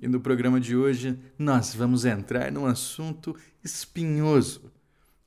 E 0.00 0.06
no 0.06 0.20
programa 0.20 0.60
de 0.60 0.76
hoje 0.76 1.18
nós 1.38 1.74
vamos 1.74 2.04
entrar 2.04 2.52
num 2.52 2.66
assunto 2.66 3.34
espinhoso: 3.64 4.70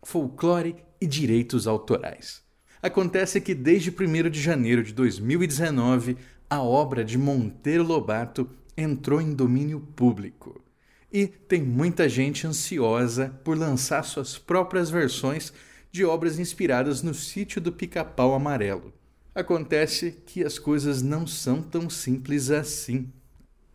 folclore 0.03 0.75
e 0.99 1.05
direitos 1.05 1.67
autorais. 1.67 2.41
Acontece 2.81 3.39
que 3.39 3.53
desde 3.53 3.91
1 3.91 4.29
de 4.29 4.41
janeiro 4.41 4.83
de 4.83 4.93
2019, 4.93 6.17
a 6.49 6.61
obra 6.61 7.03
de 7.03 7.17
Monteiro 7.17 7.83
Lobato 7.83 8.49
entrou 8.75 9.21
em 9.21 9.33
domínio 9.33 9.79
público. 9.95 10.61
E 11.11 11.27
tem 11.27 11.61
muita 11.61 12.07
gente 12.07 12.47
ansiosa 12.47 13.39
por 13.43 13.57
lançar 13.57 14.03
suas 14.03 14.37
próprias 14.37 14.89
versões 14.89 15.53
de 15.91 16.05
obras 16.05 16.39
inspiradas 16.39 17.03
no 17.03 17.13
sítio 17.13 17.59
do 17.59 17.71
Pica-Pau 17.71 18.33
Amarelo. 18.33 18.93
Acontece 19.35 20.11
que 20.25 20.43
as 20.43 20.57
coisas 20.57 21.01
não 21.01 21.27
são 21.27 21.61
tão 21.61 21.89
simples 21.89 22.49
assim. 22.49 23.11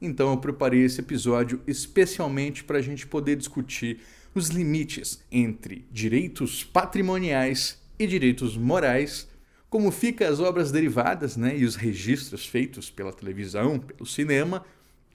Então 0.00 0.30
eu 0.30 0.36
preparei 0.36 0.84
esse 0.84 1.00
episódio 1.00 1.60
especialmente 1.66 2.62
para 2.62 2.78
a 2.78 2.82
gente 2.82 3.06
poder 3.06 3.36
discutir 3.36 4.00
os 4.34 4.48
limites 4.48 5.24
entre 5.32 5.86
direitos 5.90 6.62
patrimoniais 6.62 7.80
e 7.98 8.06
direitos 8.06 8.56
morais, 8.56 9.26
como 9.70 9.90
fica 9.90 10.28
as 10.28 10.40
obras 10.40 10.70
derivadas 10.70 11.36
né, 11.36 11.56
e 11.56 11.64
os 11.64 11.74
registros 11.74 12.46
feitos 12.46 12.90
pela 12.90 13.12
televisão, 13.12 13.78
pelo 13.78 14.04
cinema, 14.04 14.64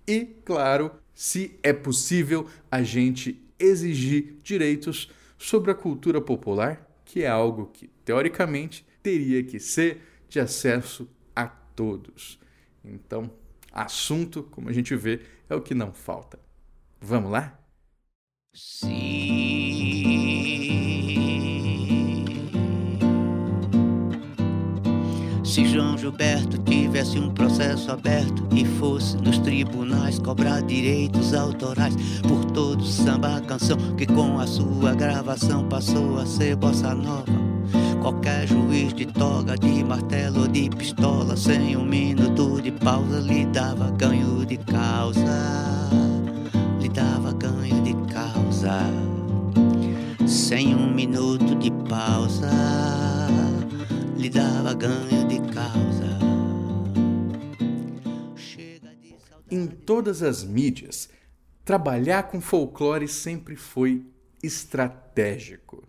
e, 0.07 0.25
claro, 0.43 0.91
se 1.13 1.57
é 1.61 1.71
possível 1.71 2.47
a 2.69 2.81
gente 2.81 3.39
exigir 3.59 4.37
direitos 4.43 5.11
sobre 5.37 5.71
a 5.71 5.75
cultura 5.75 6.19
popular, 6.19 6.87
que 7.05 7.23
é 7.23 7.27
algo 7.27 7.67
que, 7.67 7.87
teoricamente, 8.03 8.85
teria 9.03 9.43
que 9.43 9.59
ser 9.59 10.01
de 10.27 10.39
acesso 10.39 11.07
a 11.35 11.45
todos. 11.47 12.39
Então, 12.83 13.31
assunto, 13.71 14.43
como 14.43 14.69
a 14.69 14.73
gente 14.73 14.95
vê, 14.95 15.21
é 15.49 15.55
o 15.55 15.61
que 15.61 15.73
não 15.73 15.91
falta. 15.91 16.39
Vamos 16.99 17.31
lá? 17.31 17.57
Se 25.51 25.65
João 25.65 25.97
Gilberto 25.97 26.57
tivesse 26.59 27.17
um 27.19 27.33
processo 27.33 27.91
aberto 27.91 28.47
e 28.55 28.63
fosse 28.65 29.17
nos 29.17 29.37
tribunais 29.39 30.19
cobrar 30.19 30.61
direitos 30.61 31.33
autorais 31.33 31.95
por 32.21 32.45
todo 32.51 32.85
samba 32.85 33.41
canção 33.41 33.77
que 33.97 34.05
com 34.05 34.39
a 34.39 34.47
sua 34.47 34.93
gravação 34.93 35.67
passou 35.67 36.19
a 36.19 36.25
ser 36.25 36.55
bossa 36.55 36.93
nova. 36.93 37.25
Qualquer 38.01 38.47
juiz 38.47 38.93
de 38.93 39.05
toga, 39.05 39.57
de 39.57 39.83
martelo 39.83 40.41
ou 40.41 40.47
de 40.47 40.69
pistola, 40.69 41.35
sem 41.35 41.75
um 41.75 41.85
minuto 41.85 42.60
de 42.71 42.79
pausa, 42.79 43.19
lhe 43.19 43.45
dava 43.45 43.91
ganho 43.91 44.45
de 44.45 44.57
causa. 44.57 45.89
Lhe 46.79 46.89
dava 46.89 47.33
ganho 47.33 47.83
de 47.83 47.93
causa. 48.13 48.81
Sem 50.27 50.75
um 50.75 50.93
minuto 50.93 51.55
de 51.55 51.71
pausa, 51.89 52.49
lhe 54.15 54.29
dava 54.29 54.73
ganho 54.73 55.27
de 55.27 55.39
causa. 55.53 56.19
De. 58.35 59.55
Em 59.55 59.67
todas 59.67 60.23
as 60.23 60.43
mídias, 60.43 61.09
trabalhar 61.65 62.23
com 62.23 62.39
folclore 62.39 63.07
sempre 63.07 63.55
foi 63.55 64.05
estratégico. 64.41 65.83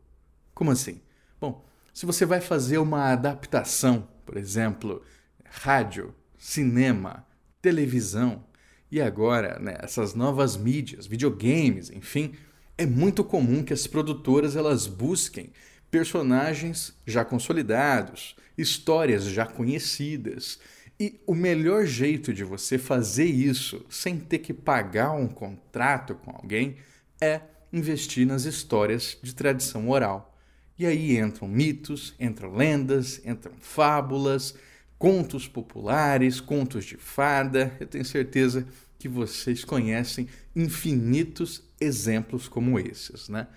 Como 0.55 0.71
assim? 0.71 1.01
Bom, 1.41 1.65
se 1.95 2.05
você 2.05 2.27
vai 2.27 2.41
fazer 2.41 2.79
uma 2.79 3.13
adaptação, 3.13 4.09
por 4.27 4.37
exemplo, 4.37 5.03
rádio, 5.45 6.15
cinema, 6.43 7.25
televisão 7.63 8.45
e 8.91 9.01
agora 9.01 9.61
né, 9.61 9.77
essas 9.79 10.13
novas 10.13 10.57
mídias, 10.57 11.07
videogames, 11.07 11.89
enfim, 11.89 12.33
é 12.77 12.85
muito 12.85 13.23
comum 13.23 13.63
que 13.63 13.73
as 13.73 13.87
produtoras 13.87 14.57
elas 14.57 14.89
busquem 14.89 15.53
personagens 15.89 16.95
já 17.07 17.25
consolidados, 17.25 18.35
histórias 18.59 19.23
já 19.23 19.47
conhecidas. 19.47 20.59
E 20.99 21.21
o 21.29 21.35
melhor 21.35 21.87
jeito 21.87 22.35
de 22.35 22.43
você 22.43 22.77
fazer 22.77 23.27
isso 23.27 23.87
sem 23.89 24.19
ter 24.19 24.41
que 24.41 24.53
pagar 24.53 25.13
um 25.13 25.29
contrato 25.29 26.17
com 26.17 26.33
alguém 26.33 26.77
é 27.21 27.41
investir 27.73 28.27
nas 28.27 28.47
histórias 28.47 29.17
de 29.23 29.33
tradição 29.33 29.89
oral. 29.89 30.37
E 30.77 30.87
aí 30.87 31.17
entram 31.19 31.47
mitos, 31.47 32.15
entram 32.19 32.53
lendas, 32.53 33.25
entram 33.25 33.55
fábulas, 33.61 34.57
contos 35.03 35.49
populares, 35.49 36.41
contos 36.41 36.85
de 36.85 36.97
fada. 36.97 37.77
Eu 37.81 37.89
tenho 37.89 38.05
certeza 38.05 38.65
que 39.01 39.09
vocês 39.09 39.65
conhecem 39.65 40.29
infinitos 40.55 41.61
exemplos 41.81 42.47
como 42.47 42.79
esses, 42.79 43.29
né? 43.29 43.49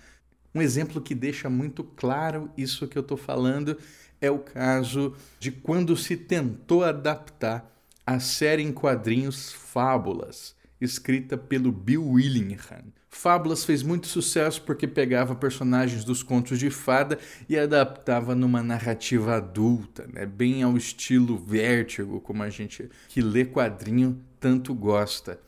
Um 0.56 0.60
exemplo 0.60 1.00
que 1.00 1.14
deixa 1.14 1.48
muito 1.48 1.84
claro 1.84 2.50
isso 2.58 2.88
que 2.88 2.98
eu 2.98 3.04
estou 3.04 3.16
falando 3.16 3.78
é 4.20 4.32
o 4.32 4.40
caso 4.40 5.16
de 5.40 5.52
quando 5.52 5.96
se 5.96 6.18
tentou 6.18 6.84
adaptar 6.84 7.72
a 8.04 8.20
série 8.20 8.64
em 8.64 8.72
quadrinhos 8.72 9.54
Fábulas, 9.54 10.56
escrita 10.82 11.38
pelo 11.38 11.72
Bill 11.72 12.10
Willingham. 12.10 12.86
Fábulas 13.16 13.64
fez 13.64 13.82
muito 13.82 14.08
sucesso 14.08 14.62
porque 14.62 14.86
pegava 14.86 15.34
personagens 15.34 16.04
dos 16.04 16.22
contos 16.22 16.60
de 16.60 16.70
fada 16.70 17.18
e 17.48 17.58
adaptava 17.58 18.36
numa 18.36 18.62
narrativa 18.62 19.38
adulta, 19.38 20.06
né? 20.14 20.26
bem 20.26 20.62
ao 20.62 20.76
estilo 20.76 21.38
vértigo, 21.38 22.20
como 22.20 22.44
a 22.44 22.50
gente 22.50 22.90
que 23.08 23.22
lê 23.22 23.46
quadrinho 23.46 24.22
tanto 24.38 24.76
gosta. 24.76 25.40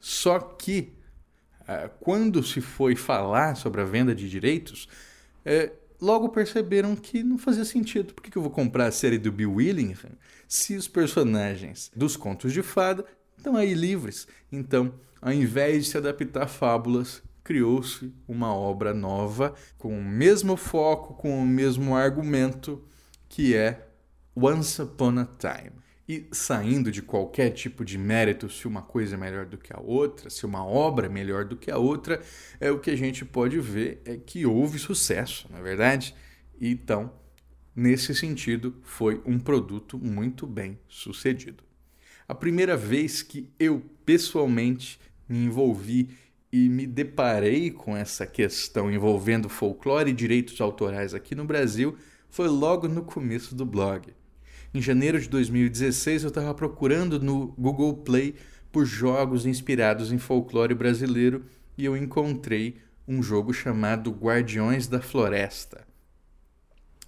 Só 0.00 0.40
que 0.40 0.94
ah, 1.68 1.90
quando 2.00 2.42
se 2.42 2.62
foi 2.62 2.96
falar 2.96 3.54
sobre 3.54 3.82
a 3.82 3.84
venda 3.84 4.14
de 4.14 4.28
direitos, 4.28 4.88
é, 5.44 5.70
logo 6.00 6.30
perceberam 6.30 6.96
que 6.96 7.22
não 7.22 7.36
fazia 7.36 7.66
sentido. 7.66 8.14
Por 8.14 8.22
que 8.22 8.36
eu 8.36 8.42
vou 8.42 8.50
comprar 8.50 8.86
a 8.86 8.92
série 8.92 9.18
do 9.18 9.30
Bill 9.30 9.52
Willingham 9.52 10.12
se 10.48 10.74
os 10.74 10.88
personagens 10.88 11.92
dos 11.94 12.16
contos 12.16 12.52
de 12.52 12.62
fada 12.62 13.04
estão 13.36 13.56
aí 13.56 13.74
livres? 13.74 14.26
Então, 14.50 14.94
ao 15.20 15.32
invés 15.32 15.84
de 15.84 15.90
se 15.90 15.98
adaptar 15.98 16.44
a 16.44 16.46
fábulas, 16.46 17.22
criou-se 17.44 18.12
uma 18.28 18.54
obra 18.54 18.94
nova 18.94 19.54
com 19.76 19.98
o 19.98 20.04
mesmo 20.04 20.56
foco, 20.56 21.14
com 21.14 21.42
o 21.42 21.46
mesmo 21.46 21.96
argumento, 21.96 22.82
que 23.28 23.54
é 23.54 23.88
Once 24.36 24.80
Upon 24.80 25.18
a 25.18 25.26
Time. 25.26 25.72
E 26.08 26.26
saindo 26.32 26.90
de 26.90 27.02
qualquer 27.02 27.50
tipo 27.50 27.84
de 27.84 27.96
mérito 27.96 28.50
se 28.50 28.66
uma 28.66 28.82
coisa 28.82 29.14
é 29.14 29.18
melhor 29.18 29.46
do 29.46 29.58
que 29.58 29.72
a 29.72 29.80
outra, 29.80 30.28
se 30.28 30.44
uma 30.44 30.64
obra 30.64 31.06
é 31.06 31.08
melhor 31.08 31.44
do 31.44 31.56
que 31.56 31.70
a 31.70 31.78
outra, 31.78 32.20
é 32.58 32.70
o 32.70 32.80
que 32.80 32.90
a 32.90 32.96
gente 32.96 33.24
pode 33.24 33.60
ver 33.60 34.02
é 34.04 34.16
que 34.16 34.44
houve 34.44 34.78
sucesso, 34.78 35.46
na 35.50 35.58
é 35.58 35.62
verdade? 35.62 36.14
Então, 36.60 37.12
nesse 37.76 38.14
sentido, 38.14 38.76
foi 38.82 39.22
um 39.24 39.38
produto 39.38 39.98
muito 39.98 40.46
bem 40.46 40.78
sucedido. 40.88 41.62
A 42.26 42.34
primeira 42.34 42.76
vez 42.76 43.22
que 43.22 43.52
eu 43.58 43.82
pessoalmente 44.04 45.00
me 45.30 45.44
envolvi 45.44 46.10
e 46.52 46.68
me 46.68 46.86
deparei 46.86 47.70
com 47.70 47.96
essa 47.96 48.26
questão 48.26 48.90
envolvendo 48.90 49.48
folclore 49.48 50.10
e 50.10 50.14
direitos 50.14 50.60
autorais 50.60 51.14
aqui 51.14 51.34
no 51.34 51.44
Brasil 51.44 51.96
foi 52.28 52.48
logo 52.48 52.88
no 52.88 53.02
começo 53.02 53.54
do 53.54 53.64
blog. 53.64 54.12
Em 54.74 54.80
janeiro 54.80 55.20
de 55.20 55.28
2016, 55.28 56.24
eu 56.24 56.28
estava 56.28 56.52
procurando 56.54 57.20
no 57.20 57.48
Google 57.58 57.96
Play 57.98 58.34
por 58.70 58.84
jogos 58.84 59.46
inspirados 59.46 60.12
em 60.12 60.18
folclore 60.18 60.74
brasileiro 60.74 61.44
e 61.76 61.84
eu 61.84 61.96
encontrei 61.96 62.76
um 63.06 63.22
jogo 63.22 63.52
chamado 63.52 64.10
Guardiões 64.10 64.86
da 64.86 65.00
Floresta. 65.00 65.86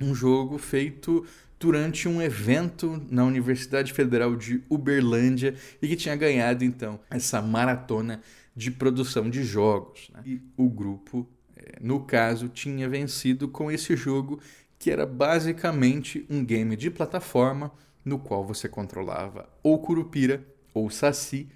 Um 0.01 0.15
jogo 0.15 0.59
feito 0.59 1.25
durante 1.63 2.09
um 2.09 2.21
evento 2.21 3.01
na 3.09 3.25
Universidade 3.25 3.93
Federal 3.93 4.35
de 4.35 4.61
Uberlândia 4.69 5.55
e 5.81 5.87
que 5.87 5.95
tinha 5.95 6.17
ganhado 6.17 6.65
então 6.65 6.99
essa 7.09 7.41
maratona 7.41 8.21
de 8.55 8.69
produção 8.69 9.31
de 9.31 9.45
jogos. 9.45 10.11
Né? 10.13 10.23
E 10.27 10.41
o 10.57 10.69
grupo, 10.69 11.25
eh, 11.57 11.79
no 11.81 12.01
caso, 12.01 12.49
tinha 12.49 12.89
vencido 12.89 13.47
com 13.47 13.71
esse 13.71 13.95
jogo 13.95 14.41
que 14.77 14.91
era 14.91 15.07
basicamente 15.07 16.27
um 16.29 16.45
game 16.45 16.75
de 16.75 16.91
plataforma 16.91 17.71
no 18.05 18.19
qual 18.19 18.45
você 18.45 18.69
controlava 18.69 19.49
ou 19.63 19.79
Curupira 19.79 20.45
ou 20.75 20.91
Saci 20.91 21.49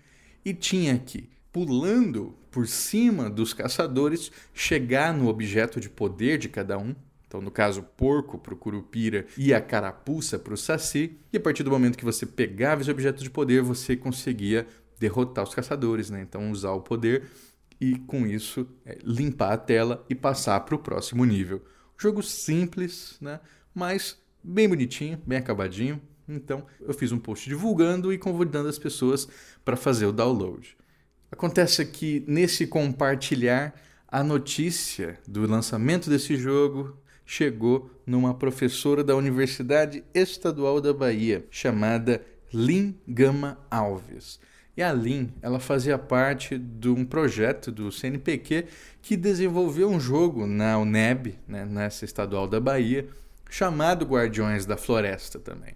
e 0.45 0.55
tinha 0.55 0.97
que 0.97 1.29
pulando 1.53 2.33
por 2.49 2.69
cima 2.69 3.29
dos 3.29 3.53
caçadores, 3.53 4.31
chegar 4.55 5.13
no 5.13 5.27
objeto 5.27 5.81
de 5.81 5.91
poder 5.91 6.39
de 6.39 6.49
cada 6.49 6.79
um. 6.79 6.95
Então, 7.27 7.41
no 7.41 7.51
caso, 7.51 7.83
porco 7.83 8.39
para 8.39 8.55
o 8.55 8.57
curupira 8.57 9.27
e 9.37 9.53
a 9.53 9.61
carapuça 9.61 10.39
para 10.39 10.55
o 10.55 10.57
saci. 10.57 11.19
E 11.33 11.37
a 11.37 11.41
partir 11.41 11.63
do 11.63 11.71
momento 11.71 11.99
que 11.99 12.05
você 12.05 12.25
pegava 12.25 12.83
esse 12.83 12.91
objeto 12.91 13.23
de 13.23 13.31
poder, 13.31 13.63
você 13.63 13.97
conseguia 13.97 14.67
derrotar 14.99 15.45
os 15.45 15.55
caçadores, 15.55 16.09
né? 16.09 16.23
Então, 16.23 16.51
usar 16.51 16.73
o 16.73 16.81
poder 16.81 17.25
e, 17.81 17.99
com 18.01 18.27
isso, 18.27 18.67
é, 18.85 18.99
limpar 19.03 19.53
a 19.53 19.59
tela 19.59 20.05
e 20.09 20.15
passar 20.15 20.61
para 20.61 20.75
o 20.75 20.79
próximo 20.79 21.25
nível. 21.25 21.63
Jogo 21.99 22.23
simples, 22.23 23.17
né? 23.21 23.41
Mas 23.75 24.19
bem 24.43 24.69
bonitinho, 24.69 25.21
bem 25.27 25.39
acabadinho. 25.39 26.01
Então, 26.29 26.65
eu 26.81 26.95
fiz 26.95 27.13
um 27.13 27.19
post 27.19 27.49
divulgando 27.49 28.13
e 28.13 28.19
convidando 28.19 28.69
as 28.69 28.79
pessoas 28.79 29.29
para 29.65 29.77
fazer 29.77 30.07
o 30.07 30.13
download. 30.13 30.77
Acontece 31.31 31.85
que 31.85 32.25
nesse 32.27 32.67
compartilhar, 32.67 33.75
a 34.09 34.23
notícia 34.23 35.19
do 35.27 35.47
lançamento 35.47 36.09
desse 36.09 36.37
jogo 36.37 36.97
chegou 37.27 37.91
numa 38.07 38.33
professora 38.33 39.03
da 39.03 39.17
Universidade 39.17 40.05
Estadual 40.15 40.81
da 40.81 40.95
Bahia, 40.95 41.45
chamada 41.51 42.25
Lin 42.55 42.95
Gama 43.07 43.59
Alves. 43.69 44.39
E 44.77 44.83
a 44.83 44.93
Lin, 44.93 45.33
ela 45.43 45.59
fazia 45.59 45.99
parte 45.99 46.57
de 46.59 46.89
um 46.89 47.05
projeto 47.05 47.73
do 47.73 47.91
CNPq 47.91 48.67
que 49.03 49.17
desenvolveu 49.17 49.91
um 49.91 49.99
jogo 49.99 50.47
na 50.47 50.79
UNEB, 50.79 51.39
né, 51.49 51.65
nessa 51.65 52.05
estadual 52.05 52.47
da 52.47 52.61
Bahia, 52.61 53.09
chamado 53.51 54.05
Guardiões 54.05 54.67
da 54.67 54.77
Floresta 54.77 55.39
também. 55.39 55.75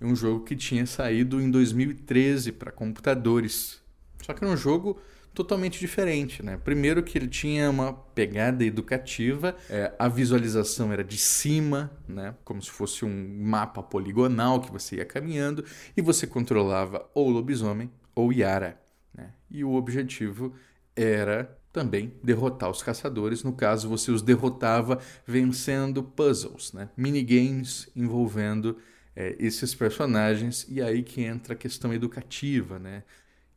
Um 0.00 0.14
jogo 0.14 0.44
que 0.44 0.54
tinha 0.54 0.86
saído 0.86 1.40
em 1.40 1.50
2013 1.50 2.52
para 2.52 2.70
computadores. 2.70 3.80
Só 4.22 4.32
que 4.32 4.44
era 4.44 4.52
um 4.52 4.56
jogo 4.56 5.00
totalmente 5.36 5.78
diferente, 5.78 6.42
né? 6.42 6.56
Primeiro 6.56 7.02
que 7.02 7.18
ele 7.18 7.28
tinha 7.28 7.68
uma 7.68 7.92
pegada 7.92 8.64
educativa, 8.64 9.54
é, 9.68 9.92
a 9.98 10.08
visualização 10.08 10.90
era 10.90 11.04
de 11.04 11.18
cima, 11.18 11.92
né? 12.08 12.34
Como 12.42 12.60
se 12.62 12.70
fosse 12.70 13.04
um 13.04 13.38
mapa 13.42 13.82
poligonal 13.82 14.62
que 14.62 14.72
você 14.72 14.96
ia 14.96 15.04
caminhando 15.04 15.62
e 15.94 16.00
você 16.00 16.26
controlava 16.26 17.06
ou 17.14 17.28
lobisomem 17.28 17.90
ou 18.14 18.32
Yara, 18.32 18.80
né? 19.12 19.34
E 19.50 19.62
o 19.62 19.74
objetivo 19.74 20.54
era 20.96 21.54
também 21.70 22.14
derrotar 22.24 22.70
os 22.70 22.82
caçadores. 22.82 23.44
No 23.44 23.52
caso, 23.52 23.90
você 23.90 24.10
os 24.10 24.22
derrotava 24.22 24.98
vencendo 25.26 26.02
puzzles, 26.02 26.72
né? 26.72 26.88
minigames 26.96 27.90
envolvendo 27.94 28.78
é, 29.14 29.36
esses 29.38 29.74
personagens. 29.74 30.66
E 30.70 30.80
aí 30.80 31.02
que 31.02 31.20
entra 31.20 31.52
a 31.52 31.56
questão 31.56 31.92
educativa, 31.92 32.78
né? 32.78 33.02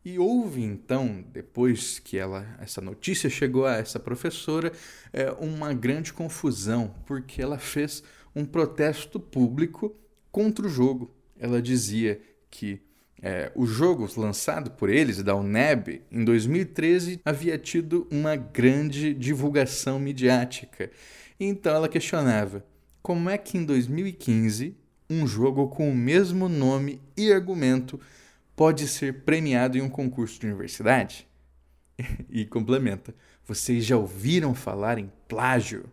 E 0.09 0.17
houve 0.17 0.63
então, 0.63 1.23
depois 1.31 2.00
que 2.00 2.17
ela, 2.17 2.44
essa 2.59 2.81
notícia 2.81 3.29
chegou 3.29 3.67
a 3.67 3.75
essa 3.75 4.00
professora, 4.00 4.71
é, 5.13 5.29
uma 5.33 5.71
grande 5.71 6.11
confusão, 6.11 6.95
porque 7.06 7.39
ela 7.39 7.59
fez 7.59 8.01
um 8.35 8.44
protesto 8.44 9.19
público 9.19 9.95
contra 10.31 10.65
o 10.65 10.69
jogo. 10.69 11.13
Ela 11.39 11.61
dizia 11.61 12.19
que 12.50 12.81
é, 13.21 13.51
o 13.53 13.67
jogo 13.67 14.09
lançado 14.17 14.71
por 14.71 14.89
eles, 14.89 15.21
da 15.21 15.35
UNEB, 15.35 16.01
em 16.11 16.25
2013, 16.25 17.21
havia 17.23 17.59
tido 17.59 18.07
uma 18.09 18.35
grande 18.35 19.13
divulgação 19.13 20.00
midiática. 20.00 20.89
Então 21.39 21.75
ela 21.75 21.88
questionava 21.88 22.65
como 23.03 23.29
é 23.29 23.38
que 23.38 23.59
em 23.59 23.63
2015 23.63 24.75
um 25.07 25.27
jogo 25.27 25.67
com 25.67 25.88
o 25.88 25.95
mesmo 25.95 26.50
nome 26.50 27.00
e 27.15 27.31
argumento 27.31 28.00
pode 28.59 28.89
ser 28.89 29.21
premiado 29.21 29.77
em 29.77 29.81
um 29.81 29.89
concurso 29.89 30.38
de 30.38 30.45
universidade? 30.47 31.25
e 32.29 32.45
complementa: 32.45 33.15
vocês 33.45 33.85
já 33.85 33.95
ouviram 33.95 34.53
falar 34.53 34.97
em 34.97 35.09
plágio? 35.29 35.85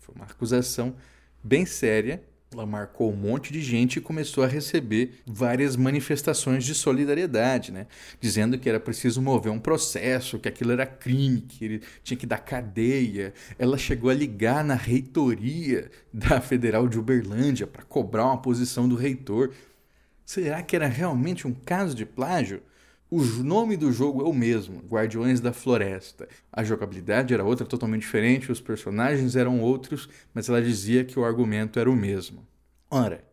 Foi 0.00 0.14
uma 0.14 0.24
acusação 0.24 0.96
bem 1.44 1.66
séria 1.66 2.22
ela 2.52 2.64
marcou 2.64 3.12
um 3.12 3.16
monte 3.16 3.52
de 3.52 3.60
gente 3.60 3.96
e 3.96 4.00
começou 4.00 4.42
a 4.42 4.46
receber 4.46 5.20
várias 5.26 5.76
manifestações 5.76 6.64
de 6.64 6.74
solidariedade, 6.74 7.70
né? 7.70 7.86
dizendo 8.18 8.58
que 8.58 8.68
era 8.68 8.80
preciso 8.80 9.20
mover 9.20 9.52
um 9.52 9.58
processo, 9.58 10.38
que 10.38 10.48
aquilo 10.48 10.72
era 10.72 10.86
crime, 10.86 11.42
que 11.42 11.64
ele 11.64 11.82
tinha 12.02 12.16
que 12.16 12.26
dar 12.26 12.38
cadeia. 12.38 13.34
Ela 13.58 13.76
chegou 13.76 14.08
a 14.08 14.14
ligar 14.14 14.64
na 14.64 14.74
reitoria 14.74 15.90
da 16.10 16.40
Federal 16.40 16.88
de 16.88 16.98
Uberlândia 16.98 17.66
para 17.66 17.82
cobrar 17.82 18.24
uma 18.24 18.40
posição 18.40 18.88
do 18.88 18.96
reitor. 18.96 19.52
Será 20.28 20.62
que 20.62 20.76
era 20.76 20.86
realmente 20.86 21.48
um 21.48 21.54
caso 21.54 21.94
de 21.94 22.04
plágio? 22.04 22.60
O 23.10 23.24
nome 23.24 23.78
do 23.78 23.90
jogo 23.90 24.20
é 24.20 24.24
o 24.28 24.32
mesmo, 24.34 24.80
Guardiões 24.86 25.40
da 25.40 25.54
Floresta. 25.54 26.28
A 26.52 26.62
jogabilidade 26.62 27.32
era 27.32 27.42
outra, 27.42 27.66
totalmente 27.66 28.02
diferente, 28.02 28.52
os 28.52 28.60
personagens 28.60 29.36
eram 29.36 29.58
outros, 29.58 30.06
mas 30.34 30.46
ela 30.46 30.60
dizia 30.60 31.02
que 31.02 31.18
o 31.18 31.24
argumento 31.24 31.80
era 31.80 31.90
o 31.90 31.96
mesmo. 31.96 32.46
Ora, 32.90 33.24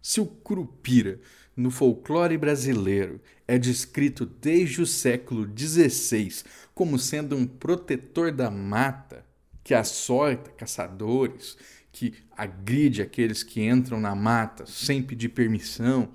se 0.00 0.20
o 0.20 0.26
Curupira, 0.26 1.18
no 1.56 1.72
folclore 1.72 2.38
brasileiro, 2.38 3.20
é 3.48 3.58
descrito 3.58 4.24
desde 4.24 4.80
o 4.80 4.86
século 4.86 5.44
XVI 5.44 6.44
como 6.72 7.00
sendo 7.00 7.34
um 7.34 7.48
protetor 7.48 8.30
da 8.30 8.48
mata, 8.48 9.26
que 9.64 9.74
açoita 9.74 10.52
caçadores, 10.52 11.56
que 11.90 12.14
agride 12.30 13.02
aqueles 13.02 13.42
que 13.42 13.60
entram 13.60 14.00
na 14.00 14.14
mata 14.14 14.66
sem 14.66 15.02
pedir 15.02 15.30
permissão, 15.30 16.12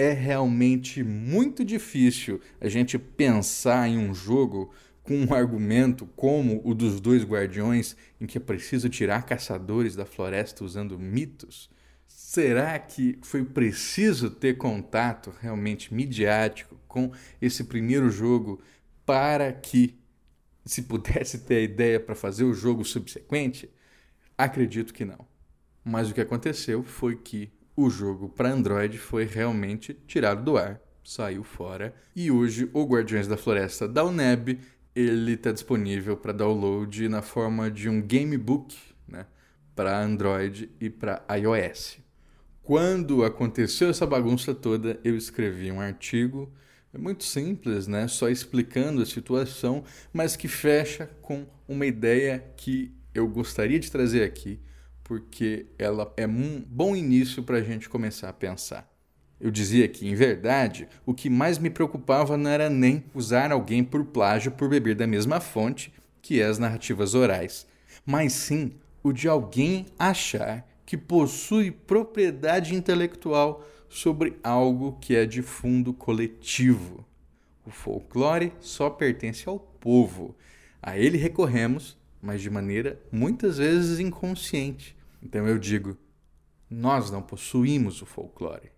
é 0.00 0.14
realmente 0.14 1.04
muito 1.04 1.62
difícil 1.62 2.40
a 2.58 2.70
gente 2.70 2.98
pensar 2.98 3.86
em 3.86 3.98
um 3.98 4.14
jogo 4.14 4.72
com 5.02 5.14
um 5.14 5.34
argumento 5.34 6.06
como 6.16 6.62
o 6.64 6.74
dos 6.74 7.02
dois 7.02 7.22
guardiões, 7.22 7.94
em 8.18 8.24
que 8.26 8.38
é 8.38 8.40
preciso 8.40 8.88
tirar 8.88 9.26
caçadores 9.26 9.94
da 9.94 10.06
floresta 10.06 10.64
usando 10.64 10.98
mitos. 10.98 11.68
Será 12.06 12.78
que 12.78 13.18
foi 13.20 13.44
preciso 13.44 14.30
ter 14.30 14.56
contato 14.56 15.34
realmente 15.38 15.92
midiático 15.92 16.80
com 16.88 17.12
esse 17.38 17.64
primeiro 17.64 18.08
jogo 18.08 18.58
para 19.04 19.52
que 19.52 20.00
se 20.64 20.80
pudesse 20.82 21.40
ter 21.40 21.56
a 21.56 21.60
ideia 21.60 22.00
para 22.00 22.14
fazer 22.14 22.44
o 22.44 22.54
jogo 22.54 22.86
subsequente? 22.86 23.68
Acredito 24.38 24.94
que 24.94 25.04
não. 25.04 25.26
Mas 25.84 26.10
o 26.10 26.14
que 26.14 26.22
aconteceu 26.22 26.82
foi 26.82 27.16
que 27.16 27.52
o 27.82 27.90
jogo 27.90 28.28
para 28.28 28.50
Android 28.50 28.98
foi 28.98 29.24
realmente 29.24 29.94
tirado 30.06 30.44
do 30.44 30.56
ar, 30.56 30.80
saiu 31.02 31.42
fora. 31.42 31.94
E 32.14 32.30
hoje 32.30 32.68
o 32.72 32.84
Guardiões 32.84 33.26
da 33.26 33.36
Floresta 33.36 33.88
da 33.88 34.04
UNEB 34.04 34.58
ele 34.94 35.32
está 35.32 35.52
disponível 35.52 36.16
para 36.16 36.32
download 36.32 37.08
na 37.08 37.22
forma 37.22 37.70
de 37.70 37.88
um 37.88 38.02
gamebook 38.02 38.76
né, 39.08 39.26
para 39.74 39.98
Android 39.98 40.70
e 40.80 40.90
para 40.90 41.24
iOS. 41.36 41.98
Quando 42.62 43.24
aconteceu 43.24 43.88
essa 43.88 44.06
bagunça 44.06 44.54
toda, 44.54 45.00
eu 45.02 45.16
escrevi 45.16 45.72
um 45.72 45.80
artigo 45.80 46.52
é 46.92 46.98
muito 46.98 47.22
simples, 47.22 47.86
né? 47.86 48.08
Só 48.08 48.28
explicando 48.28 49.00
a 49.00 49.06
situação, 49.06 49.84
mas 50.12 50.34
que 50.34 50.48
fecha 50.48 51.08
com 51.22 51.46
uma 51.68 51.86
ideia 51.86 52.44
que 52.56 52.92
eu 53.14 53.28
gostaria 53.28 53.78
de 53.78 53.90
trazer 53.90 54.24
aqui 54.24 54.58
porque 55.10 55.66
ela 55.76 56.14
é 56.16 56.24
um 56.24 56.64
bom 56.64 56.94
início 56.94 57.42
para 57.42 57.56
a 57.56 57.62
gente 57.64 57.88
começar 57.88 58.28
a 58.28 58.32
pensar. 58.32 58.88
Eu 59.40 59.50
dizia 59.50 59.88
que, 59.88 60.08
em 60.08 60.14
verdade, 60.14 60.86
o 61.04 61.12
que 61.12 61.28
mais 61.28 61.58
me 61.58 61.68
preocupava 61.68 62.36
não 62.36 62.48
era 62.48 62.70
nem 62.70 63.02
usar 63.12 63.50
alguém 63.50 63.82
por 63.82 64.04
plágio 64.04 64.52
por 64.52 64.68
beber 64.68 64.94
da 64.94 65.08
mesma 65.08 65.40
fonte, 65.40 65.92
que 66.22 66.40
é 66.40 66.44
as 66.44 66.60
narrativas 66.60 67.16
orais, 67.16 67.66
mas 68.06 68.34
sim 68.34 68.74
o 69.02 69.12
de 69.12 69.26
alguém 69.26 69.86
achar 69.98 70.64
que 70.86 70.96
possui 70.96 71.72
propriedade 71.72 72.76
intelectual 72.76 73.66
sobre 73.88 74.38
algo 74.44 74.96
que 75.00 75.16
é 75.16 75.26
de 75.26 75.42
fundo 75.42 75.92
coletivo. 75.92 77.04
O 77.66 77.70
folclore 77.72 78.52
só 78.60 78.88
pertence 78.88 79.48
ao 79.48 79.58
povo. 79.58 80.36
A 80.80 80.96
ele 80.96 81.18
recorremos, 81.18 81.98
mas 82.22 82.40
de 82.40 82.48
maneira 82.48 83.00
muitas 83.10 83.58
vezes 83.58 83.98
inconsciente. 83.98 84.99
Então 85.22 85.46
eu 85.46 85.58
digo: 85.58 85.96
nós 86.68 87.10
não 87.10 87.22
possuímos 87.22 88.00
o 88.02 88.06
folclore, 88.06 88.70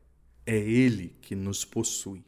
é 0.47 0.57
ele 0.57 1.17
que 1.21 1.35
nos 1.35 1.65
possui. 1.65 2.25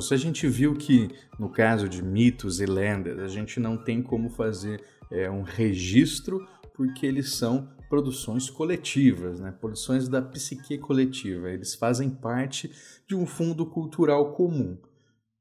A 0.00 0.16
gente 0.16 0.46
viu 0.46 0.74
que 0.74 1.08
no 1.38 1.50
caso 1.50 1.88
de 1.88 2.02
mitos 2.02 2.60
e 2.60 2.66
lendas, 2.66 3.18
a 3.18 3.28
gente 3.28 3.58
não 3.58 3.76
tem 3.76 4.02
como 4.02 4.28
fazer 4.30 4.82
é, 5.10 5.30
um 5.30 5.42
registro 5.42 6.46
porque 6.74 7.04
eles 7.06 7.34
são 7.34 7.68
produções 7.88 8.48
coletivas, 8.48 9.40
né? 9.40 9.50
produções 9.50 10.08
da 10.08 10.22
psique 10.22 10.78
coletiva. 10.78 11.50
Eles 11.50 11.74
fazem 11.74 12.08
parte 12.08 12.70
de 13.06 13.14
um 13.16 13.26
fundo 13.26 13.66
cultural 13.66 14.32
comum. 14.32 14.78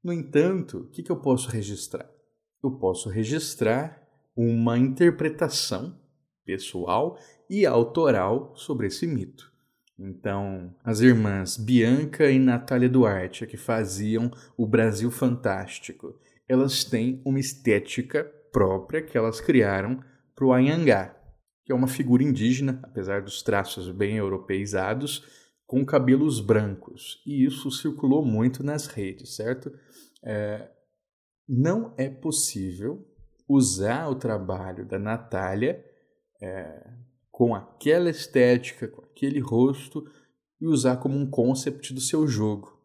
No 0.04 0.12
entanto, 0.12 0.80
o 0.80 0.90
que, 0.90 1.04
que 1.04 1.12
eu 1.12 1.18
posso 1.18 1.50
registrar? 1.50 2.10
Eu 2.64 2.72
posso 2.72 3.08
registrar 3.08 4.02
uma 4.36 4.78
interpretação 4.78 5.98
pessoal 6.44 7.18
e 7.50 7.66
autoral 7.66 8.54
sobre 8.56 8.88
esse 8.88 9.06
mito. 9.06 9.52
Então, 10.00 10.74
as 10.82 11.02
irmãs 11.02 11.58
Bianca 11.58 12.32
e 12.32 12.40
Natália 12.40 12.88
Duarte, 12.88 13.46
que 13.46 13.58
faziam 13.58 14.32
o 14.56 14.66
Brasil 14.66 15.12
Fantástico, 15.12 16.18
elas 16.48 16.86
têm 16.86 17.22
uma 17.26 17.40
estética 17.40 18.24
própria 18.52 19.02
que 19.02 19.18
elas 19.18 19.42
criaram 19.42 20.02
para 20.34 20.46
o 20.46 20.54
Anhangá, 20.54 21.16
que 21.66 21.72
é 21.74 21.76
uma 21.76 21.88
figura 21.88 22.24
indígena, 22.24 22.80
apesar 22.82 23.22
dos 23.22 23.44
traços 23.44 23.92
bem 23.92 24.16
europeizados, 24.16 25.24
com 25.68 25.86
cabelos 25.86 26.40
brancos. 26.40 27.22
E 27.28 27.46
isso 27.46 27.70
circulou 27.70 28.26
muito 28.26 28.64
nas 28.64 28.88
redes, 28.88 29.36
certo? 29.36 29.72
É, 30.24 30.70
não 31.48 31.94
é 31.98 32.10
possível 32.10 33.06
usar 33.48 34.08
o 34.08 34.16
trabalho 34.16 34.86
da 34.86 34.98
Natália 34.98 35.84
é, 36.42 36.88
com 37.30 37.54
aquela 37.54 38.10
estética, 38.10 38.88
com 38.88 39.02
aquele 39.20 39.40
rosto 39.40 40.10
e 40.62 40.66
usar 40.66 40.98
como 40.98 41.18
um 41.18 41.30
concept 41.30 41.94
do 41.94 42.00
seu 42.00 42.26
jogo. 42.26 42.80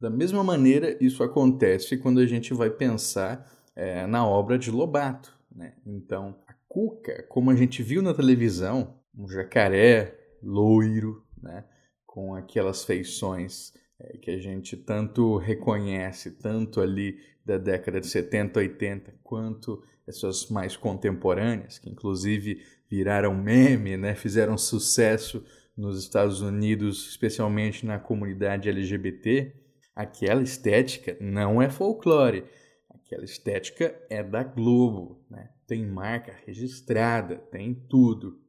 Da 0.00 0.10
mesma 0.10 0.42
maneira, 0.42 0.96
isso 1.00 1.22
acontece 1.22 1.96
quando 1.98 2.20
a 2.20 2.26
gente 2.26 2.52
vai 2.54 2.70
pensar 2.70 3.48
é, 3.76 4.06
na 4.06 4.26
obra 4.26 4.58
de 4.58 4.70
Lobato. 4.70 5.38
Né? 5.54 5.74
Então, 5.86 6.36
Cuca, 6.68 7.24
como 7.28 7.50
a 7.50 7.54
gente 7.54 7.82
viu 7.82 8.00
na 8.02 8.14
televisão, 8.14 8.94
um 9.16 9.28
jacaré 9.28 10.16
loiro, 10.42 11.24
né, 11.42 11.64
com 12.06 12.34
aquelas 12.34 12.84
feições 12.84 13.72
é, 13.98 14.16
que 14.18 14.30
a 14.30 14.38
gente 14.38 14.76
tanto 14.76 15.36
reconhece, 15.36 16.30
tanto 16.30 16.80
ali 16.80 17.18
da 17.44 17.58
década 17.58 18.00
de 18.00 18.06
70, 18.06 18.58
80, 18.58 19.14
quanto 19.22 19.82
essas 20.06 20.48
mais 20.48 20.76
contemporâneas, 20.76 21.78
que 21.78 21.90
inclusive 21.90 22.62
viraram 22.88 23.34
meme, 23.34 23.96
né, 23.96 24.14
fizeram 24.14 24.56
sucesso 24.56 25.44
nos 25.76 25.98
Estados 25.98 26.40
Unidos, 26.40 27.08
especialmente 27.08 27.86
na 27.86 27.98
comunidade 27.98 28.68
LGBT, 28.68 29.54
aquela 29.94 30.42
estética 30.42 31.16
não 31.20 31.60
é 31.60 31.68
folclore, 31.68 32.44
aquela 32.88 33.24
estética 33.24 33.94
é 34.08 34.22
da 34.22 34.42
Globo, 34.42 35.24
né? 35.30 35.50
tem 35.66 35.86
marca 35.86 36.34
registrada, 36.46 37.36
tem 37.36 37.74
tudo. 37.74 38.40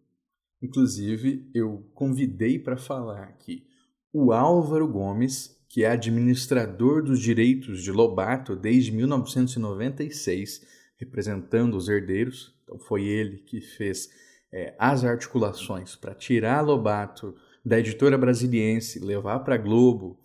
Inclusive, 0.61 1.49
eu 1.53 1.89
convidei 1.93 2.59
para 2.59 2.77
falar 2.77 3.23
aqui 3.23 3.67
o 4.13 4.31
Álvaro 4.31 4.87
Gomes, 4.87 5.57
que 5.69 5.83
é 5.83 5.91
administrador 5.91 7.01
dos 7.03 7.19
direitos 7.19 7.81
de 7.81 7.91
Lobato 7.91 8.55
desde 8.55 8.91
1996, 8.91 10.61
representando 10.97 11.75
os 11.75 11.87
herdeiros. 11.87 12.53
Então, 12.63 12.77
foi 12.77 13.05
ele 13.05 13.37
que 13.37 13.61
fez 13.61 14.09
é, 14.51 14.75
as 14.77 15.03
articulações 15.03 15.95
para 15.95 16.13
tirar 16.13 16.61
Lobato 16.61 17.35
da 17.63 17.79
editora 17.79 18.17
brasiliense, 18.17 18.99
levar 18.99 19.39
para 19.39 19.57
Globo, 19.57 20.19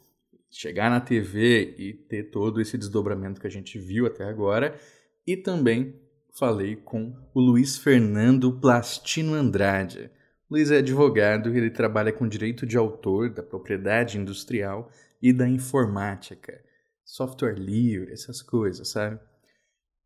chegar 0.50 0.90
na 0.90 1.00
TV 1.00 1.74
e 1.78 1.92
ter 1.92 2.30
todo 2.30 2.60
esse 2.60 2.76
desdobramento 2.78 3.40
que 3.40 3.46
a 3.46 3.50
gente 3.50 3.78
viu 3.78 4.06
até 4.06 4.24
agora. 4.24 4.78
E 5.26 5.36
também 5.36 5.94
falei 6.32 6.76
com 6.76 7.14
o 7.34 7.40
Luiz 7.40 7.76
Fernando 7.76 8.52
Plastino 8.52 9.34
Andrade. 9.34 10.10
Luiz 10.50 10.70
é 10.70 10.78
advogado 10.78 11.52
e 11.52 11.58
ele 11.58 11.70
trabalha 11.70 12.12
com 12.12 12.28
direito 12.28 12.64
de 12.64 12.76
autor, 12.76 13.30
da 13.30 13.42
propriedade 13.42 14.18
industrial 14.18 14.90
e 15.20 15.32
da 15.32 15.48
informática, 15.48 16.62
software 17.04 17.58
livre, 17.58 18.12
essas 18.12 18.42
coisas, 18.42 18.88
sabe? 18.88 19.18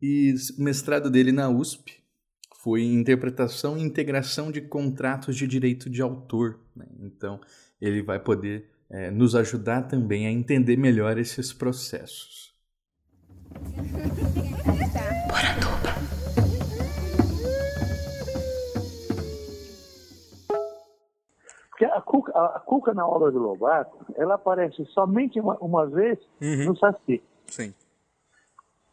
E 0.01 0.35
o 0.59 0.63
mestrado 0.63 1.11
dele 1.11 1.31
na 1.31 1.51
USP 1.51 2.00
foi 2.63 2.83
interpretação 2.83 3.77
e 3.77 3.83
integração 3.83 4.51
de 4.53 4.61
contratos 4.61 5.37
de 5.37 5.47
direito 5.47 5.89
de 5.89 6.03
autor. 6.03 6.61
Né? 6.77 6.87
Então, 7.01 7.41
ele 7.81 8.03
vai 8.03 8.19
poder 8.19 8.69
é, 8.91 9.11
nos 9.11 9.35
ajudar 9.35 9.83
também 9.83 10.27
a 10.27 10.31
entender 10.31 10.77
melhor 10.77 11.19
esses 11.19 11.53
processos. 11.53 12.51
a 21.93 22.01
cuca, 22.03 22.33
a 22.33 22.61
cuca 22.61 22.95
na 22.95 23.07
obra 23.07 23.31
do 23.31 23.39
Lobato, 23.39 23.97
ela 24.17 24.35
aparece 24.35 24.85
somente 24.87 25.41
uma, 25.41 25.57
uma 25.59 25.87
vez 25.87 26.19
uhum. 26.41 26.67
no 26.67 26.77
Saci. 26.77 27.23
Sim. 27.47 27.75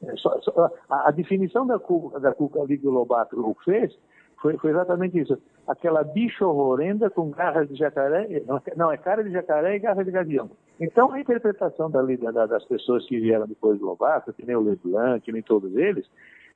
É, 0.03 0.15
só, 0.17 0.39
só, 0.41 0.71
a, 0.89 1.09
a, 1.09 1.11
definição 1.11 1.65
da 1.65 1.79
cuca, 1.79 2.19
da 2.19 2.33
cuca 2.33 2.61
ali 2.61 2.77
que 2.77 2.87
o 2.87 2.91
Lobato 2.91 3.55
fez 3.65 3.97
foi, 4.41 4.57
foi 4.57 4.71
exatamente 4.71 5.19
isso. 5.19 5.37
Aquela 5.67 6.03
bicha 6.03 6.45
horrenda 6.45 7.09
com 7.09 7.31
garras 7.31 7.67
de 7.67 7.75
jacaré, 7.75 8.43
não, 8.75 8.91
é 8.91 8.97
cara 8.97 9.23
de 9.23 9.31
jacaré 9.31 9.75
e 9.75 9.79
garras 9.79 10.05
de 10.05 10.11
gavião. 10.11 10.49
Então, 10.79 11.11
a 11.11 11.19
interpretação 11.19 11.89
da, 11.89 12.01
da, 12.03 12.45
das 12.45 12.63
pessoas 12.65 13.05
que 13.07 13.19
vieram 13.19 13.47
depois 13.47 13.79
do 13.79 13.85
Lobato, 13.85 14.31
que 14.33 14.45
nem 14.45 14.55
o 14.55 14.61
Leblanc, 14.61 15.21
que 15.21 15.31
nem 15.31 15.41
todos 15.41 15.75
eles, 15.75 16.07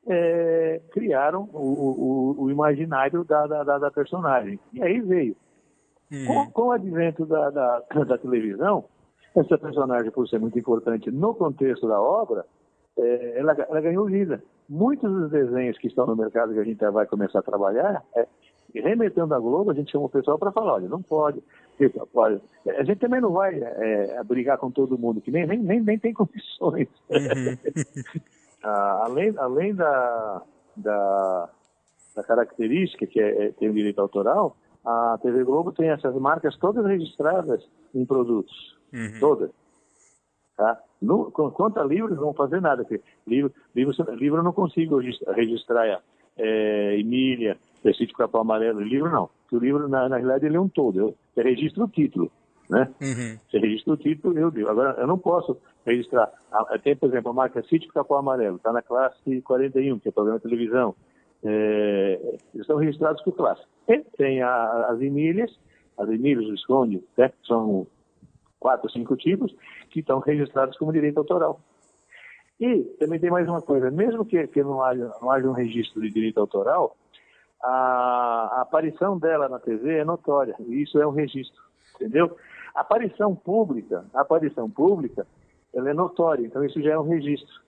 é, 0.08 0.82
criaram 0.92 1.50
o, 1.54 2.36
o, 2.38 2.44
o 2.44 2.52
imaginário 2.52 3.24
da, 3.24 3.48
da, 3.48 3.78
da, 3.80 3.92
personagem. 3.92 4.60
E 4.74 4.82
aí 4.82 5.00
veio. 5.02 5.36
Hum. 6.12 6.26
Com, 6.28 6.52
com, 6.52 6.62
o 6.68 6.72
advento 6.72 7.26
da, 7.26 7.50
da, 7.50 8.18
televisão, 8.18 8.86
essa 9.36 9.58
personagem, 9.58 10.12
por 10.12 10.28
ser 10.28 10.40
muito 10.40 10.58
importante 10.60 11.10
no 11.10 11.34
contexto 11.34 11.88
da 11.88 12.00
obra, 12.00 12.46
é, 12.98 13.40
ela, 13.40 13.54
ela 13.54 13.82
ganhou 13.82 14.06
vida 14.06 14.44
muitos 14.72 15.12
dos 15.12 15.30
desenhos 15.30 15.78
que 15.78 15.88
estão 15.88 16.06
no 16.08 16.16
mercado 16.16 16.54
que 16.54 16.60
a 16.60 16.64
gente 16.64 16.80
vai 16.92 17.06
começar 17.06 17.40
a 17.40 17.44
trabalhar, 17.44 18.02
é, 18.16 18.26
remetendo 18.74 19.36
à 19.36 19.40
Globo, 19.40 19.70
a 19.70 19.74
gente 19.74 19.92
chama 19.92 20.06
o 20.06 20.10
pessoal 20.10 20.40
para 20.40 20.54
falar, 20.54 20.76
olha, 20.76 20.88
não 20.88 21.02
pode, 21.02 21.44
pode. 22.14 22.42
A 22.66 22.84
gente 22.86 23.00
também 23.00 23.20
não 23.20 23.34
vai 23.34 23.60
é, 23.62 24.24
brigar 24.24 24.58
com 24.58 24.72
todo 24.72 24.98
mundo, 24.98 25.20
que 25.20 25.30
nem, 25.30 25.46
nem, 25.46 25.60
nem, 25.60 25.82
nem 25.82 26.00
tem 26.00 26.14
condições. 26.16 26.88
Uhum. 27.10 27.58
ah, 28.64 29.02
além 29.04 29.34
além 29.38 29.76
da, 29.76 30.42
da, 30.78 31.50
da, 32.16 32.24
característica 32.24 33.06
que 33.06 33.20
é, 33.20 33.48
é, 33.48 33.52
tem 33.52 33.70
o 33.70 33.74
direito 33.74 34.00
autoral, 34.00 34.56
a 34.86 35.20
TV 35.22 35.44
Globo 35.44 35.74
tem 35.74 35.90
essas 35.90 36.16
marcas 36.16 36.58
todas 36.58 36.86
registradas 36.86 37.62
em 37.94 38.06
produtos. 38.06 38.80
Uhum. 38.94 39.20
Todas. 39.20 39.52
Tá? 40.56 40.82
No, 41.02 41.32
quanto 41.32 41.80
a 41.80 41.84
livros, 41.84 42.16
não 42.16 42.26
vão 42.26 42.34
fazer 42.34 42.62
nada. 42.62 42.86
Livro, 43.26 43.52
livro, 43.76 43.94
livro 44.14 44.40
eu 44.40 44.44
não 44.44 44.54
consigo 44.54 45.00
registrar 45.00 46.02
é, 46.38 47.00
Emília, 47.00 47.58
Sítio 47.98 48.16
Capão 48.16 48.42
Amarelo. 48.42 48.82
Livro 48.82 49.10
não. 49.10 49.30
Porque 49.42 49.56
o 49.56 49.60
livro, 49.60 49.88
na, 49.88 50.08
na 50.08 50.18
realidade, 50.18 50.46
ele 50.46 50.58
é 50.58 50.62
um 50.62 50.70
todo. 50.70 51.00
Eu, 51.00 51.16
eu 51.36 51.44
registro 51.44 51.86
o 51.86 51.88
título. 51.88 52.32
Né? 52.70 52.88
Uhum. 53.02 53.38
Você 53.50 53.58
registra 53.58 53.94
o 53.94 53.98
título, 53.98 54.38
eu 54.38 54.50
digo. 54.50 54.70
Agora, 54.70 55.00
eu 55.00 55.08
não 55.08 55.18
posso 55.18 55.58
registrar. 55.86 56.32
Tem, 56.84 56.96
por 56.96 57.10
exemplo, 57.10 57.32
a 57.32 57.34
marca 57.34 57.62
Sítio 57.64 57.92
Capão 57.92 58.18
Amarelo, 58.18 58.56
está 58.56 58.72
na 58.72 58.82
classe 58.82 59.42
41, 59.42 60.00
que 60.00 60.08
é 60.08 60.12
programa 60.12 60.40
de 60.40 60.44
televisão. 60.44 60.96
É, 61.44 62.20
eles 62.54 62.62
estão 62.62 62.78
registrados 62.78 63.22
por 63.24 63.34
classe. 63.34 63.62
E 63.88 64.00
tem 64.16 64.42
a, 64.42 64.86
as 64.90 65.02
Emílias, 65.02 65.52
as 65.98 66.08
Emílias, 66.08 66.50
o 66.50 66.54
Esconde, 66.54 67.04
né? 67.18 67.32
são 67.46 67.88
quatro, 68.62 68.90
cinco 68.92 69.18
tipos, 69.18 69.54
que 69.90 70.00
estão 70.00 70.20
registrados 70.20 70.78
como 70.78 70.94
direito 70.94 71.18
autoral. 71.18 71.60
E 72.60 72.84
também 73.00 73.20
tem 73.20 73.32
mais 73.32 73.50
uma 73.50 73.62
coisa, 73.62 73.90
mesmo 73.90 74.24
que, 74.24 74.48
que 74.48 74.62
não, 74.64 74.84
haja, 74.84 75.12
não 75.20 75.32
haja 75.32 75.50
um 75.50 75.54
registro 75.54 76.00
de 76.00 76.12
direito 76.12 76.40
autoral, 76.40 76.96
a, 77.62 78.58
a 78.58 78.62
aparição 78.62 79.18
dela 79.18 79.50
na 79.50 79.60
TV 79.60 79.98
é 79.98 80.06
notória, 80.06 80.56
e 80.60 80.84
isso 80.84 81.02
é 81.02 81.08
um 81.08 81.12
registro, 81.12 81.60
entendeu? 81.96 82.38
A 82.76 82.82
aparição 82.82 83.36
pública, 83.36 84.06
a 84.14 84.22
aparição 84.22 84.70
pública, 84.70 85.26
ela 85.74 85.90
é 85.90 85.94
notória, 85.94 86.46
então 86.46 86.64
isso 86.64 86.80
já 86.84 86.92
é 86.92 87.00
um 87.00 87.08
registro. 87.08 87.62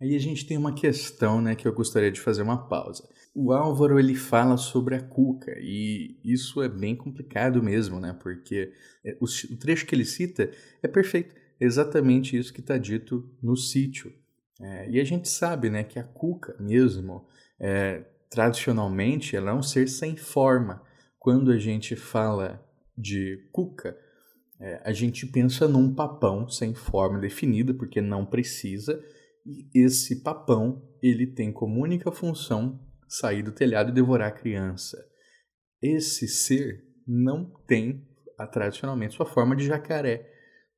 Aí 0.00 0.14
a 0.14 0.18
gente 0.18 0.46
tem 0.46 0.56
uma 0.56 0.72
questão, 0.74 1.40
né, 1.40 1.54
que 1.54 1.66
eu 1.66 1.72
gostaria 1.72 2.10
de 2.10 2.20
fazer 2.20 2.42
uma 2.42 2.68
pausa. 2.68 3.08
O 3.34 3.52
Álvaro 3.52 3.98
ele 3.98 4.14
fala 4.14 4.56
sobre 4.56 4.94
a 4.94 5.02
Cuca 5.02 5.54
e 5.60 6.18
isso 6.24 6.62
é 6.62 6.68
bem 6.68 6.96
complicado 6.96 7.62
mesmo, 7.62 7.98
né, 8.00 8.16
porque 8.22 8.72
é, 9.04 9.16
o 9.20 9.26
trecho 9.56 9.86
que 9.86 9.94
ele 9.94 10.04
cita 10.04 10.50
é 10.82 10.88
perfeito, 10.88 11.34
é 11.60 11.64
exatamente 11.64 12.36
isso 12.36 12.52
que 12.52 12.60
está 12.60 12.78
dito 12.78 13.28
no 13.42 13.56
sítio. 13.56 14.12
É, 14.60 14.90
e 14.90 15.00
a 15.00 15.04
gente 15.04 15.28
sabe, 15.28 15.70
né, 15.70 15.84
que 15.84 15.98
a 15.98 16.04
Cuca 16.04 16.56
mesmo, 16.60 17.26
é, 17.58 18.04
tradicionalmente, 18.30 19.34
ela 19.36 19.50
é 19.50 19.54
um 19.54 19.62
ser 19.62 19.88
sem 19.88 20.16
forma. 20.16 20.82
Quando 21.18 21.50
a 21.50 21.58
gente 21.58 21.96
fala 21.96 22.64
de 22.96 23.48
Cuca, 23.52 23.96
É, 24.60 24.82
a 24.84 24.92
gente 24.92 25.24
pensa 25.24 25.68
num 25.68 25.94
papão 25.94 26.48
sem 26.48 26.74
forma 26.74 27.20
definida, 27.20 27.72
porque 27.72 28.00
não 28.00 28.26
precisa, 28.26 29.00
e 29.48 29.70
esse 29.74 30.22
papão 30.22 30.86
ele 31.02 31.26
tem 31.26 31.50
como 31.50 31.82
única 31.82 32.12
função 32.12 32.78
sair 33.08 33.42
do 33.42 33.50
telhado 33.50 33.90
e 33.90 33.94
devorar 33.94 34.28
a 34.28 34.34
criança. 34.34 35.02
Esse 35.80 36.28
ser 36.28 36.84
não 37.06 37.50
tem 37.66 38.06
tradicionalmente 38.52 39.14
sua 39.14 39.24
forma 39.24 39.56
de 39.56 39.64
jacaré. 39.64 40.30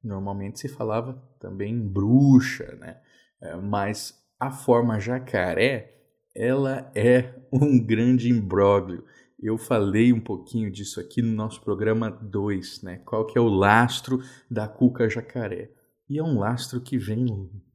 Normalmente 0.02 0.60
se 0.60 0.68
falava 0.68 1.20
também 1.40 1.74
em 1.74 1.88
bruxa, 1.88 2.76
né? 2.76 3.00
É, 3.42 3.56
mas 3.56 4.14
a 4.38 4.50
forma 4.50 5.00
jacaré 5.00 5.96
ela 6.34 6.90
é 6.94 7.34
um 7.52 7.84
grande 7.84 8.30
imbróglio. 8.30 9.04
Eu 9.42 9.58
falei 9.58 10.12
um 10.12 10.20
pouquinho 10.20 10.70
disso 10.70 11.00
aqui 11.00 11.20
no 11.20 11.34
nosso 11.34 11.60
programa 11.62 12.10
2, 12.10 12.82
né? 12.82 12.98
Qual 13.04 13.26
que 13.26 13.36
é 13.36 13.40
o 13.40 13.48
lastro 13.48 14.20
da 14.48 14.68
cuca 14.68 15.08
jacaré? 15.08 15.70
E 16.10 16.18
é 16.18 16.22
um 16.24 16.40
lastro 16.40 16.80
que 16.80 16.98
vem 16.98 17.24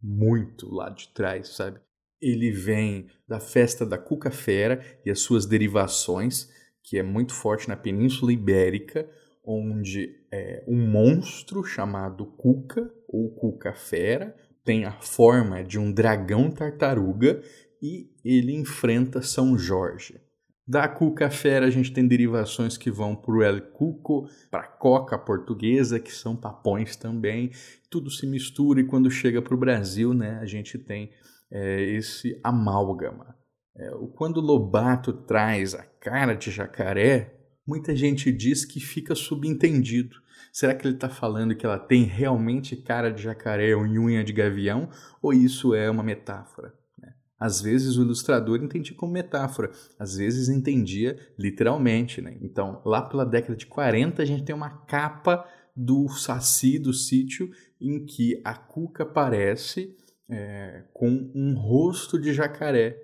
muito 0.03 0.69
lá 0.69 0.89
de 0.89 1.07
trás, 1.13 1.55
sabe? 1.55 1.79
Ele 2.21 2.51
vem 2.51 3.07
da 3.25 3.39
festa 3.39 3.85
da 3.85 3.97
cuca 3.97 4.29
fera 4.29 4.83
e 5.05 5.09
as 5.09 5.21
suas 5.21 5.45
derivações, 5.45 6.49
que 6.83 6.99
é 6.99 7.03
muito 7.03 7.33
forte 7.33 7.69
na 7.69 7.77
Península 7.77 8.33
Ibérica, 8.33 9.09
onde 9.41 10.19
é, 10.29 10.65
um 10.67 10.75
monstro 10.75 11.63
chamado 11.63 12.25
Cuca 12.25 12.93
ou 13.07 13.33
Cuca 13.35 13.73
Fera 13.73 14.35
tem 14.65 14.83
a 14.83 14.99
forma 14.99 15.63
de 15.63 15.79
um 15.79 15.93
dragão 15.93 16.51
tartaruga 16.51 17.41
e 17.81 18.11
ele 18.23 18.53
enfrenta 18.53 19.21
São 19.21 19.57
Jorge. 19.57 20.19
Da 20.67 20.87
cuca 20.87 21.29
fera 21.29 21.67
a 21.67 21.69
gente 21.69 21.93
tem 21.93 22.07
derivações 22.07 22.75
que 22.75 22.89
vão 22.89 23.15
para 23.15 23.35
o 23.35 23.43
El 23.43 23.61
Cuco, 23.61 24.27
para 24.49 24.63
coca 24.63 25.15
portuguesa, 25.15 25.99
que 25.99 26.11
são 26.11 26.35
papões 26.35 26.95
também. 26.95 27.51
Tudo 27.87 28.09
se 28.09 28.25
mistura 28.25 28.81
e 28.81 28.85
quando 28.85 29.11
chega 29.11 29.43
para 29.43 29.53
o 29.53 29.59
Brasil, 29.59 30.11
né, 30.11 30.39
a 30.41 30.45
gente 30.47 30.79
tem 30.79 31.11
é, 31.51 31.83
esse 31.83 32.39
amálgama. 32.43 33.37
É, 33.77 33.91
quando 34.15 34.41
Lobato 34.41 35.13
traz 35.13 35.75
a 35.75 35.83
cara 35.83 36.33
de 36.33 36.49
jacaré, 36.49 37.35
muita 37.67 37.95
gente 37.95 38.31
diz 38.31 38.65
que 38.65 38.79
fica 38.79 39.13
subentendido. 39.13 40.15
Será 40.51 40.73
que 40.73 40.87
ele 40.87 40.95
está 40.95 41.09
falando 41.09 41.55
que 41.55 41.65
ela 41.65 41.77
tem 41.77 42.03
realmente 42.03 42.75
cara 42.75 43.11
de 43.11 43.21
jacaré 43.21 43.75
ou 43.75 43.83
unha 43.83 44.23
de 44.23 44.33
gavião? 44.33 44.89
Ou 45.21 45.31
isso 45.31 45.75
é 45.75 45.91
uma 45.91 46.01
metáfora? 46.01 46.73
Às 47.39 47.61
vezes 47.61 47.97
o 47.97 48.01
ilustrador 48.01 48.63
entendia 48.63 48.95
como 48.95 49.11
metáfora, 49.11 49.71
às 49.99 50.15
vezes 50.15 50.47
entendia 50.47 51.17
literalmente. 51.37 52.21
Né? 52.21 52.37
Então, 52.41 52.81
lá 52.85 53.01
pela 53.01 53.25
década 53.25 53.55
de 53.55 53.65
40, 53.65 54.21
a 54.21 54.25
gente 54.25 54.43
tem 54.43 54.55
uma 54.55 54.69
capa 54.69 55.45
do 55.75 56.07
Saci, 56.07 56.79
do 56.79 56.93
sítio, 56.93 57.49
em 57.79 58.05
que 58.05 58.41
a 58.45 58.53
Cuca 58.53 59.03
aparece 59.03 59.95
é, 60.29 60.83
com 60.93 61.31
um 61.35 61.53
rosto 61.55 62.19
de 62.19 62.33
jacaré. 62.33 62.97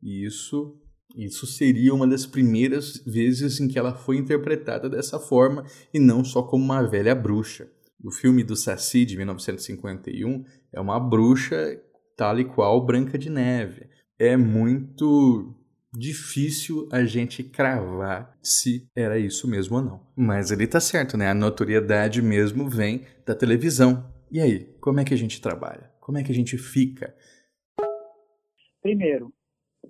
E 0.00 0.24
isso, 0.24 0.80
isso 1.16 1.46
seria 1.46 1.92
uma 1.92 2.06
das 2.06 2.24
primeiras 2.24 3.02
vezes 3.04 3.60
em 3.60 3.66
que 3.66 3.78
ela 3.78 3.94
foi 3.94 4.16
interpretada 4.16 4.88
dessa 4.88 5.18
forma 5.18 5.64
e 5.92 5.98
não 5.98 6.24
só 6.24 6.42
como 6.42 6.64
uma 6.64 6.82
velha 6.82 7.14
bruxa. 7.14 7.68
O 8.04 8.10
filme 8.10 8.42
do 8.42 8.56
Saci, 8.56 9.04
de 9.04 9.16
1951, 9.16 10.44
é 10.72 10.80
uma 10.80 10.98
bruxa 10.98 11.80
tal 12.16 12.38
e 12.38 12.44
qual 12.44 12.84
Branca 12.84 13.18
de 13.18 13.30
Neve. 13.30 13.88
É 14.18 14.36
muito 14.36 15.54
difícil 15.92 16.88
a 16.90 17.04
gente 17.04 17.44
cravar 17.44 18.36
se 18.42 18.88
era 18.96 19.18
isso 19.18 19.48
mesmo 19.48 19.76
ou 19.76 19.82
não. 19.82 20.00
Mas 20.16 20.50
ele 20.50 20.66
tá 20.66 20.80
certo, 20.80 21.16
né? 21.16 21.28
A 21.28 21.34
notoriedade 21.34 22.22
mesmo 22.22 22.68
vem 22.68 23.04
da 23.26 23.34
televisão. 23.34 24.10
E 24.30 24.40
aí, 24.40 24.64
como 24.80 25.00
é 25.00 25.04
que 25.04 25.12
a 25.12 25.18
gente 25.18 25.40
trabalha? 25.40 25.90
Como 26.00 26.18
é 26.18 26.22
que 26.22 26.32
a 26.32 26.34
gente 26.34 26.56
fica? 26.56 27.14
Primeiro, 28.80 29.32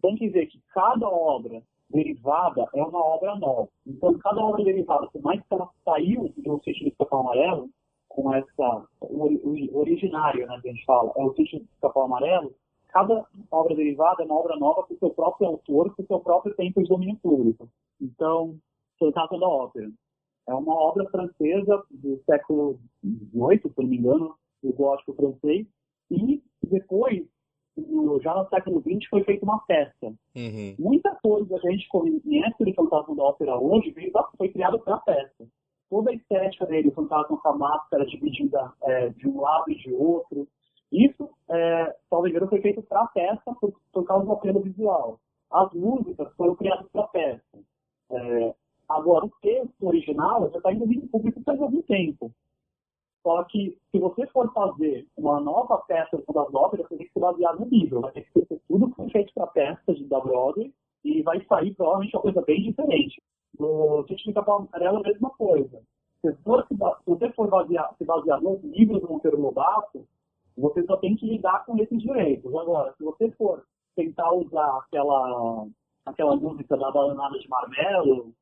tem 0.01 0.17
que 0.17 0.29
ver 0.29 0.47
que 0.47 0.61
cada 0.75 1.09
obra 1.09 1.63
derivada 1.89 2.67
é 2.75 2.83
uma 2.83 2.99
obra 2.99 3.37
nova. 3.37 3.69
Então, 3.87 4.19
cada 4.19 4.41
obra 4.41 4.65
derivada, 4.65 5.07
por 5.13 5.23
mais 5.23 5.41
que 5.41 5.47
ela 5.51 5.69
saiu 5.85 6.33
do 6.37 6.61
sítio 6.65 6.87
do 6.87 6.97
Capão 6.97 7.21
Amarelo, 7.21 7.71
com 8.13 8.33
essa 8.35 8.87
o, 9.01 9.27
o, 9.27 9.79
originário, 9.79 10.47
né, 10.47 10.59
que 10.61 10.69
a 10.69 10.73
gente 10.73 10.85
fala, 10.85 11.13
é 11.17 11.25
o 11.25 11.35
sítio 11.35 11.61
do 11.61 11.69
Capão 11.81 12.05
Amarelo, 12.05 12.55
cada 12.89 13.27
obra 13.51 13.75
derivada 13.75 14.23
é 14.23 14.27
uma 14.27 14.39
obra 14.39 14.57
nova 14.57 14.83
com 14.83 14.95
o 14.95 14.99
seu 14.99 15.11
próprio 15.11 15.49
autor, 15.49 15.95
com 15.95 16.03
o 16.03 16.07
seu 16.07 16.21
próprio 16.21 16.55
tempo 16.55 16.83
de 16.83 16.89
domínio 16.89 17.19
público. 17.23 17.69
Então, 18.01 18.59
Fantasma 18.99 19.39
da 19.41 19.49
Ópera 19.49 19.91
é 20.47 20.55
uma 20.55 20.75
obra 20.75 21.09
francesa 21.09 21.83
do 21.91 22.23
século 22.27 22.79
XVIII, 23.03 23.63
se 23.63 23.83
não 23.83 23.89
me 23.89 23.97
engano, 23.97 24.35
do 24.63 24.73
gótico 24.73 25.15
francês, 25.15 25.67
e 26.11 26.43
depois, 26.65 27.25
já 28.21 28.35
no 28.35 28.49
século 28.51 28.83
XX, 28.83 29.09
foi 29.09 29.25
feita 29.25 29.45
uma 29.45 29.65
peça. 29.65 30.13
Uhum. 30.37 30.77
Muita 30.79 31.15
coisa 31.23 31.59
que 31.59 31.69
a 31.69 31.71
gente 31.71 31.89
conhece 31.89 32.65
de 32.65 32.75
Fantasma 32.75 33.17
da 33.17 33.23
Ópera 33.23 33.57
hoje 33.57 33.95
foi 34.37 34.51
criada 34.51 34.79
para 34.79 34.97
a 34.97 35.01
peça 35.01 35.49
toda 35.93 36.11
a 36.11 36.15
estética 36.15 36.65
dele, 36.65 36.89
o 36.89 36.93
fantasma 36.93 37.37
com 37.37 37.49
a 37.51 37.55
máscara 37.55 38.07
dividida 38.07 38.73
é, 38.85 39.11
de 39.11 39.29
um 39.29 39.43
lado 39.43 39.71
e 39.71 39.75
de 39.75 39.93
outro. 39.93 40.49
Isso, 40.91 41.29
é, 41.51 41.95
salvo 42.09 42.27
engano, 42.27 42.49
foi 42.49 42.63
feito 42.63 42.83
para 42.83 43.03
a 43.03 43.09
peça 43.09 43.55
por, 43.61 43.75
por, 43.93 44.05
causa 44.05 44.25
do 44.25 44.33
apelo 44.33 44.61
visual. 44.61 45.21
As 45.51 45.71
músicas 45.75 46.35
foram 46.35 46.57
criadas 46.57 46.89
para 46.91 47.03
a 47.03 47.09
peça. 47.09 47.59
É, 48.11 48.55
agora, 48.89 49.27
o 49.27 49.33
texto 49.43 49.87
original 49.87 50.51
já 50.51 50.57
está 50.57 50.73
indo 50.73 50.91
em 50.91 51.07
público 51.09 51.43
faz 51.45 51.61
algum 51.61 51.83
tempo. 51.83 52.33
Só 53.23 53.45
que, 53.45 53.79
se 53.91 53.99
você 53.99 54.27
for 54.29 54.51
fazer 54.55 55.07
uma 55.15 55.41
nova 55.41 55.77
peça 55.87 56.17
das 56.17 56.55
óperas, 56.55 56.89
você 56.89 56.97
tem 56.97 57.07
que 57.07 57.13
se 57.13 57.21
basear 57.21 57.55
no 57.61 57.67
livro. 57.67 58.01
Vai 58.01 58.13
ter 58.13 58.23
que 58.23 58.47
ser 58.47 58.61
tudo 58.67 58.89
que 58.89 58.97
foi 58.97 59.11
feito 59.11 59.35
para 59.35 59.45
a 59.45 59.49
peça 59.49 59.95
da 60.09 60.21
Broadway 60.21 60.73
e 61.05 61.21
vai 61.23 61.45
sair 61.45 61.75
provavelmente 61.75 62.17
uma 62.17 62.23
coisa 62.23 62.41
bem 62.41 62.63
diferente. 62.63 63.23
No 63.59 64.05
sítio 64.09 64.33
Capão 64.33 64.69
Amarelo, 64.73 64.99
a 64.99 65.09
mesma 65.09 65.31
coisa. 65.31 65.81
Se, 66.21 66.33
for, 66.45 66.67
se 66.69 66.77
você 67.07 67.33
for 67.33 67.49
basear, 67.49 67.95
se 67.99 68.05
basear 68.05 68.41
nos 68.41 68.63
livros 68.63 69.01
do 69.01 69.09
Monteiro 69.09 69.41
Lobato, 69.41 70.07
você 70.57 70.85
só 70.85 70.97
tem 70.97 71.17
que 71.17 71.27
lidar 71.27 71.65
com 71.65 71.77
esses 71.79 72.01
direitos. 72.01 72.55
Agora, 72.55 72.95
se 72.97 73.03
você 73.03 73.31
for 73.33 73.65
tentar 73.97 74.33
usar 74.33 74.79
aquela, 74.79 75.67
aquela 76.07 76.37
música 76.37 76.77
da 76.77 76.91
Bananada 76.91 77.39
de 77.39 77.49
Marmelo, 77.49 78.33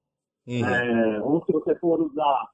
uhum. 0.47 0.65
é, 0.65 1.23
ou 1.23 1.45
se 1.45 1.53
você 1.53 1.75
for 1.77 2.01
usar 2.01 2.51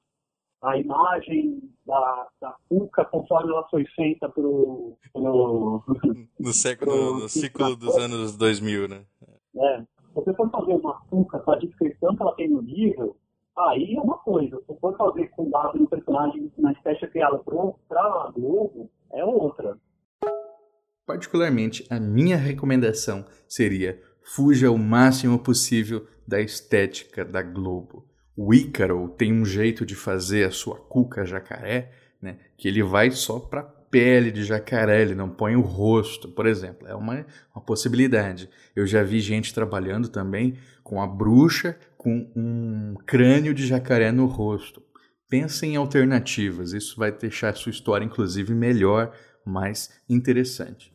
a 0.61 0.77
imagem 0.77 1.61
da, 1.85 2.27
da 2.41 2.55
Cuca 2.67 3.05
conforme 3.05 3.51
ela 3.51 3.67
foi 3.69 3.85
feita 3.95 4.27
pro, 4.27 4.97
pro 5.13 5.83
no 6.39 6.53
século 6.53 6.91
pro, 6.91 7.19
no 7.19 7.29
ciclo 7.29 7.75
dos 7.75 7.95
anos 7.97 8.35
2000, 8.35 8.87
né? 8.87 9.05
É 9.55 9.96
você 10.17 10.33
for 10.33 10.49
fazer 10.49 10.73
uma 10.73 10.99
cuca 11.09 11.39
com 11.39 11.51
a 11.51 11.59
descrição 11.59 12.15
que 12.15 12.21
ela 12.23 12.35
tem 12.35 12.49
no 12.49 12.61
livro, 12.61 13.15
aí 13.55 13.95
é 13.95 14.01
uma 14.01 14.17
coisa. 14.17 14.59
Se 14.65 14.79
for 14.79 14.97
fazer 14.97 15.27
com 15.29 15.49
base 15.49 15.77
no 15.77 15.87
personagem, 15.87 16.51
na 16.57 16.71
espécie 16.71 17.05
criada 17.07 17.37
para 17.37 18.31
Globo, 18.31 18.89
é 19.13 19.23
outra. 19.23 19.77
Particularmente, 21.05 21.85
a 21.89 21.99
minha 21.99 22.35
recomendação 22.35 23.25
seria 23.47 24.01
fuja 24.23 24.71
o 24.71 24.77
máximo 24.77 25.37
possível 25.39 26.07
da 26.27 26.41
estética 26.41 27.23
da 27.23 27.43
Globo. 27.43 28.05
O 28.35 28.53
Ícaro 28.53 29.09
tem 29.09 29.31
um 29.31 29.45
jeito 29.45 29.85
de 29.85 29.95
fazer 29.95 30.45
a 30.45 30.51
sua 30.51 30.77
cuca 30.77 31.25
jacaré, 31.25 31.91
né, 32.19 32.39
que 32.57 32.67
ele 32.67 32.81
vai 32.81 33.11
só 33.11 33.39
para 33.39 33.63
pele 33.89 34.31
de 34.31 34.43
jacaré, 34.43 35.01
ele 35.01 35.15
não 35.15 35.29
põe 35.29 35.55
o 35.55 35.61
rosto, 35.61 36.27
por 36.29 36.45
exemplo. 36.45 36.87
É 36.87 36.95
uma, 36.95 37.25
uma 37.53 37.61
possibilidade. 37.61 38.49
Eu 38.75 38.85
já 38.85 39.03
vi 39.03 39.19
gente 39.19 39.53
trabalhando 39.53 40.09
também 40.09 40.57
com 40.83 41.01
a 41.01 41.07
bruxa 41.07 41.77
com 41.97 42.31
um 42.35 42.95
crânio 43.05 43.53
de 43.53 43.65
jacaré 43.65 44.11
no 44.11 44.25
rosto. 44.25 44.81
Pensem 45.29 45.73
em 45.73 45.75
alternativas, 45.75 46.71
isso 46.71 46.97
vai 46.97 47.11
deixar 47.11 47.49
a 47.49 47.53
sua 47.53 47.69
história, 47.69 48.05
inclusive, 48.05 48.53
melhor, 48.53 49.13
mais 49.45 50.01
interessante. 50.09 50.93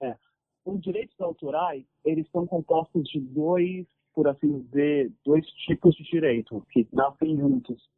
É, 0.00 0.14
os 0.64 0.80
direitos 0.80 1.20
autorais, 1.20 1.84
eles 2.04 2.28
são 2.30 2.46
compostos 2.46 3.02
de 3.08 3.18
dois 3.18 3.84
por 4.18 4.26
assim 4.26 4.62
dizer, 4.62 5.12
dois 5.24 5.46
tipos 5.64 5.94
de 5.94 6.02
direito 6.02 6.60
que 6.72 6.88
nascem 6.92 7.36
juntos 7.36 7.88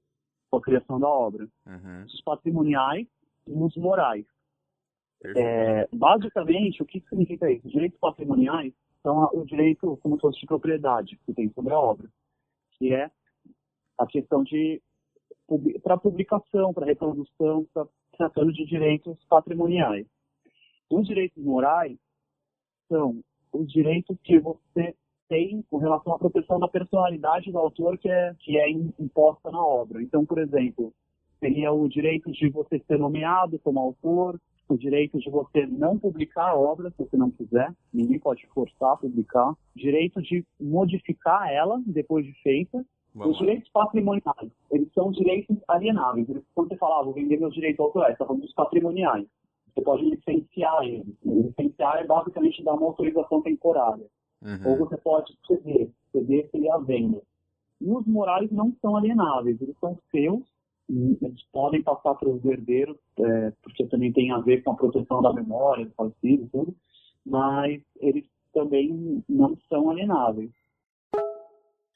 com 0.51 0.59
a 0.59 0.61
criação 0.61 1.01
da 1.01 1.09
obra: 1.09 1.49
uhum. 1.67 2.05
os 2.05 2.21
patrimoniais 2.21 3.09
e 3.47 3.53
os 3.53 3.75
morais. 3.79 4.27
É, 5.35 5.89
basicamente, 5.91 6.83
o 6.83 6.85
que 6.85 7.01
significa 7.09 7.51
isso? 7.51 7.67
Direitos 7.69 7.99
patrimoniais 7.99 8.75
são 9.03 9.31
o 9.33 9.47
direito 9.47 9.97
como 10.03 10.17
se 10.17 10.21
fosse 10.21 10.41
de 10.41 10.47
propriedade 10.47 11.19
que 11.25 11.33
tem 11.33 11.51
sobre 11.55 11.73
a 11.73 11.81
obra, 11.81 12.07
que 12.73 12.93
é 12.93 13.11
a 13.97 14.07
questão 14.07 14.43
de 14.43 14.83
para 15.83 15.97
publicação, 15.97 16.75
para 16.75 16.85
reprodução, 16.85 17.67
para 17.73 17.89
tratando 18.19 18.53
de 18.53 18.67
direitos 18.67 19.17
patrimoniais. 19.25 20.07
Os 20.91 21.07
direitos 21.07 21.43
morais 21.43 21.99
são 22.91 23.25
os 23.55 23.73
direitos 23.73 24.19
que 24.23 24.39
você 24.39 24.95
tem 25.31 25.63
com 25.71 25.79
relação 25.79 26.13
à 26.13 26.19
proteção 26.19 26.59
da 26.59 26.67
personalidade 26.67 27.53
do 27.53 27.59
autor 27.59 27.97
que 27.97 28.11
é, 28.11 28.35
que 28.41 28.59
é 28.59 28.69
imposta 28.69 29.49
na 29.51 29.65
obra. 29.65 30.03
Então, 30.03 30.27
por 30.27 30.41
exemplo, 30.41 30.93
seria 31.39 31.73
o 31.73 31.89
direito 31.89 32.33
de 32.33 32.51
você 32.51 32.81
ser 32.81 32.99
nomeado 32.99 33.59
como 33.61 33.79
autor, 33.79 34.39
o 34.69 34.77
direito 34.77 35.19
de 35.19 35.31
você 35.31 35.67
não 35.67 35.97
publicar 35.97 36.51
a 36.51 36.57
obra 36.57 36.91
se 36.91 36.99
você 36.99 37.17
não 37.17 37.31
quiser, 37.31 37.73
ninguém 37.95 38.19
pode 38.19 38.45
forçar 38.49 38.93
a 38.93 38.97
publicar, 38.97 39.55
direito 39.75 40.21
de 40.21 40.45
modificar 40.61 41.49
ela 41.51 41.81
depois 41.87 42.27
de 42.27 42.33
feita, 42.43 42.85
Vamos 43.13 43.33
os 43.35 43.39
direitos 43.39 43.69
patrimoniais, 43.71 44.53
eles 44.71 44.89
são 44.93 45.11
direitos 45.11 45.57
alienáveis. 45.67 46.29
quando 46.55 46.69
você 46.69 46.77
fala, 46.77 47.01
ah, 47.01 47.03
vou 47.03 47.13
vender 47.13 47.39
meus 47.39 47.55
direitos 47.55 47.81
autorais, 47.81 48.13
está 48.13 48.25
falando 48.25 48.43
dos 48.43 48.55
patrimoniais. 48.55 49.27
Você 49.75 49.83
pode 49.83 50.05
licenciar 50.05 50.85
eles. 50.85 51.17
Licenciar 51.25 51.99
é 51.99 52.07
basicamente 52.07 52.63
dar 52.63 52.75
uma 52.75 52.87
autorização 52.87 53.43
temporária. 53.43 54.07
Uhum. 54.43 54.71
Ou 54.71 54.79
você 54.79 54.97
pode 54.97 55.37
ceder. 55.47 55.91
Ceder 56.13 56.49
seria 56.51 56.75
a 56.75 56.79
venda. 56.79 57.21
E 57.81 57.91
os 57.91 58.07
morais 58.07 58.51
não 58.51 58.75
são 58.81 58.97
alienáveis, 58.97 59.61
eles 59.61 59.77
são 59.79 59.99
seus 60.11 60.45
eles 61.23 61.43
podem 61.53 61.83
passar 61.83 62.15
para 62.15 62.29
os 62.29 62.45
herdeiros, 62.45 62.97
é, 63.19 63.53
porque 63.63 63.87
também 63.87 64.13
tem 64.13 64.33
a 64.33 64.39
ver 64.39 64.63
com 64.63 64.73
a 64.73 64.77
proteção 64.77 65.23
da 65.23 65.33
memória 65.33 65.87
do 65.87 65.93
falecido 65.93 66.49
tudo, 66.51 66.75
mas 67.25 67.81
eles 68.01 68.25
também 68.53 69.23
não 69.29 69.57
são 69.69 69.91
alienáveis. 69.91 70.51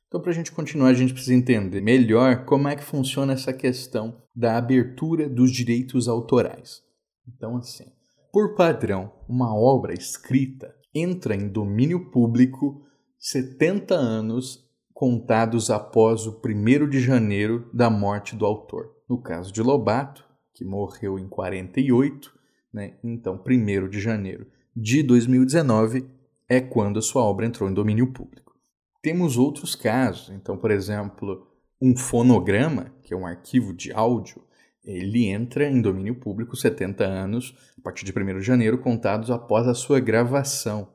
Então, 0.07 0.21
para 0.21 0.31
a 0.31 0.35
gente 0.35 0.53
continuar, 0.53 0.89
a 0.89 0.95
gente 0.95 1.13
precisa 1.13 1.35
entender 1.35 1.81
melhor 1.81 2.45
como 2.45 2.69
é 2.69 2.77
que 2.77 2.85
funciona 2.85 3.33
essa 3.33 3.53
questão 3.53 4.23
da 4.35 4.57
abertura 4.57 5.29
dos 5.29 5.51
direitos 5.51 6.07
autorais. 6.07 6.81
Então, 7.27 7.57
assim, 7.57 7.93
por 8.33 8.55
padrão, 8.55 9.11
uma 9.29 9.57
obra 9.57 9.93
escrita 9.93 10.73
entra 10.95 11.35
em 11.35 11.49
domínio 11.49 12.11
público 12.11 12.85
70 13.19 13.95
anos 13.95 14.65
contados 14.93 15.71
após 15.71 16.27
o 16.27 16.41
1 16.45 16.89
de 16.89 17.01
janeiro 17.01 17.69
da 17.73 17.91
morte 17.91 18.37
do 18.37 18.47
autor. 18.47 18.93
No 19.09 19.21
caso 19.21 19.53
de 19.53 19.61
Lobato, 19.61 20.25
que 20.55 20.65
morreu 20.65 21.19
em 21.19 21.29
48, 21.29 22.33
né, 22.73 22.95
então 23.03 23.43
1 23.45 23.89
de 23.89 24.01
janeiro 24.01 24.47
de 24.75 25.03
2019 25.03 26.07
é 26.49 26.61
quando 26.61 26.99
a 26.99 27.03
sua 27.03 27.23
obra 27.23 27.47
entrou 27.47 27.69
em 27.69 27.75
domínio 27.75 28.13
público. 28.13 28.55
Temos 29.03 29.37
outros 29.37 29.75
casos, 29.75 30.31
então, 30.31 30.57
por 30.57 30.71
exemplo, 30.71 31.47
um 31.81 31.97
fonograma, 31.97 32.93
que 33.03 33.13
é 33.13 33.17
um 33.17 33.27
arquivo 33.27 33.73
de 33.75 33.93
áudio, 33.93 34.43
ele 34.85 35.27
entra 35.27 35.69
em 35.69 35.81
domínio 35.81 36.15
público 36.15 36.57
70 36.57 37.05
anos, 37.05 37.57
a 37.79 37.83
partir 37.83 38.05
de 38.05 38.13
1 38.13 38.39
de 38.39 38.45
janeiro, 38.45 38.79
contados 38.79 39.31
após 39.31 39.67
a 39.67 39.75
sua 39.75 39.99
gravação. 39.99 40.93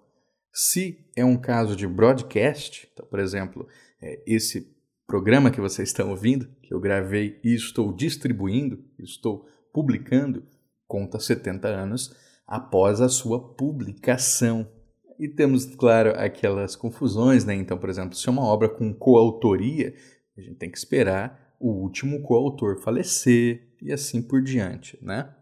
Se 0.53 1.05
é 1.15 1.25
um 1.25 1.37
caso 1.37 1.75
de 1.75 1.87
broadcast, 1.87 2.87
então, 2.93 3.05
por 3.07 3.19
exemplo, 3.19 3.67
é, 4.01 4.21
esse 4.27 4.75
programa 5.07 5.49
que 5.49 5.59
vocês 5.59 5.89
estão 5.89 6.09
ouvindo, 6.09 6.47
que 6.61 6.73
eu 6.73 6.79
gravei 6.79 7.39
e 7.43 7.55
estou 7.55 7.91
distribuindo, 7.91 8.83
estou 8.99 9.47
publicando, 9.73 10.43
conta 10.87 11.19
70 11.19 11.67
anos 11.67 12.15
após 12.47 13.01
a 13.01 13.09
sua 13.09 13.53
publicação. 13.55 14.67
E 15.19 15.27
temos, 15.27 15.65
claro, 15.65 16.11
aquelas 16.15 16.75
confusões, 16.75 17.43
né? 17.43 17.55
Então, 17.55 17.77
por 17.77 17.89
exemplo, 17.89 18.15
se 18.15 18.27
é 18.27 18.31
uma 18.31 18.45
obra 18.45 18.69
com 18.69 18.93
coautoria, 18.93 19.93
a 20.37 20.41
gente 20.41 20.55
tem 20.55 20.71
que 20.71 20.77
esperar 20.77 21.48
o 21.59 21.71
último 21.71 22.21
coautor 22.21 22.79
falecer 22.79 23.75
e 23.81 23.91
assim 23.91 24.21
por 24.21 24.41
diante, 24.41 24.97
né? 25.03 25.35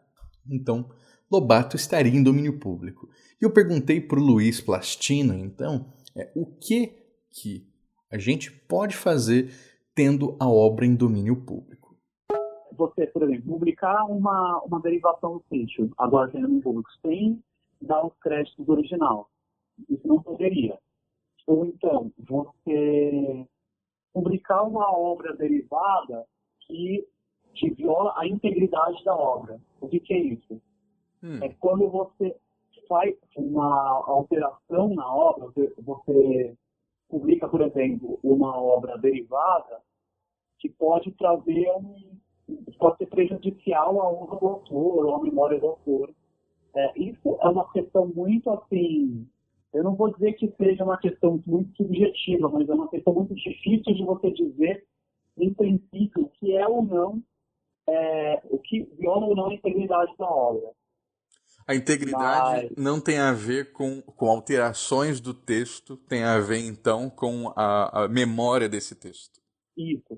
Então, 0.50 0.90
Lobato 1.32 1.76
estaria 1.76 2.14
em 2.14 2.24
domínio 2.24 2.60
público. 2.60 3.10
E 3.40 3.46
eu 3.46 3.52
perguntei 3.52 4.02
para 4.02 4.20
o 4.20 4.24
Luiz 4.24 4.62
Plastino, 4.62 5.34
então, 5.34 5.94
é, 6.16 6.32
o 6.36 6.46
que 6.46 7.06
que 7.30 7.68
a 8.12 8.18
gente 8.18 8.52
pode 8.52 8.96
fazer 8.96 9.52
tendo 9.94 10.38
a 10.40 10.50
obra 10.50 10.86
em 10.86 10.96
domínio 10.96 11.36
público. 11.44 11.96
Você, 12.72 13.08
por 13.08 13.24
exemplo, 13.24 13.52
publicar 13.52 14.06
uma, 14.06 14.62
uma 14.64 14.80
derivação 14.80 15.38
do 15.38 15.44
sítio, 15.50 15.92
agora 15.98 16.32
tem 16.32 16.42
domínio 16.42 16.64
público, 16.64 16.90
sem 17.02 17.44
dar 17.82 18.06
os 18.06 18.14
créditos 18.20 18.66
do 18.66 18.72
original. 18.72 19.30
Isso 19.90 20.08
não 20.08 20.22
poderia. 20.22 20.78
Ou 21.46 21.66
então, 21.66 22.12
você 22.18 23.46
publicar 24.18 24.64
uma 24.64 24.92
obra 24.98 25.36
derivada 25.36 26.26
que, 26.62 27.08
que 27.54 27.70
viola 27.70 28.16
a 28.18 28.28
integridade 28.28 29.04
da 29.04 29.16
obra. 29.16 29.60
O 29.80 29.88
que, 29.88 30.00
que 30.00 30.12
é 30.12 30.18
isso? 30.18 30.60
Hum. 31.22 31.38
É 31.44 31.50
quando 31.60 31.88
você 31.88 32.36
faz 32.90 33.16
uma 33.36 34.04
alteração 34.08 34.96
na 34.96 35.14
obra, 35.14 35.52
você 35.78 36.56
publica, 37.08 37.48
por 37.48 37.62
exemplo, 37.62 38.20
uma 38.24 38.60
obra 38.60 38.98
derivada 38.98 39.82
que 40.58 40.68
pode 40.68 41.12
trazer 41.12 41.70
um, 41.78 42.18
pode 42.80 42.98
ser 42.98 43.06
prejudicial 43.06 44.02
à 44.02 44.12
honra 44.12 44.40
do 44.40 44.48
autor 44.48 45.06
ou 45.06 45.16
à 45.16 45.22
memória 45.22 45.60
do 45.60 45.68
autor. 45.68 46.12
É, 46.76 47.00
isso 47.00 47.38
é 47.40 47.50
uma 47.50 47.72
questão 47.72 48.08
muito 48.08 48.50
assim, 48.50 49.28
eu 49.78 49.84
não 49.84 49.96
vou 49.96 50.12
dizer 50.12 50.34
que 50.34 50.52
seja 50.58 50.84
uma 50.84 50.98
questão 50.98 51.42
muito 51.46 51.76
subjetiva, 51.76 52.50
mas 52.50 52.68
é 52.68 52.74
uma 52.74 52.90
questão 52.90 53.14
muito 53.14 53.36
difícil 53.36 53.94
de 53.94 54.04
você 54.04 54.32
dizer, 54.32 54.84
em 55.38 55.54
princípio, 55.54 56.24
o 56.24 56.30
que 56.30 56.56
é 56.56 56.68
ou 56.68 56.84
não, 56.84 57.22
é, 57.88 58.42
o 58.50 58.58
que 58.58 58.84
viola 58.98 59.28
ou 59.28 59.36
não 59.36 59.50
a 59.50 59.54
integridade 59.54 60.12
da 60.18 60.26
obra. 60.26 60.72
A 61.68 61.76
integridade 61.76 62.70
Mas... 62.70 62.84
não 62.84 63.00
tem 63.00 63.20
a 63.20 63.34
ver 63.34 63.74
com, 63.74 64.02
com 64.02 64.26
alterações 64.28 65.20
do 65.20 65.34
texto, 65.34 65.98
tem 65.98 66.24
a 66.24 66.40
ver 66.40 66.60
então 66.60 67.10
com 67.10 67.52
a, 67.56 68.06
a 68.06 68.08
memória 68.08 68.70
desse 68.70 68.96
texto. 68.96 69.42
Isso. 69.78 70.18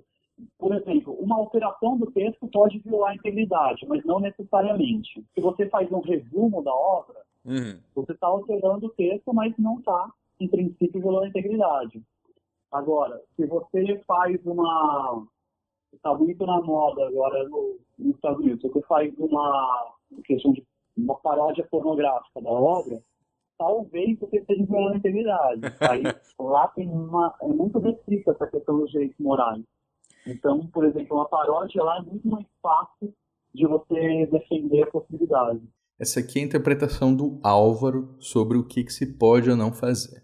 Por 0.57 0.73
exemplo, 0.73 1.13
uma 1.15 1.37
alteração 1.37 1.97
do 1.97 2.09
texto 2.11 2.47
pode 2.47 2.79
violar 2.79 3.11
a 3.11 3.15
integridade, 3.15 3.85
mas 3.87 4.05
não 4.05 4.19
necessariamente. 4.19 5.25
Se 5.33 5.41
você 5.41 5.67
faz 5.67 5.91
um 5.91 5.99
resumo 5.99 6.63
da 6.63 6.73
obra, 6.73 7.19
uhum. 7.49 7.79
você 7.95 8.13
está 8.13 8.27
alterando 8.27 8.87
o 8.87 8.91
texto, 8.91 9.33
mas 9.33 9.53
não 9.57 9.79
está, 9.79 10.11
em 10.39 10.47
princípio, 10.47 11.01
violando 11.01 11.25
a 11.25 11.29
integridade. 11.29 12.01
Agora, 12.71 13.21
se 13.35 13.45
você 13.45 14.01
faz 14.07 14.39
uma. 14.45 15.25
Está 15.91 16.13
muito 16.13 16.45
na 16.45 16.61
moda 16.61 17.07
agora 17.07 17.49
no, 17.49 17.79
nos 17.97 18.15
Estados 18.15 18.39
Unidos, 18.39 18.61
você 18.61 18.81
faz 18.83 19.11
uma 19.17 19.95
questão 20.23 20.53
de 20.53 20.63
uma 20.95 21.15
paródia 21.15 21.67
pornográfica 21.69 22.41
da 22.41 22.49
obra, 22.49 23.01
talvez 23.57 24.19
você 24.19 24.37
esteja 24.37 24.65
violando 24.65 24.93
a 24.93 24.97
integridade. 24.97 25.61
Aí 25.89 26.03
lá 26.39 26.67
tem 26.69 26.87
uma. 26.87 27.35
É 27.41 27.47
muito 27.47 27.79
restrita 27.79 28.31
essa 28.31 28.47
questão 28.47 28.79
dos 28.79 28.91
direitos 28.91 29.17
morais. 29.19 29.63
Então, 30.27 30.67
por 30.67 30.85
exemplo, 30.85 31.17
uma 31.17 31.27
paródia 31.27 31.83
lá 31.83 31.97
é 31.97 32.01
muito 32.01 32.27
mais 32.27 32.45
fácil 32.61 33.13
de 33.53 33.65
você 33.65 34.27
defender 34.27 34.83
a 34.83 34.91
possibilidade. 34.91 35.61
Essa 35.99 36.21
aqui 36.21 36.39
é 36.39 36.43
a 36.43 36.45
interpretação 36.45 37.13
do 37.13 37.39
Álvaro 37.43 38.15
sobre 38.19 38.57
o 38.57 38.63
que, 38.63 38.85
que 38.85 38.93
se 38.93 39.05
pode 39.05 39.49
ou 39.49 39.57
não 39.57 39.73
fazer. 39.73 40.23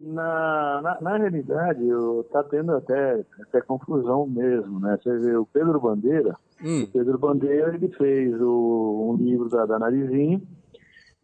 Na, 0.00 0.80
na, 0.80 1.00
na 1.02 1.16
realidade, 1.18 1.82
está 2.24 2.42
tendo 2.44 2.72
até, 2.72 3.22
até 3.42 3.60
confusão 3.60 4.26
mesmo, 4.26 4.80
né? 4.80 4.96
Você 4.96 5.18
vê 5.18 5.36
o 5.36 5.44
Pedro 5.44 5.78
Bandeira, 5.78 6.34
hum. 6.64 6.84
o 6.84 6.86
Pedro 6.86 7.18
Bandeira 7.18 7.74
ele 7.74 7.88
fez 7.88 8.40
o, 8.40 9.10
um 9.12 9.22
livro 9.22 9.50
da, 9.50 9.66
da 9.66 9.78
Narizinho 9.78 10.40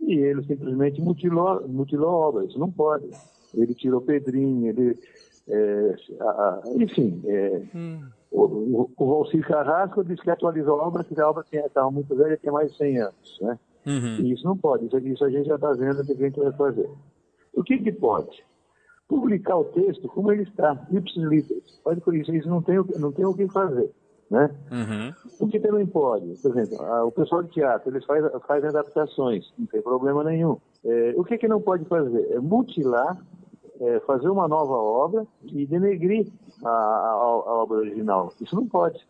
e 0.01 0.19
ele 0.19 0.45
simplesmente 0.45 1.01
mutilou, 1.01 1.67
mutilou 1.67 2.09
a 2.11 2.29
obra, 2.29 2.45
isso 2.45 2.59
não 2.59 2.71
pode. 2.71 3.09
Ele 3.55 3.75
tirou 3.75 4.03
Pedrinho, 4.03 4.69
ele... 4.69 4.99
É, 5.47 5.95
a, 6.21 6.63
enfim, 6.77 7.23
é, 7.27 7.63
hum. 7.75 8.03
O, 8.43 8.91
o 8.97 9.07
Valcir 9.07 9.47
Carrasco 9.47 10.05
disse 10.05 10.23
que 10.23 10.31
atualizou 10.31 10.81
a 10.81 10.87
obra, 10.89 11.05
que 11.05 11.21
a 11.21 11.29
obra 11.29 11.45
estava 11.53 11.91
muito 11.91 12.15
velha, 12.15 12.37
tinha 12.37 12.53
mais 12.53 12.73
de 12.73 12.79
100 12.79 12.99
anos, 13.01 13.39
né? 13.41 13.59
Uhum. 13.87 14.17
E 14.21 14.33
isso 14.33 14.45
não 14.45 14.57
pode, 14.57 14.87
isso, 14.87 14.99
isso 14.99 15.25
a 15.25 15.31
gente 15.31 15.47
já 15.47 15.57
está 15.57 15.73
vendo 15.73 16.01
o 16.01 16.07
que 16.07 16.13
a 16.13 16.17
gente 16.17 16.41
vai 16.41 16.53
fazer. 16.53 16.91
O 17.53 17.63
que 17.63 17.79
que 17.79 17.93
pode? 17.93 18.43
publicar 19.09 19.57
o 19.57 19.65
texto 19.65 20.09
como 20.09 20.33
ele 20.33 20.43
está, 20.43 20.87
ipsis 20.91 21.23
literis. 21.23 21.81
Pode 21.83 22.01
por 22.01 22.15
isso, 22.15 22.35
isso 22.35 22.49
não 22.49 22.63
tem, 22.63 22.77
não 22.99 23.13
tem 23.13 23.25
o 23.25 23.35
que 23.35 23.47
fazer. 23.49 23.91
Né? 24.31 24.51
Uhum. 24.73 25.15
O 25.39 25.49
que 25.49 25.61
também 25.61 25.87
pode, 25.87 26.35
por 26.41 26.51
exemplo, 26.51 26.79
o 27.07 27.13
pessoal 27.13 27.43
de 27.43 27.51
teatro, 27.51 27.91
eles 27.91 28.05
faz, 28.05 28.25
fazem 28.47 28.71
adaptações, 28.71 29.53
não 29.59 29.67
tem 29.67 29.83
problema 29.83 30.25
nenhum. 30.25 30.57
É, 30.85 31.15
o 31.17 31.25
que, 31.25 31.39
que 31.39 31.47
não 31.47 31.61
pode 31.61 31.85
fazer? 31.85 32.33
É 32.33 32.41
mutilar, 32.41 33.19
é, 33.81 34.01
fazer 34.01 34.29
uma 34.29 34.49
nova 34.49 34.75
obra 34.75 35.27
e 35.45 35.67
denegrir 35.67 36.27
a, 36.65 36.69
a, 36.69 37.11
a 37.11 37.55
obra 37.63 37.79
original. 37.79 38.33
Isso 38.41 38.55
não 38.55 38.67
pode. 38.67 39.07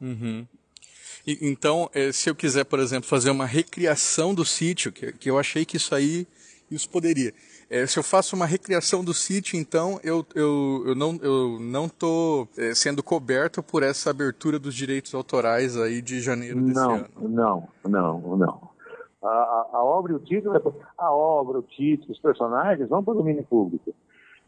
Uhum. 0.00 0.46
E, 1.26 1.38
então, 1.42 1.88
é, 1.94 2.10
se 2.12 2.28
eu 2.28 2.34
quiser, 2.34 2.64
por 2.64 2.78
exemplo, 2.78 3.08
fazer 3.08 3.30
uma 3.30 3.46
recriação 3.46 4.34
do 4.34 4.44
sítio, 4.44 4.92
que, 4.92 5.12
que 5.12 5.30
eu 5.30 5.38
achei 5.38 5.64
que 5.64 5.76
isso 5.76 5.94
aí 5.94 6.26
isso 6.70 6.88
poderia. 6.88 7.34
É, 7.68 7.86
se 7.86 7.98
eu 7.98 8.02
faço 8.02 8.34
uma 8.34 8.46
recriação 8.46 9.04
do 9.04 9.14
sítio, 9.14 9.58
então 9.58 10.00
eu, 10.02 10.24
eu, 10.34 10.84
eu 10.86 10.94
não 10.94 11.18
eu 11.22 11.58
não 11.60 11.86
estou 11.86 12.48
é, 12.56 12.74
sendo 12.74 13.02
coberto 13.02 13.62
por 13.62 13.82
essa 13.82 14.10
abertura 14.10 14.58
dos 14.58 14.74
direitos 14.74 15.14
autorais 15.14 15.76
aí 15.76 16.02
de 16.02 16.20
janeiro 16.20 16.60
desse 16.60 16.74
não, 16.74 16.94
ano. 16.94 17.08
Não, 17.20 17.68
não, 17.84 18.36
não. 18.36 18.71
A, 19.22 19.28
a, 19.28 19.68
a 19.74 19.84
obra 19.84 20.12
e 20.12 20.16
o 20.16 20.18
título, 20.18 20.56
é- 20.56 20.62
a 20.98 21.12
obra, 21.12 21.58
o 21.58 21.62
título, 21.62 22.12
os 22.12 22.18
personagens 22.18 22.88
vão 22.88 23.04
para 23.04 23.14
o 23.14 23.16
domínio 23.18 23.44
público. 23.44 23.94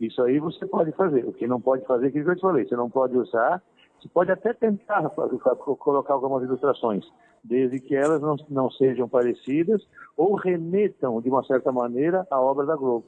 Isso 0.01 0.21
aí 0.23 0.39
você 0.41 0.67
pode 0.67 0.91
fazer. 0.93 1.25
O 1.25 1.33
que 1.33 1.47
não 1.47 1.61
pode 1.61 1.87
fazer, 1.87 2.07
é 2.07 2.09
aquilo 2.09 2.25
que 2.25 2.31
eu 2.33 2.37
te 2.37 2.41
falei, 2.41 2.67
você 2.69 2.75
não 2.77 2.91
pode 2.91 3.17
usar, 3.17 3.63
você 4.01 4.09
pode 4.09 4.33
até 4.33 4.53
tentar 4.53 5.09
fazer- 5.11 5.39
colocar 5.39 6.15
algumas 6.15 6.43
ilustrações, 6.43 7.05
desde 7.43 7.79
que 7.79 7.95
elas 7.95 8.21
não, 8.21 8.37
não 8.49 8.71
sejam 8.71 9.09
parecidas 9.09 9.87
ou 10.17 10.35
remetam, 10.35 11.21
de 11.21 11.29
uma 11.29 11.45
certa 11.45 11.71
maneira, 11.71 12.27
à 12.31 12.41
obra 12.41 12.67
da 12.67 12.75
Globo. 12.75 13.07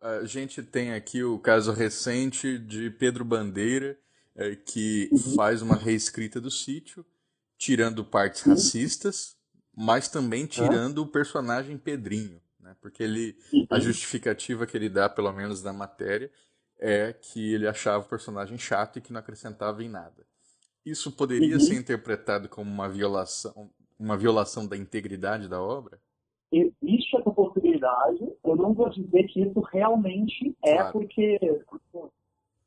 A 0.00 0.24
gente 0.24 0.62
tem 0.64 0.92
aqui 0.92 1.22
o 1.22 1.38
caso 1.38 1.72
recente 1.72 2.58
de 2.58 2.90
Pedro 2.90 3.24
Bandeira, 3.24 3.96
eh, 4.34 4.56
que 4.56 5.08
faz 5.36 5.62
uma 5.62 5.76
reescrita 5.76 6.40
do 6.40 6.50
sítio, 6.50 7.06
tirando 7.56 8.04
partes 8.04 8.42
racistas, 8.42 9.36
mas 9.76 10.08
também 10.08 10.46
tirando 10.46 10.98
o 10.98 11.06
personagem 11.06 11.78
Pedrinho, 11.78 12.40
né? 12.60 12.76
Porque 12.80 13.02
ele, 13.02 13.36
a 13.70 13.78
justificativa 13.78 14.66
que 14.66 14.76
ele 14.76 14.88
dá, 14.88 15.08
pelo 15.08 15.32
menos 15.32 15.62
na 15.62 15.72
matéria, 15.72 16.30
é 16.78 17.12
que 17.12 17.54
ele 17.54 17.66
achava 17.66 18.04
o 18.04 18.08
personagem 18.08 18.58
chato 18.58 18.98
e 18.98 19.02
que 19.02 19.12
não 19.12 19.20
acrescentava 19.20 19.82
em 19.82 19.88
nada. 19.88 20.26
Isso 20.84 21.12
poderia 21.12 21.60
ser 21.60 21.76
interpretado 21.76 22.48
como 22.48 22.70
uma 22.70 22.88
violação, 22.88 23.70
uma 23.98 24.16
violação 24.16 24.66
da 24.66 24.76
integridade 24.76 25.48
da 25.48 25.62
obra? 25.62 26.00
existe 26.52 27.16
essa 27.16 27.30
possibilidade. 27.30 28.20
Eu 28.44 28.56
não 28.56 28.74
vou 28.74 28.90
dizer 28.90 29.24
que 29.24 29.40
isso 29.40 29.60
realmente 29.60 30.54
é, 30.62 30.76
Claro. 30.76 30.92
porque 30.92 31.38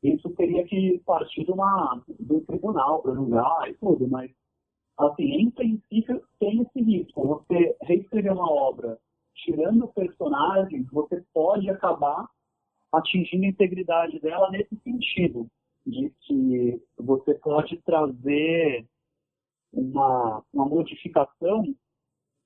isso 0.01 0.29
teria 0.31 0.65
que 0.65 0.99
partir 1.05 1.45
de 1.45 1.51
uma, 1.51 2.01
do 2.19 2.41
tribunal 2.41 3.01
para 3.01 3.13
julgar 3.13 3.69
e 3.69 3.75
tudo, 3.75 4.07
mas, 4.07 4.31
assim, 4.97 5.23
em 5.23 5.49
princípio, 5.49 6.23
tem 6.39 6.61
esse 6.61 6.81
risco. 6.81 7.27
Você 7.27 7.75
reescrever 7.81 8.33
uma 8.33 8.49
obra 8.51 8.97
tirando 9.33 9.87
personagens, 9.89 10.87
você 10.91 11.23
pode 11.33 11.69
acabar 11.69 12.27
atingindo 12.91 13.43
a 13.45 13.49
integridade 13.49 14.19
dela 14.19 14.49
nesse 14.49 14.75
sentido, 14.77 15.47
de 15.85 16.09
que 16.21 16.81
você 16.97 17.33
pode 17.35 17.77
trazer 17.81 18.85
uma, 19.73 20.41
uma 20.53 20.65
modificação 20.65 21.63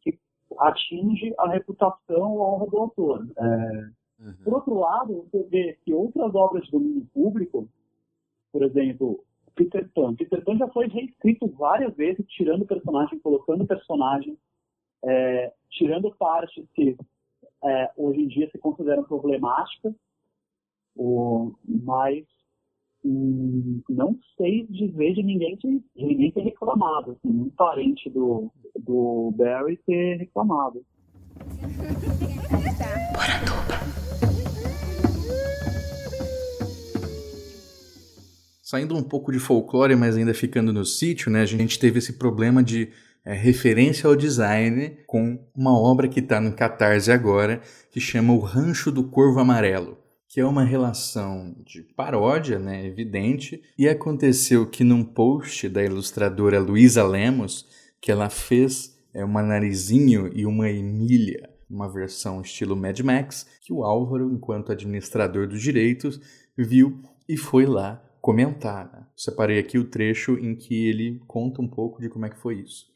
que 0.02 0.20
atinge 0.58 1.34
a 1.38 1.50
reputação 1.50 2.34
ou 2.34 2.42
a 2.42 2.56
honra 2.56 2.68
do 2.68 2.78
autor. 2.78 3.28
É, 3.38 4.00
Uhum. 4.20 4.36
por 4.44 4.54
outro 4.56 4.74
lado, 4.74 5.28
você 5.32 5.44
vê 5.44 5.78
que 5.84 5.94
outras 5.94 6.36
obras 6.36 6.66
de 6.66 6.72
domínio 6.72 7.08
público, 7.14 7.70
por 8.52 8.64
exemplo, 8.64 9.24
Peter 9.60 9.89
Pan. 9.93 10.15
Peter 10.15 10.41
Pan 10.41 10.58
já 10.58 10.69
foi 10.69 10.88
reescrito 10.88 11.45
várias 11.50 11.93
vezes, 11.95 12.26
tirando 12.30 12.65
personagem, 12.65 13.19
colocando 13.19 13.67
personagem, 13.67 14.38
é, 15.04 15.52
tirando 15.69 16.15
partes 16.15 16.63
que 16.74 16.95
é, 17.65 17.91
hoje 17.98 18.22
em 18.22 18.28
dia 18.30 18.50
se 18.50 18.58
consideram 18.58 19.04
problemáticas, 19.04 19.93
mas 21.67 22.26
hum, 23.04 23.82
não 23.89 24.17
sei 24.38 24.65
dizer 24.67 25.13
de 25.13 25.24
ninguém, 25.24 25.58
que, 25.58 25.67
de 25.67 26.06
ninguém 26.06 26.32
ter 26.32 26.41
reclamado, 26.41 27.12
assim, 27.12 27.30
um 27.30 27.50
parente 27.50 28.10
do, 28.10 28.50
do 28.78 29.34
Barry 29.36 29.76
ter 29.86 30.19
reclamado. 30.19 30.86
Saindo 38.70 38.96
um 38.96 39.02
pouco 39.02 39.32
de 39.32 39.40
folclore, 39.40 39.96
mas 39.96 40.16
ainda 40.16 40.32
ficando 40.32 40.72
no 40.72 40.86
sítio, 40.86 41.32
né? 41.32 41.42
A 41.42 41.46
gente 41.48 41.80
teve 41.80 41.98
esse 41.98 42.14
problema 42.14 42.62
de 42.62 42.90
é, 43.26 43.34
referência 43.34 44.08
ao 44.08 44.16
design 44.16 44.96
com 45.08 45.44
uma 45.56 45.76
obra 45.76 46.08
que 46.08 46.20
está 46.20 46.40
no 46.40 46.54
Catarse 46.54 47.12
agora, 47.12 47.64
que 47.90 48.00
chama 48.00 48.32
O 48.32 48.38
Rancho 48.38 48.92
do 48.92 49.06
Corvo 49.06 49.40
Amarelo, 49.40 49.98
que 50.28 50.40
é 50.40 50.46
uma 50.46 50.64
relação 50.64 51.56
de 51.66 51.82
paródia, 51.82 52.60
né? 52.60 52.86
Evidente. 52.86 53.60
E 53.76 53.90
aconteceu 53.90 54.68
que 54.68 54.84
num 54.84 55.04
post 55.04 55.68
da 55.68 55.84
ilustradora 55.84 56.60
Luísa 56.60 57.04
Lemos, 57.04 57.66
que 58.00 58.12
ela 58.12 58.30
fez 58.30 58.96
é, 59.16 59.26
uma 59.26 59.42
Narizinho 59.42 60.30
e 60.32 60.46
uma 60.46 60.70
Emília, 60.70 61.50
uma 61.68 61.92
versão 61.92 62.40
estilo 62.40 62.76
Mad 62.76 63.00
Max, 63.00 63.48
que 63.62 63.74
o 63.74 63.84
Álvaro, 63.84 64.32
enquanto 64.32 64.72
administrador 64.72 65.48
dos 65.48 65.60
direitos, 65.60 66.22
viu 66.56 67.02
e 67.28 67.36
foi 67.36 67.66
lá 67.66 68.06
comentar. 68.22 68.92
Né? 68.92 69.06
Separei 69.16 69.60
aqui 69.60 69.78
o 69.78 69.90
trecho 69.90 70.34
em 70.38 70.56
que 70.56 70.88
ele 70.90 71.22
conta 71.28 71.62
um 71.62 71.68
pouco 71.68 72.02
de 72.02 72.10
como 72.10 72.26
é 72.26 72.30
que 72.30 72.38
foi 72.38 72.56
isso. 72.56 72.88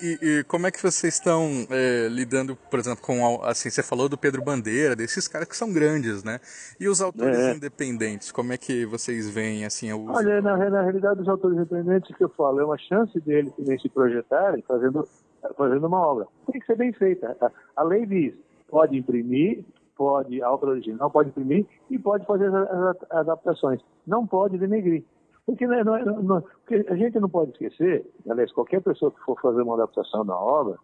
E, 0.00 0.18
e 0.22 0.44
como 0.44 0.68
é 0.68 0.70
que 0.70 0.80
vocês 0.80 1.14
estão 1.14 1.50
é, 1.68 2.06
lidando, 2.08 2.54
por 2.54 2.78
exemplo, 2.78 3.02
com 3.02 3.42
assim 3.42 3.68
você 3.68 3.82
falou 3.82 4.08
do 4.08 4.16
Pedro 4.16 4.40
Bandeira, 4.40 4.94
desses 4.94 5.26
caras 5.26 5.48
que 5.48 5.56
são 5.56 5.72
grandes, 5.72 6.22
né? 6.22 6.38
E 6.78 6.86
os 6.86 7.00
autores 7.00 7.36
É. 7.36 7.54
independentes, 7.54 8.30
como 8.30 8.52
é 8.52 8.56
que 8.56 8.86
vocês 8.86 9.28
veem 9.28 9.64
assim 9.64 9.92
o 9.92 10.02
uso? 10.02 10.12
Olha, 10.12 10.40
na, 10.40 10.56
na 10.70 10.82
realidade, 10.82 11.20
os 11.22 11.28
autores 11.28 11.56
independentes 11.58 12.16
que 12.16 12.22
eu 12.22 12.28
falo, 12.28 12.60
é 12.60 12.64
uma 12.64 12.78
chance 12.78 13.18
deles 13.20 13.52
também 13.56 13.76
se 13.80 13.88
projetarem 13.88 14.62
fazendo, 14.62 15.08
fazendo 15.56 15.86
uma 15.88 15.98
obra. 16.06 16.28
Tem 16.52 16.60
que 16.60 16.66
ser 16.66 16.76
bem 16.76 16.92
feita. 16.92 17.36
A, 17.40 17.50
a 17.76 17.82
lei 17.82 18.06
diz, 18.06 18.32
pode 18.68 18.96
imprimir, 18.96 19.64
pode, 19.96 20.42
a 20.42 20.50
obra 20.50 20.70
original 20.70 21.10
pode 21.10 21.30
imprimir 21.30 21.66
e 21.90 21.98
pode 21.98 22.26
fazer 22.26 22.54
as, 22.54 22.96
adaptações. 23.10 23.80
Não 24.06 24.26
pode 24.26 24.58
denegrir. 24.58 25.04
Porque, 25.46 25.66
não 25.66 25.74
é- 25.74 25.84
não 25.84 25.96
é- 25.96 26.04
não- 26.04 26.40
porque 26.40 26.86
a 26.88 26.96
gente 26.96 27.18
não 27.20 27.28
pode 27.28 27.52
esquecer, 27.52 28.06
aliás, 28.28 28.52
qualquer 28.52 28.80
pessoa 28.82 29.10
que 29.10 29.20
for 29.20 29.38
fazer 29.40 29.62
uma 29.62 29.74
adaptação 29.74 30.24
da 30.24 30.36
obra, 30.36 30.76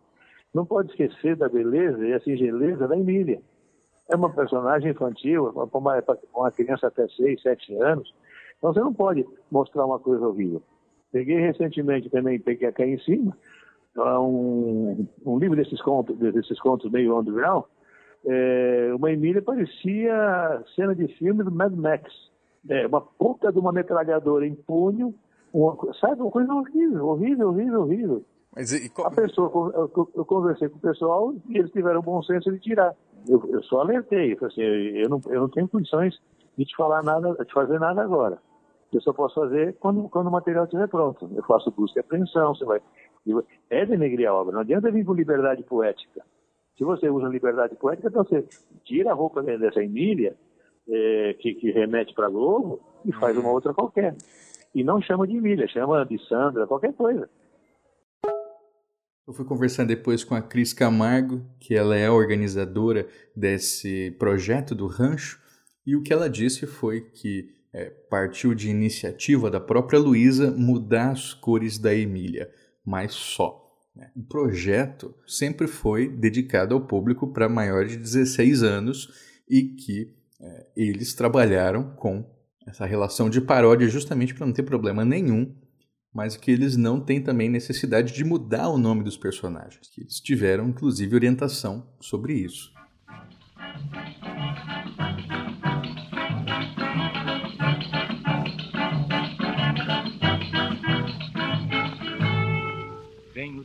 não 0.53 0.67
pode 0.67 0.91
esquecer 0.91 1.37
da 1.37 1.49
beleza 1.49 2.05
e 2.07 2.13
a 2.13 2.21
singeleza 2.21 2.87
da 2.87 2.97
Emília. 2.97 3.41
É 4.09 4.17
uma 4.17 4.31
personagem 4.31 4.91
infantil, 4.91 5.53
para 5.53 5.79
uma, 5.79 6.05
uma 6.35 6.51
criança 6.51 6.89
até 6.89 7.07
6, 7.09 7.41
7 7.43 7.75
anos. 7.77 8.13
Então 8.59 8.73
você 8.73 8.81
não 8.81 8.93
pode 8.93 9.27
mostrar 9.51 9.87
uma 9.87 9.99
coisa 9.99 10.27
horrível. 10.27 10.63
Peguei 11.13 11.39
recentemente 11.39 12.11
também, 12.11 12.39
peguei 12.39 12.69
aqui 12.69 12.85
em 12.85 12.99
cima, 12.99 13.37
um, 13.97 15.07
um 15.25 15.39
livro 15.39 15.57
desses 15.57 15.81
contos, 15.83 16.17
desses 16.19 16.61
contos 16.61 16.91
meio 16.91 17.19
underground. 17.19 17.65
É, 18.27 18.93
uma 18.95 19.11
Emília 19.11 19.43
parecia 19.43 20.63
cena 20.75 20.95
de 20.95 21.09
filme 21.17 21.43
do 21.43 21.51
Mad 21.51 21.73
Max. 21.73 22.13
É, 22.69 22.87
uma 22.87 23.01
puta 23.01 23.51
de 23.51 23.59
uma 23.59 23.73
metralhadora 23.73 24.47
em 24.47 24.55
punho, 24.55 25.15
uma, 25.53 25.77
sabe, 25.99 26.21
uma 26.21 26.31
coisa 26.31 26.53
horrível, 26.53 27.07
horrível, 27.09 27.49
horrível, 27.49 27.81
horrível. 27.81 28.25
Mas 28.55 28.73
e, 28.73 28.91
A 29.05 29.11
pessoa, 29.11 29.73
eu, 29.75 30.09
eu 30.15 30.25
conversei 30.25 30.69
com 30.69 30.77
o 30.77 30.81
pessoal 30.81 31.35
e 31.49 31.59
eles 31.59 31.71
tiveram 31.71 32.03
bom 32.03 32.23
senso 32.23 32.51
de 32.53 32.59
tirar. 32.59 32.95
Eu, 33.29 33.43
eu 33.51 33.63
só 33.63 33.81
alertei, 33.81 34.37
eu 34.39 34.47
assim, 34.47 34.61
eu 34.61 35.09
não, 35.09 35.21
eu 35.29 35.41
não 35.43 35.49
tenho 35.49 35.69
condições 35.69 36.19
de 36.57 36.65
te 36.65 36.77
falar 36.77 37.03
nada, 37.03 37.33
de 37.45 37.53
fazer 37.53 37.79
nada 37.79 38.03
agora. 38.03 38.39
Eu 38.93 39.01
só 39.01 39.13
posso 39.13 39.37
fazer 39.37 39.77
quando, 39.79 40.09
quando 40.09 40.27
o 40.27 40.33
material 40.33 40.65
estiver 40.65 40.89
pronto. 40.89 41.31
Eu 41.35 41.45
faço 41.45 41.71
busca 41.71 41.99
e 41.99 42.01
apreensão, 42.01 42.55
você 42.55 42.65
vai. 42.65 42.81
É 43.69 43.87
denegrir 43.87 44.29
a 44.29 44.35
obra, 44.35 44.53
não 44.53 44.61
adianta 44.61 44.91
vir 44.91 45.05
com 45.05 45.15
liberdade 45.15 45.63
poética. 45.63 46.25
Se 46.81 46.85
você 46.85 47.11
usa 47.11 47.29
liberdade 47.29 47.77
poética, 47.77 48.09
então 48.09 48.25
você 48.25 48.43
tira 48.87 49.11
a 49.11 49.15
roupa 49.15 49.43
dessa 49.43 49.85
Emília, 49.85 50.35
eh, 50.89 51.37
que, 51.39 51.53
que 51.53 51.71
remete 51.71 52.15
para 52.15 52.31
Globo, 52.31 52.81
e 53.05 53.13
faz 53.13 53.37
uma 53.37 53.51
outra 53.51 53.75
qualquer. 53.75 54.17
E 54.75 54.83
não 54.83 54.99
chama 55.03 55.27
de 55.27 55.37
Emília, 55.37 55.69
chama 55.69 56.07
de 56.07 56.19
Sandra, 56.27 56.67
qualquer 56.67 56.95
coisa. 56.95 57.29
Eu 59.29 59.35
fui 59.35 59.45
conversar 59.45 59.85
depois 59.85 60.25
com 60.25 60.35
a 60.35 60.41
Cris 60.41 60.73
Camargo, 60.73 61.43
que 61.61 61.75
ela 61.75 61.95
é 61.95 62.07
a 62.07 62.15
organizadora 62.15 63.07
desse 63.37 64.13
projeto 64.13 64.75
do 64.75 64.87
rancho, 64.87 65.39
e 65.87 65.95
o 65.95 66.03
que 66.03 66.15
ela 66.15 66.31
disse 66.31 66.67
foi 66.67 67.03
que 67.03 67.51
é, 67.75 67.91
partiu 68.09 68.55
de 68.55 68.71
iniciativa 68.71 69.51
da 69.51 69.61
própria 69.61 69.99
Luísa 69.99 70.51
mudar 70.51 71.11
as 71.11 71.35
cores 71.35 71.77
da 71.77 71.95
Emília, 71.95 72.51
mas 72.83 73.13
só. 73.13 73.60
Né? 73.95 74.11
O 74.17 74.23
projeto 74.23 75.15
sempre 75.27 75.67
foi 75.67 76.09
dedicado 76.09 76.75
ao 76.75 76.87
público 76.87 77.33
para 77.33 77.49
maiores 77.49 77.93
de 77.93 77.99
16 77.99 78.63
anos 78.63 79.09
e 79.49 79.63
que 79.63 80.15
é, 80.41 80.67
eles 80.77 81.15
trabalharam 81.15 81.95
com 81.97 82.25
essa 82.67 82.87
relação 82.87 83.29
de 83.29 83.41
paródia 83.41 83.89
justamente 83.89 84.35
para 84.35 84.47
não 84.47 84.53
ter 84.53 84.63
problema 84.63 85.05
nenhum 85.05 85.55
mas 86.13 86.37
que 86.37 86.51
eles 86.51 86.77
não 86.77 87.01
têm 87.01 87.23
também 87.23 87.49
necessidade 87.49 88.13
de 88.13 88.25
mudar 88.25 88.69
o 88.69 88.79
nome 88.79 89.05
dos 89.05 89.17
personagens, 89.17 89.89
que 89.89 90.03
eles 90.03 90.21
tiveram 90.21 90.69
inclusive 90.69 91.15
orientação 91.15 91.87
sobre 92.01 92.35
isso. 92.35 92.73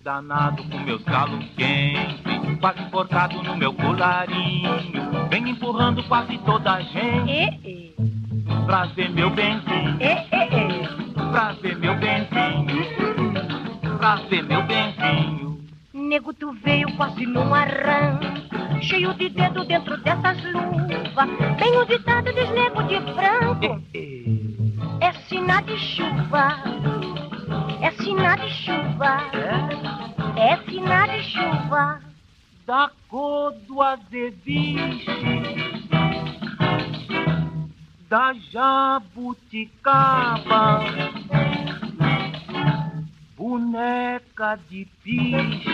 Danado 0.05 0.63
com 0.65 0.77
meus 0.81 1.01
galos 1.01 1.43
quentes, 1.57 2.59
quase 2.61 2.79
enforcado 2.79 3.41
no 3.41 3.57
meu 3.57 3.73
colarinho. 3.73 4.69
Venho 5.31 5.47
empurrando 5.47 6.03
quase 6.03 6.37
toda 6.45 6.73
a 6.73 6.81
gente 6.81 7.95
pra 8.67 8.85
ver 8.85 9.09
meu 9.09 9.31
benzinho. 9.31 9.97
Pra 11.31 11.53
ver 11.53 11.75
meu 11.77 11.95
benzinho. 11.95 13.97
Pra 13.97 14.17
ver 14.29 14.43
meu 14.43 14.61
benzinho. 14.61 15.59
nego, 15.91 16.31
tu 16.35 16.51
veio 16.63 16.95
quase 16.97 17.25
num 17.25 17.51
arranco, 17.51 18.27
cheio 18.81 19.11
de 19.15 19.29
dedo 19.29 19.65
dentro 19.65 19.97
dessas 20.03 20.37
luvas. 20.53 21.29
Bem 21.57 21.77
o 21.79 21.85
ditado 21.85 22.31
dos 22.31 22.49
nego 22.51 22.83
de 22.83 22.99
branco. 22.99 23.81
É 25.01 25.11
sinal 25.27 25.63
de 25.63 25.75
chuva, 25.79 26.57
é 27.81 27.91
sinal 27.91 28.37
de 28.37 28.49
chuva, 28.49 29.17
é 30.37 30.57
sinal 30.69 31.07
de 31.07 31.23
chuva. 31.23 32.01
Da 32.65 32.89
cor 33.09 33.51
do 33.67 33.79
azeviche, 33.79 35.05
da 38.09 38.33
jabuticaba. 38.51 39.59
Boneca 43.37 44.59
de 44.67 44.87
bicho. 45.03 45.69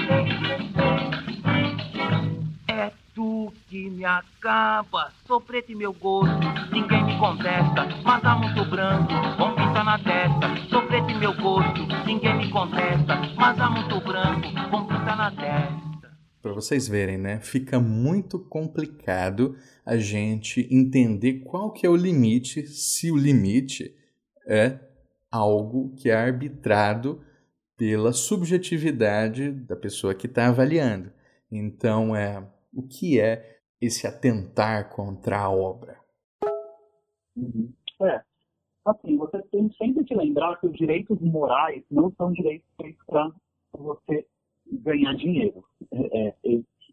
É 2.67 2.91
tu 3.15 3.53
que 3.69 3.89
me 3.89 4.03
acaba, 4.03 5.13
sou 5.25 5.39
preto 5.39 5.71
e 5.71 5.75
meu 5.75 5.93
gosto, 5.93 6.35
ninguém 6.73 7.05
me 7.05 7.17
contesta, 7.17 7.87
mas 8.03 8.25
há 8.25 8.35
muito 8.35 8.65
branco, 8.65 9.13
com 9.37 9.60
pinta 9.81 9.83
na 9.83 9.97
testa. 9.97 10.69
Sou 10.69 10.87
preto 10.87 11.09
e 11.09 11.15
meu 11.15 11.35
gosto, 11.35 11.81
ninguém 12.05 12.37
me 12.37 12.51
contesta, 12.51 13.15
mas 13.35 13.59
há 13.59 13.69
muito 13.69 13.99
branco, 14.01 14.47
com 14.69 14.85
pinta 14.85 15.15
na 15.15 15.31
testa. 15.31 16.17
Para 16.41 16.53
vocês 16.53 16.87
verem, 16.87 17.17
né? 17.17 17.39
Fica 17.39 17.79
muito 17.79 18.39
complicado 18.39 19.55
a 19.85 19.97
gente 19.97 20.67
entender 20.71 21.41
qual 21.41 21.71
que 21.71 21.85
é 21.85 21.89
o 21.89 21.95
limite, 21.95 22.67
se 22.67 23.11
o 23.11 23.17
limite 23.17 23.95
é 24.47 24.79
algo 25.31 25.95
que 25.95 26.09
é 26.09 26.15
arbitrado 26.15 27.23
pela 27.77 28.13
subjetividade 28.13 29.51
da 29.51 29.75
pessoa 29.75 30.13
que 30.13 30.27
está 30.27 30.47
avaliando. 30.47 31.11
Então, 31.51 32.15
é 32.15 32.43
o 32.73 32.83
que 32.83 33.19
é 33.19 33.59
esse 33.79 34.05
atentar 34.05 34.89
contra 34.89 35.39
a 35.39 35.49
obra? 35.49 35.97
Uhum. 37.35 37.73
É, 38.03 38.21
assim, 38.85 39.17
você 39.17 39.41
tem 39.43 39.71
sempre 39.73 40.03
que 40.03 40.15
lembrar 40.15 40.59
que 40.59 40.67
os 40.67 40.73
direitos 40.73 41.19
morais 41.21 41.83
não 41.89 42.11
são 42.17 42.31
direitos 42.31 42.67
feitos 42.79 43.03
para 43.05 43.31
você 43.73 44.25
ganhar 44.71 45.13
dinheiro. 45.15 45.63
É, 45.91 46.27
é, 46.27 46.33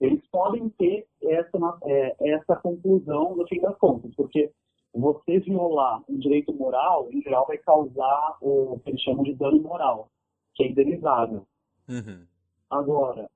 eles 0.01 0.25
podem 0.31 0.69
ter 0.71 1.07
essa, 1.23 1.79
é, 1.85 2.17
essa 2.35 2.57
conclusão 2.57 3.37
no 3.37 3.47
fim 3.49 3.61
das 3.61 3.77
contas, 3.79 4.15
porque 4.15 4.51
você 4.95 5.41
violar 5.41 6.03
um 6.09 6.19
direito 6.19 6.53
moral, 6.55 7.09
em 7.13 7.21
geral, 7.23 7.47
vai 7.47 7.59
causar 7.59 8.39
o 8.41 8.81
que 8.81 8.91
eles 8.91 9.03
chamam 9.03 9.25
de 9.25 9.35
dano 9.35 9.61
moral 9.61 10.09
que 10.59 10.65
é 10.65 10.69
indenizável. 10.69 11.47
Uhum. 11.89 12.27
Agora, 12.69 13.31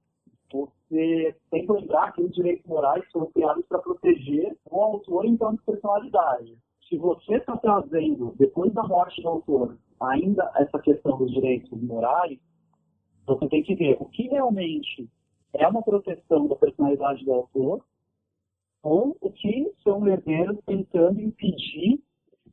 você 0.52 1.34
tem 1.50 1.64
que 1.64 1.72
lembrar 1.72 2.12
que 2.12 2.22
os 2.22 2.32
direitos 2.32 2.66
morais 2.66 3.04
são 3.10 3.26
criados 3.30 3.64
para 3.66 3.78
proteger 3.78 4.56
o 4.68 4.80
autor 4.80 5.24
enquanto 5.24 5.62
personalidade. 5.64 6.58
Se 6.92 6.98
você 6.98 7.36
está 7.36 7.56
trazendo, 7.56 8.34
depois 8.38 8.70
da 8.74 8.82
morte 8.82 9.22
do 9.22 9.28
autor, 9.28 9.78
ainda 9.98 10.52
essa 10.56 10.78
questão 10.78 11.16
dos 11.16 11.32
direitos 11.32 11.70
morais, 11.82 12.38
você 13.26 13.48
tem 13.48 13.62
que 13.62 13.74
ver 13.74 13.96
o 13.98 14.04
que 14.04 14.24
realmente 14.28 15.08
é 15.54 15.66
uma 15.66 15.82
proteção 15.82 16.46
da 16.48 16.54
personalidade 16.54 17.24
do 17.24 17.32
autor 17.32 17.82
ou 18.82 19.16
o 19.22 19.32
que 19.32 19.72
são 19.82 20.06
herdeiros 20.06 20.58
tentando 20.66 21.18
impedir 21.18 21.98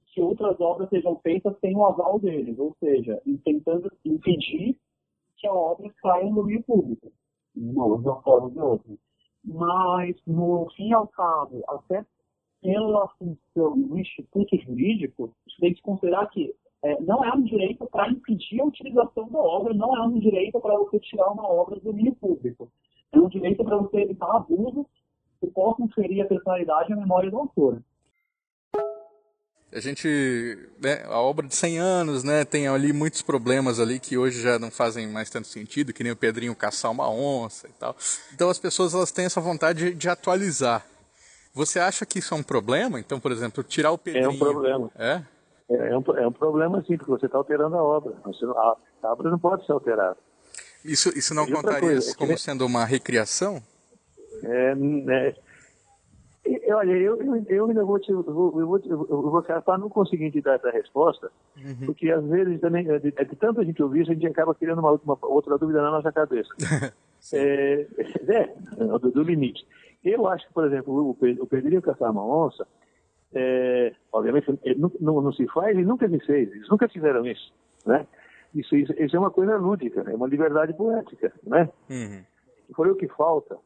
que 0.06 0.22
outras 0.22 0.58
obras 0.62 0.88
sejam 0.88 1.18
feitas 1.18 1.60
sem 1.60 1.76
o 1.76 1.86
aval 1.86 2.18
deles, 2.18 2.58
ou 2.58 2.74
seja, 2.80 3.22
tentando 3.44 3.92
impedir 4.06 4.80
que 5.36 5.48
a 5.48 5.54
obra 5.54 5.94
saia 6.02 6.30
no 6.30 6.46
meio 6.46 6.64
público, 6.64 7.12
de 7.54 7.62
uma 7.62 8.22
forma 8.22 8.46
ou 8.46 8.52
de 8.52 8.60
outra. 8.60 8.94
Mas, 9.44 10.16
no 10.26 10.66
fim 10.78 10.92
e 10.92 10.94
ao 10.94 11.10
cabo, 11.10 11.62
até 11.68 12.06
pela 12.62 13.08
função 13.18 13.80
do 13.80 13.98
instituto 13.98 14.58
jurídico, 14.58 15.34
tem 15.60 15.74
que 15.74 15.82
considerar 15.82 16.28
que 16.30 16.54
é, 16.82 17.00
não 17.02 17.24
é 17.24 17.34
um 17.34 17.44
direito 17.44 17.86
para 17.88 18.10
impedir 18.10 18.62
a 18.62 18.66
utilização 18.66 19.30
da 19.30 19.40
obra, 19.40 19.74
não 19.74 19.96
é 19.96 20.02
um 20.08 20.20
direito 20.20 20.60
para 20.60 20.78
você 20.78 21.00
tirar 21.00 21.30
uma 21.32 21.48
obra 21.48 21.80
do 21.80 21.94
meio 21.94 22.16
público. 22.16 22.72
É 23.12 23.20
um 23.20 23.28
direito 23.28 23.64
para 23.64 23.78
você 23.78 23.98
evitar 23.98 24.34
abusos 24.34 24.86
que 25.40 25.48
possam 25.48 25.88
ferir 25.90 26.22
a 26.22 26.28
personalidade 26.28 26.90
e 26.90 26.94
a 26.94 26.98
memória 26.98 27.30
do 27.30 27.38
autor. 27.38 27.82
A 29.72 29.80
gente, 29.80 30.08
né, 30.82 31.04
a 31.06 31.20
obra 31.22 31.48
de 31.48 31.56
100 31.56 31.78
anos, 31.78 32.24
né, 32.24 32.44
tem 32.44 32.68
ali 32.68 32.92
muitos 32.92 33.22
problemas 33.22 33.80
ali 33.80 34.00
que 34.00 34.18
hoje 34.18 34.42
já 34.42 34.58
não 34.58 34.72
fazem 34.72 35.08
mais 35.08 35.30
tanto 35.30 35.48
sentido, 35.48 35.94
que 35.94 36.02
nem 36.02 36.12
o 36.12 36.16
Pedrinho 36.16 36.56
caçar 36.56 36.90
uma 36.90 37.08
onça 37.10 37.68
e 37.68 37.74
tal. 37.74 37.96
Então 38.34 38.50
as 38.50 38.58
pessoas 38.58 38.96
elas 38.96 39.12
têm 39.12 39.26
essa 39.26 39.40
vontade 39.40 39.92
de, 39.92 39.94
de 39.94 40.10
atualizar. 40.10 40.84
Você 41.54 41.80
acha 41.80 42.06
que 42.06 42.20
isso 42.20 42.34
é 42.34 42.38
um 42.38 42.44
problema? 42.44 43.00
Então, 43.00 43.20
por 43.20 43.32
exemplo, 43.32 43.64
tirar 43.64 43.92
o 43.92 43.98
Pedrinho... 43.98 44.26
É 44.26 44.30
um 44.30 44.38
problema. 44.38 44.92
É? 44.98 45.22
É, 45.70 45.90
é 45.90 45.98
um, 45.98 46.04
é 46.18 46.28
um 46.28 46.32
problema 46.32 46.84
sim, 46.86 46.98
porque 46.98 47.12
você 47.12 47.26
está 47.26 47.38
alterando 47.38 47.76
a 47.76 47.84
obra. 47.84 48.16
A, 48.26 48.78
a, 49.04 49.12
obra 49.12 49.30
não 49.30 49.40
pode 49.40 49.66
ser 49.66 49.72
alterada. 49.72 50.18
Isso, 50.84 51.10
isso 51.18 51.34
não 51.34 51.46
contaria 51.46 51.80
coisa, 51.80 52.16
como 52.16 52.38
sendo 52.38 52.66
uma 52.66 52.86
recriação? 52.86 53.62
É, 54.44 54.74
né, 54.76 55.36
Olha, 56.74 56.92
eu, 56.94 57.22
eu, 57.22 57.46
eu 57.48 57.66
ainda 57.68 57.84
vou 57.84 58.00
te, 58.00 58.12
eu 58.12 58.24
vou, 58.24 58.60
eu 58.60 58.68
vou, 58.68 58.80
eu 58.88 59.30
vou 59.30 59.44
para 59.44 59.78
não 59.78 59.90
conseguir 59.90 60.32
te 60.32 60.42
dar 60.42 60.56
essa 60.56 60.72
resposta, 60.72 61.30
uhum. 61.58 61.86
porque 61.86 62.10
às 62.10 62.26
vezes 62.26 62.60
também, 62.60 62.90
é 62.90 62.98
de, 62.98 63.14
é 63.16 63.24
de 63.24 63.36
tanta 63.36 63.64
gente 63.64 63.84
ouvir, 63.84 64.02
a 64.02 64.06
gente 64.06 64.26
acaba 64.26 64.56
criando 64.56 64.80
uma, 64.80 64.92
uma 64.94 65.18
outra 65.24 65.58
dúvida 65.58 65.82
na 65.82 65.92
nossa 65.92 66.12
cabeça. 66.12 66.50
é, 67.34 67.86
é 68.28 68.54
do, 68.98 69.12
do, 69.12 69.22
limite. 69.22 69.66
Eu 70.04 70.28
acho 70.28 70.48
que, 70.48 70.54
por 70.54 70.66
exemplo, 70.66 71.10
o, 71.10 71.48
Pedrinho 71.48 71.82
caçar 71.82 72.12
uma 72.12 72.26
onça, 72.26 72.66
é, 73.34 73.94
obviamente 74.12 74.48
não, 74.78 74.92
não, 75.00 75.22
não, 75.22 75.34
se 75.34 75.46
faz 75.48 75.78
e 75.78 75.84
nunca 75.84 76.08
se 76.08 76.20
fez, 76.22 76.52
eles 76.52 76.70
nunca 76.70 76.88
fizeram 76.88 77.26
isso, 77.26 77.54
né? 77.86 78.08
Isso, 78.56 78.76
isso, 78.76 78.94
isso 78.94 79.16
é 79.16 79.20
uma 79.20 79.30
coisa 79.30 79.58
lúdica, 79.58 80.04
é 80.10 80.16
uma 80.16 80.28
liberdade 80.28 80.74
poética, 80.74 81.32
né? 81.44 81.70
Uhum. 81.90 82.24
Foi 82.74 82.90
o 82.90 82.96
que 82.96 83.08
falta 83.10 83.58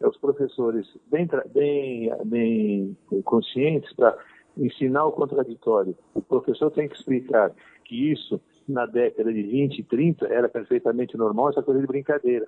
é 0.00 0.06
os 0.06 0.16
professores 0.18 0.86
bem, 1.06 1.26
bem, 1.52 2.12
bem 2.24 2.96
conscientes 3.24 3.92
para 3.94 4.16
ensinar 4.56 5.06
o 5.06 5.12
contraditório. 5.12 5.96
O 6.14 6.20
professor 6.20 6.70
tem 6.70 6.88
que 6.88 6.96
explicar 6.96 7.52
que 7.84 8.12
isso, 8.12 8.40
na 8.68 8.84
década 8.86 9.32
de 9.32 9.42
20 9.42 9.78
e 9.78 9.82
30, 9.82 10.26
era 10.26 10.48
perfeitamente 10.48 11.16
normal, 11.16 11.50
essa 11.50 11.62
coisa 11.62 11.80
de 11.80 11.86
brincadeira. 11.86 12.46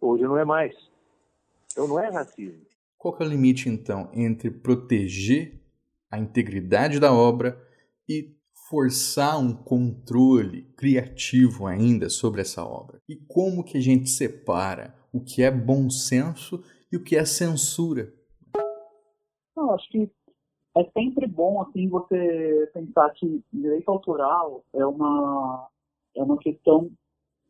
Hoje 0.00 0.22
não 0.22 0.38
é 0.38 0.44
mais. 0.44 0.74
Então 1.78 1.86
não 1.86 2.00
é 2.00 2.10
racismo. 2.10 2.66
Qual 2.96 3.16
é 3.20 3.24
o 3.24 3.28
limite, 3.28 3.68
então, 3.68 4.10
entre 4.12 4.50
proteger 4.50 5.62
a 6.10 6.18
integridade 6.18 6.98
da 6.98 7.14
obra 7.14 7.56
e 8.08 8.34
forçar 8.68 9.38
um 9.38 9.54
controle 9.54 10.64
criativo 10.76 11.68
ainda 11.68 12.08
sobre 12.10 12.40
essa 12.40 12.66
obra? 12.66 13.00
E 13.08 13.14
como 13.28 13.62
que 13.62 13.78
a 13.78 13.80
gente 13.80 14.10
separa 14.10 14.92
o 15.12 15.20
que 15.20 15.40
é 15.40 15.52
bom 15.52 15.88
senso 15.88 16.64
e 16.90 16.96
o 16.96 17.04
que 17.04 17.14
é 17.14 17.24
censura? 17.24 18.12
Eu 19.56 19.70
acho 19.70 19.88
que 19.88 20.10
é 20.76 20.84
sempre 20.90 21.28
bom 21.28 21.62
assim 21.62 21.88
você 21.88 22.68
pensar 22.74 23.08
que 23.10 23.40
direito 23.52 23.88
autoral 23.88 24.64
é 24.74 24.84
uma 24.84 25.68
é 26.16 26.22
uma 26.24 26.38
questão 26.38 26.90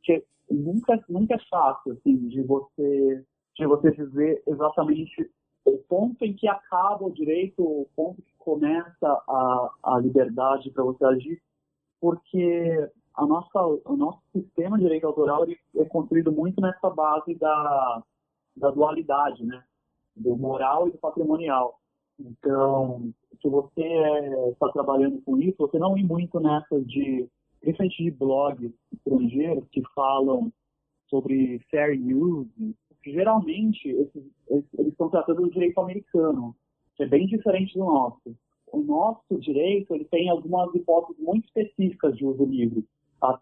que 0.02 0.22
nunca 0.50 1.02
nunca 1.08 1.34
é 1.34 1.38
fácil 1.48 1.92
assim 1.92 2.28
de 2.28 2.42
você 2.42 3.24
de 3.58 3.66
você 3.66 3.90
dizer 3.90 4.42
exatamente 4.46 5.30
o 5.64 5.78
ponto 5.88 6.24
em 6.24 6.32
que 6.32 6.48
acaba 6.48 7.04
o 7.04 7.12
direito, 7.12 7.62
o 7.62 7.88
ponto 7.94 8.22
que 8.22 8.32
começa 8.38 9.06
a, 9.28 9.70
a 9.82 9.98
liberdade 9.98 10.70
para 10.70 10.84
você 10.84 11.04
agir, 11.04 11.42
porque 12.00 12.88
a 13.14 13.26
nossa, 13.26 13.60
o 13.84 13.96
nosso 13.96 14.20
sistema 14.32 14.78
de 14.78 14.84
direito 14.84 15.06
autoral 15.06 15.44
é 15.76 15.84
construído 15.86 16.30
muito 16.30 16.60
nessa 16.60 16.88
base 16.88 17.34
da, 17.34 18.02
da 18.56 18.70
dualidade, 18.70 19.44
né? 19.44 19.62
Do 20.16 20.36
moral 20.36 20.88
e 20.88 20.92
do 20.92 20.98
patrimonial. 20.98 21.78
Então, 22.18 23.12
se 23.40 23.48
você 23.48 23.82
está 24.50 24.68
é, 24.68 24.72
trabalhando 24.72 25.20
com 25.22 25.36
isso, 25.36 25.56
você 25.58 25.78
não 25.78 25.98
ir 25.98 26.04
muito 26.04 26.40
nessa 26.40 26.80
de, 26.80 27.28
principalmente 27.60 28.04
de 28.04 28.10
blogs 28.10 28.72
estrangeiros 28.92 29.68
que 29.70 29.82
falam 29.94 30.52
sobre 31.08 31.60
fair 31.70 31.98
use, 32.16 32.74
geralmente 33.12 33.88
eles, 33.88 34.10
eles 34.48 34.88
estão 34.88 35.08
tratando 35.08 35.42
do 35.42 35.50
direito 35.50 35.80
americano, 35.80 36.54
que 36.96 37.04
é 37.04 37.06
bem 37.06 37.26
diferente 37.26 37.74
do 37.74 37.84
nosso. 37.84 38.36
O 38.72 38.80
nosso 38.80 39.38
direito 39.38 39.94
ele 39.94 40.04
tem 40.04 40.28
algumas 40.28 40.74
hipóteses 40.74 41.22
muito 41.22 41.46
específicas 41.46 42.16
de 42.16 42.24
uso 42.24 42.44
livre. 42.44 42.84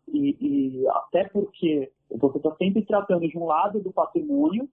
E, 0.09 0.37
e 0.41 0.89
até 0.89 1.25
porque 1.29 1.91
você 2.11 2.39
está 2.39 2.55
sempre 2.57 2.83
tratando 2.83 3.29
de 3.29 3.37
um 3.37 3.45
lado 3.45 3.81
do 3.81 3.93
patrimônio 3.93 4.69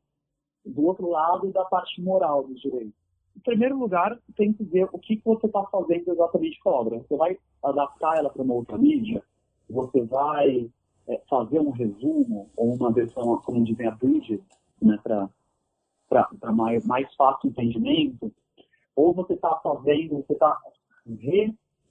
do 0.65 0.85
outro 0.85 1.09
lado 1.09 1.51
da 1.51 1.65
parte 1.65 2.01
moral 2.01 2.43
dos 2.43 2.61
direitos. 2.61 2.93
Em 3.35 3.39
primeiro 3.39 3.77
lugar, 3.77 4.17
tem 4.35 4.53
que 4.53 4.63
ver 4.63 4.87
o 4.91 4.99
que, 4.99 5.17
que 5.17 5.25
você 5.25 5.47
está 5.47 5.63
fazendo 5.65 6.09
exatamente 6.09 6.59
com 6.61 6.69
a 6.69 6.73
obra. 6.73 6.99
Você 6.99 7.17
vai 7.17 7.37
adaptar 7.63 8.17
ela 8.17 8.29
para 8.29 8.43
uma 8.43 8.53
outra 8.53 8.77
mídia? 8.77 9.21
Você 9.69 10.01
vai 10.03 10.69
é, 11.07 11.21
fazer 11.29 11.59
um 11.59 11.71
resumo 11.71 12.49
ou 12.55 12.73
uma 12.75 12.91
versão, 12.91 13.41
como 13.43 13.63
dizem 13.63 13.87
a 13.87 13.91
Bridget, 13.91 14.41
né, 14.85 14.99
para 15.03 16.51
mais, 16.51 16.85
mais 16.85 17.13
fácil 17.15 17.49
entendimento, 17.49 18.31
ou 18.95 19.13
você 19.13 19.33
está 19.33 19.55
fazendo, 19.57 20.23
você 20.25 20.33
está 20.33 20.57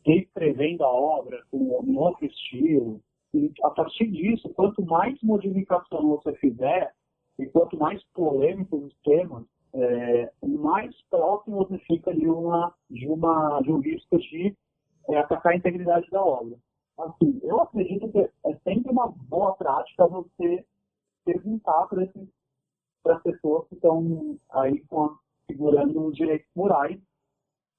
reescrevendo 0.05 0.85
a 0.85 0.91
obra 0.91 1.43
com 1.51 1.59
um 1.59 1.99
outro 1.99 2.25
estilo. 2.27 3.01
E 3.35 3.51
a 3.63 3.71
partir 3.71 4.11
disso, 4.11 4.49
quanto 4.51 4.85
mais 4.85 5.21
modificação 5.23 6.09
você 6.09 6.35
fizer, 6.35 6.95
e 7.39 7.47
quanto 7.47 7.79
mais 7.79 8.03
polêmicos 8.13 8.85
os 8.85 8.95
temas, 9.03 9.45
é, 9.75 10.31
mais 10.43 10.95
próximo 11.09 11.57
você 11.57 11.79
fica 11.79 12.15
de, 12.15 12.29
uma, 12.29 12.75
de, 12.91 13.09
uma, 13.09 13.61
de 13.63 13.73
um 13.73 13.81
risco 13.81 14.19
de 14.19 14.55
é, 15.09 15.19
atacar 15.19 15.53
a 15.53 15.57
integridade 15.57 16.09
da 16.11 16.23
obra. 16.23 16.57
Assim, 16.99 17.41
eu 17.43 17.61
acredito 17.61 18.11
que 18.11 18.19
é 18.19 18.55
sempre 18.65 18.93
uma 18.93 19.09
boa 19.09 19.55
prática 19.55 20.07
você 20.07 20.65
perguntar 21.25 21.87
para 21.87 22.07
as 23.11 23.23
pessoas 23.23 23.67
que 23.69 23.75
estão 23.75 24.39
aí 24.51 24.81
com, 24.87 25.17
segurando 25.47 26.07
os 26.07 26.15
direitos 26.15 26.49
morais, 26.55 26.99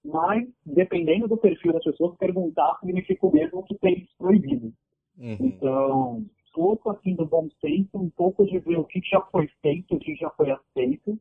mas, 0.06 0.48
dependendo 0.66 1.28
do 1.28 1.38
perfil 1.38 1.72
das 1.72 1.84
pessoas, 1.84 2.18
perguntar 2.18 2.78
significa 2.80 3.26
o 3.26 3.32
mesmo 3.32 3.64
que 3.64 3.76
ter 3.76 4.00
isso 4.00 4.14
proibido. 4.18 4.74
Uhum. 5.18 5.38
Então, 5.40 6.18
um 6.18 6.30
pouco 6.54 6.90
assim 6.90 7.16
do 7.16 7.26
bom 7.26 7.48
senso, 7.62 7.90
um 7.98 8.10
pouco 8.10 8.46
de 8.46 8.60
ver 8.60 8.78
o 8.78 8.84
que 8.84 9.00
já 9.02 9.22
foi 9.22 9.48
feito, 9.62 9.96
o 9.96 10.00
que 10.00 10.16
já 10.16 10.30
foi 10.32 10.52
aceito, 10.52 11.18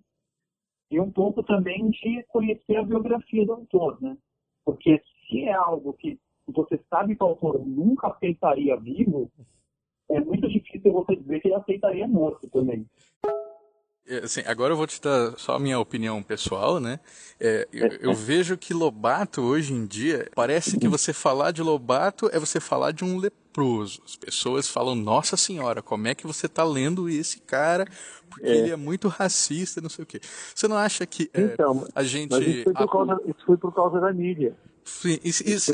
e 0.90 1.00
um 1.00 1.11
pouco 1.11 1.42
também 1.42 1.90
de 1.90 2.22
conhecer 2.24 2.76
a 2.76 2.82
biografia 2.82 3.46
do 3.46 3.53
autor, 3.53 4.03
né? 4.03 4.16
Porque 4.64 5.00
se 5.28 5.44
é 5.44 5.53
algo 5.53 5.92
que 5.94 6.18
você 6.46 6.78
sabe 6.90 7.16
que 7.16 7.22
o 7.22 7.28
autor 7.28 7.64
nunca 7.64 8.09
aceitaria 8.09 8.76
vivo, 8.76 9.30
é 10.11 10.20
muito 10.20 10.48
difícil 10.48 10.92
você 10.92 11.16
dizer 11.16 11.40
que 11.40 11.48
ele 11.48 11.55
aceitaria 11.55 12.07
morto 12.07 12.48
também. 12.50 12.84
É, 14.07 14.18
assim, 14.18 14.42
agora 14.46 14.72
eu 14.72 14.76
vou 14.76 14.86
te 14.86 15.00
dar 15.00 15.38
só 15.38 15.55
a 15.55 15.59
minha 15.61 15.78
opinião 15.78 16.22
pessoal, 16.22 16.80
né? 16.80 16.98
É, 17.38 17.68
eu, 17.72 17.88
eu, 18.00 18.14
vejo 18.14 18.57
que 18.57 18.74
Lobato 18.74 19.40
hoje 19.40 19.72
em 19.72 19.86
dia 19.86 20.28
parece 20.34 20.76
que 20.76 20.88
você 20.88 21.12
falar 21.12 21.53
de 21.53 21.62
Lobato 21.62 22.28
é 22.32 22.38
você 22.38 22.59
falar 22.59 22.90
de 22.92 23.05
um 23.05 23.16
leproso. 23.16 24.03
As 24.05 24.16
pessoas 24.16 24.68
falam, 24.68 24.96
nossa 24.96 25.36
senhora, 25.36 25.80
como 25.80 26.09
é 26.09 26.14
que 26.14 26.26
você 26.26 26.46
está 26.46 26.64
lendo 26.64 27.09
esse 27.09 27.40
cara? 27.40 27.86
Porque 28.28 28.46
é. 28.46 28.57
ele 28.57 28.70
é 28.70 28.76
muito 28.76 29.07
racista, 29.07 29.80
não 29.80 29.88
sei 29.88 30.03
o 30.03 30.07
quê. 30.07 30.20
Você 30.53 30.66
não 30.66 30.76
acha 30.76 31.07
que 31.07 31.30
é, 31.32 31.40
então, 31.40 31.86
a 31.94 32.03
gente. 32.03 32.32
Isso 32.32 32.64
foi, 32.64 32.74
por 32.74 32.90
causa, 32.90 33.20
isso 33.26 33.46
foi 33.46 33.57
por 33.57 33.72
causa 33.72 34.00
da 34.00 34.12
mídia. 34.12 34.57
Sim, 34.85 35.18
isso, 35.22 35.49
isso, 35.49 35.72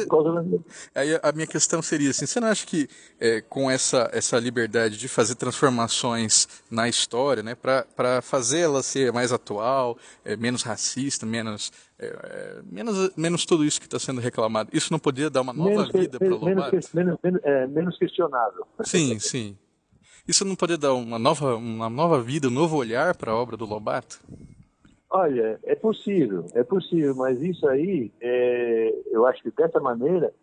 aí 0.95 1.19
a 1.23 1.33
minha 1.33 1.47
questão 1.47 1.81
seria 1.81 2.11
assim, 2.11 2.27
você 2.27 2.41
não 2.41 2.49
acha 2.49 2.67
que 2.67 2.89
é, 3.19 3.41
com 3.41 3.71
essa, 3.71 4.11
essa 4.13 4.39
liberdade 4.39 4.99
de 4.99 5.09
fazer 5.09 5.35
transformações 5.35 6.47
na 6.71 6.89
história, 6.89 7.43
né, 7.43 7.55
para 7.55 8.21
fazê-la 8.21 8.83
ser 8.83 9.11
mais 9.13 9.33
atual, 9.33 9.97
é, 10.25 10.37
menos 10.37 10.63
racista, 10.63 11.25
menos, 11.25 11.73
é, 11.99 12.07
é 12.07 12.61
menos, 12.71 13.11
menos 13.17 13.47
tudo 13.47 13.65
isso 13.65 13.81
que 13.81 13.87
está 13.87 13.99
sendo 13.99 14.21
reclamado, 14.21 14.69
isso 14.75 14.93
não 14.93 14.99
poderia 14.99 15.31
dar 15.31 15.41
uma 15.41 15.55
nova 15.55 15.71
menos, 15.71 15.93
vida 15.93 16.19
para 16.19 16.29
o 16.29 16.39
Lobato? 16.39 16.71
Menos, 16.73 16.93
menos, 16.93 17.19
menos, 17.23 17.41
é, 17.45 17.67
menos 17.67 17.99
questionável. 17.99 18.67
Sim, 18.85 19.19
sim. 19.19 19.57
Isso 20.27 20.45
não 20.45 20.55
poderia 20.55 20.79
dar 20.79 20.93
uma 20.93 21.19
nova, 21.19 21.57
uma 21.57 21.89
nova 21.89 22.21
vida, 22.21 22.49
um 22.49 22.51
novo 22.51 22.77
olhar 22.77 23.15
para 23.17 23.33
a 23.33 23.35
obra 23.35 23.57
do 23.57 23.65
Lobato? 23.65 24.21
Olha, 25.11 25.59
é 25.63 25.75
possível, 25.75 26.45
é 26.53 26.63
possível, 26.63 27.15
mas 27.15 27.41
isso 27.41 27.67
aí, 27.67 28.13
é, 28.21 28.95
eu 29.07 29.27
acho 29.27 29.43
que 29.43 29.51
dessa 29.51 29.81
maneira, 29.81 30.35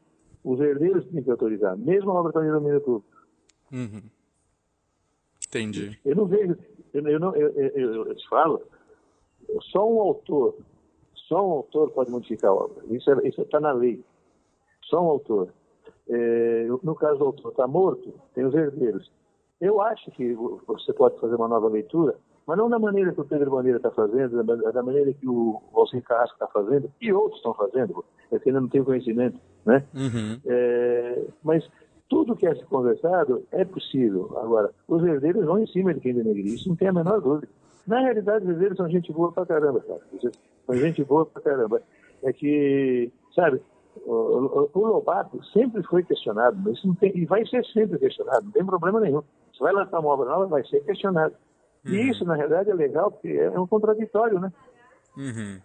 os 0.43 0.59
herdeiros 0.59 1.05
têm 1.07 1.22
que 1.22 1.30
autorizar, 1.30 1.78
mesmo 1.78 2.11
a 2.11 2.16
obra 2.16 2.30
está 2.30 2.43
em 2.43 2.51
domínio 2.51 2.82
público. 2.82 3.16
Uhum. 3.72 4.01
Entendi. 5.47 5.99
Eu 6.03 6.16
não 6.16 6.26
vejo, 6.26 6.57
eu, 6.93 7.07
eu, 7.07 7.20
não, 7.20 7.36
eu, 7.36 7.49
eu, 7.49 7.93
eu, 8.07 8.16
te 8.16 8.28
falo, 8.28 8.61
só 9.72 9.88
um 9.88 9.99
autor, 10.01 10.55
só 11.13 11.47
um 11.47 11.51
autor 11.51 11.91
pode 11.91 12.09
modificar 12.09 12.49
a 12.49 12.55
obra. 12.55 12.84
Isso 12.89 13.11
é, 13.11 13.28
está 13.28 13.59
na 13.59 13.72
lei. 13.72 14.03
Só 14.82 14.99
um 15.01 15.09
autor. 15.09 15.53
É, 16.09 16.68
no 16.84 16.95
caso 16.95 17.20
do 17.20 17.26
autor 17.26 17.51
está 17.51 17.68
morto, 17.68 18.13
tem 18.34 18.45
os 18.45 18.53
herdeiros. 18.53 19.11
Eu 19.61 19.82
acho 19.82 20.09
que 20.11 20.34
você 20.34 20.91
pode 20.93 21.20
fazer 21.20 21.36
uma 21.36 21.47
nova 21.47 21.68
leitura 21.68 22.18
mas 22.47 22.57
não 22.57 22.69
da 22.69 22.77
maneira 22.77 23.11
que 23.11 23.21
o 23.21 23.25
Pedro 23.25 23.51
Bandeira 23.51 23.77
está 23.77 23.91
fazendo, 23.91 24.43
da 24.43 24.83
maneira 24.83 25.11
que 25.13 25.27
o 25.27 25.61
Alcim 25.73 26.01
Carrasco 26.01 26.35
está 26.35 26.47
fazendo, 26.47 26.91
e 27.01 27.11
outros 27.11 27.37
estão 27.37 27.53
fazendo, 27.53 28.05
é 28.31 28.39
que 28.39 28.49
ainda 28.49 28.61
não 28.61 28.69
tem 28.69 28.83
conhecimento, 28.83 29.39
né? 29.65 29.83
Uhum. 29.93 30.39
É, 30.45 31.23
mas 31.43 31.67
tudo 32.07 32.35
que 32.35 32.45
é 32.45 32.53
se 32.55 32.63
conversado 32.65 33.43
é 33.51 33.65
possível. 33.65 34.37
Agora, 34.37 34.71
os 34.87 35.03
herdeiros 35.03 35.45
vão 35.45 35.59
em 35.59 35.67
cima 35.67 35.93
de 35.93 35.99
quem 35.99 36.13
denegre, 36.13 36.53
isso 36.53 36.69
não 36.69 36.75
tem 36.75 36.87
a 36.87 36.93
menor 36.93 37.19
dúvida. 37.19 37.47
Na 37.87 37.99
realidade, 37.99 38.45
os 38.45 38.51
herdeiros 38.51 38.77
são 38.77 38.89
gente 38.89 39.11
boa 39.11 39.31
pra 39.31 39.45
caramba, 39.45 39.79
cara. 39.81 40.01
São 40.65 40.75
gente 40.75 41.03
boa 41.03 41.25
pra 41.25 41.41
caramba. 41.41 41.81
É 42.23 42.33
que, 42.33 43.11
sabe, 43.33 43.61
o, 44.05 44.69
o, 44.73 44.79
Lobato 44.79 45.43
sempre 45.45 45.83
foi 45.83 46.03
questionado, 46.03 46.57
mas 46.63 46.77
isso 46.77 46.87
não 46.87 46.95
tem, 46.95 47.15
e 47.15 47.25
vai 47.25 47.45
ser 47.45 47.63
sempre 47.65 47.97
questionado, 47.97 48.45
não 48.45 48.51
tem 48.51 48.65
problema 48.65 48.99
nenhum. 48.99 49.21
Se 49.53 49.59
vai 49.59 49.73
lançar 49.73 49.99
uma 49.99 50.09
obra 50.09 50.29
nova, 50.29 50.47
vai 50.47 50.65
ser 50.65 50.81
questionado. 50.83 51.35
Uhum. 51.86 51.93
E 51.93 52.09
isso, 52.09 52.25
na 52.25 52.36
realidade, 52.36 52.69
é 52.69 52.73
legal, 52.73 53.11
porque 53.11 53.27
é 53.27 53.59
um 53.59 53.67
contraditório, 53.67 54.39
né? 54.39 54.51
Uhum. 55.15 55.59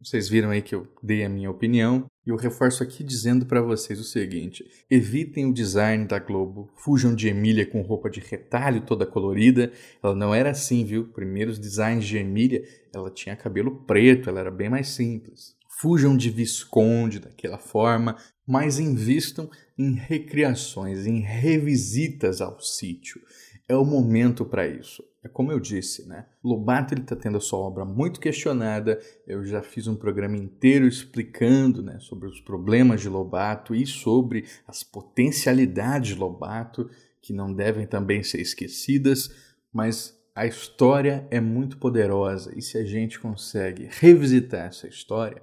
Vocês 0.00 0.28
viram 0.28 0.50
aí 0.50 0.62
que 0.62 0.76
eu 0.76 0.86
dei 1.02 1.24
a 1.24 1.28
minha 1.28 1.50
opinião 1.50 2.06
e 2.24 2.30
eu 2.30 2.36
reforço 2.36 2.84
aqui 2.84 3.02
dizendo 3.02 3.44
para 3.44 3.60
vocês 3.60 3.98
o 3.98 4.04
seguinte: 4.04 4.64
evitem 4.88 5.46
o 5.46 5.52
design 5.52 6.06
da 6.06 6.20
Globo, 6.20 6.70
fujam 6.76 7.12
de 7.12 7.26
Emília 7.26 7.66
com 7.66 7.82
roupa 7.82 8.08
de 8.08 8.20
retalho 8.20 8.82
toda 8.82 9.04
colorida. 9.04 9.72
Ela 10.00 10.14
não 10.14 10.32
era 10.32 10.50
assim, 10.50 10.84
viu? 10.84 11.08
Primeiros 11.08 11.58
designs 11.58 12.04
de 12.04 12.16
Emília, 12.16 12.62
ela 12.94 13.10
tinha 13.10 13.34
cabelo 13.34 13.82
preto, 13.84 14.30
ela 14.30 14.38
era 14.38 14.52
bem 14.52 14.68
mais 14.68 14.88
simples. 14.90 15.56
Fujam 15.80 16.16
de 16.16 16.30
Visconde 16.30 17.18
daquela 17.18 17.58
forma, 17.58 18.16
mas 18.46 18.78
invistam 18.78 19.50
em 19.76 19.94
recriações, 19.94 21.06
em 21.06 21.20
revisitas 21.20 22.40
ao 22.40 22.60
sítio 22.60 23.20
é 23.68 23.76
o 23.76 23.84
momento 23.84 24.44
para 24.44 24.66
isso. 24.66 25.04
É 25.22 25.28
como 25.28 25.52
eu 25.52 25.60
disse, 25.60 26.08
né? 26.08 26.26
Lobato 26.42 26.94
está 26.94 27.14
tendo 27.14 27.36
a 27.36 27.40
sua 27.40 27.58
obra 27.58 27.84
muito 27.84 28.18
questionada. 28.18 28.98
Eu 29.26 29.44
já 29.44 29.62
fiz 29.62 29.86
um 29.86 29.96
programa 29.96 30.36
inteiro 30.36 30.86
explicando 30.86 31.82
né, 31.82 31.98
sobre 32.00 32.28
os 32.28 32.40
problemas 32.40 33.00
de 33.00 33.08
Lobato 33.08 33.74
e 33.74 33.86
sobre 33.86 34.46
as 34.66 34.82
potencialidades 34.82 36.14
de 36.14 36.20
Lobato, 36.20 36.88
que 37.20 37.32
não 37.32 37.52
devem 37.52 37.86
também 37.86 38.22
ser 38.22 38.40
esquecidas, 38.40 39.30
mas 39.72 40.16
a 40.34 40.46
história 40.46 41.26
é 41.30 41.40
muito 41.40 41.78
poderosa 41.78 42.56
e 42.56 42.62
se 42.62 42.78
a 42.78 42.84
gente 42.84 43.18
consegue 43.18 43.88
revisitar 43.90 44.66
essa 44.68 44.86
história, 44.86 45.42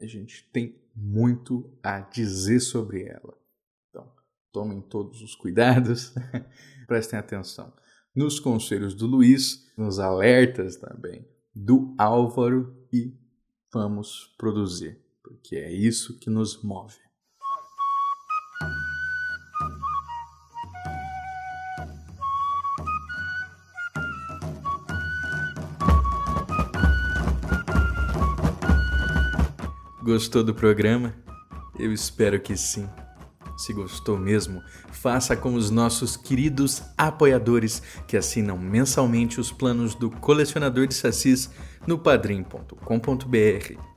a 0.00 0.06
gente 0.06 0.48
tem 0.50 0.80
muito 0.96 1.70
a 1.82 2.00
dizer 2.00 2.60
sobre 2.60 3.04
ela. 3.04 3.39
Tomem 4.52 4.80
todos 4.80 5.22
os 5.22 5.34
cuidados. 5.34 6.14
prestem 6.86 7.18
atenção 7.18 7.72
nos 8.14 8.40
conselhos 8.40 8.94
do 8.94 9.06
Luiz, 9.06 9.70
nos 9.76 9.98
alertas 9.98 10.76
também 10.76 11.24
do 11.54 11.94
Álvaro 11.98 12.76
e 12.92 13.14
vamos 13.72 14.34
produzir, 14.36 15.00
porque 15.22 15.56
é 15.56 15.72
isso 15.72 16.18
que 16.18 16.30
nos 16.30 16.62
move. 16.62 16.96
Gostou 30.02 30.42
do 30.42 30.54
programa? 30.54 31.14
Eu 31.78 31.92
espero 31.92 32.40
que 32.40 32.56
sim. 32.56 32.88
Se 33.60 33.74
gostou 33.74 34.16
mesmo, 34.16 34.62
faça 34.90 35.36
como 35.36 35.58
os 35.58 35.70
nossos 35.70 36.16
queridos 36.16 36.82
apoiadores 36.96 37.82
que 38.08 38.16
assinam 38.16 38.56
mensalmente 38.56 39.38
os 39.38 39.52
planos 39.52 39.94
do 39.94 40.10
colecionador 40.10 40.86
de 40.86 40.94
sacis 40.94 41.50
no 41.86 41.98
padrim.com.br 41.98 42.74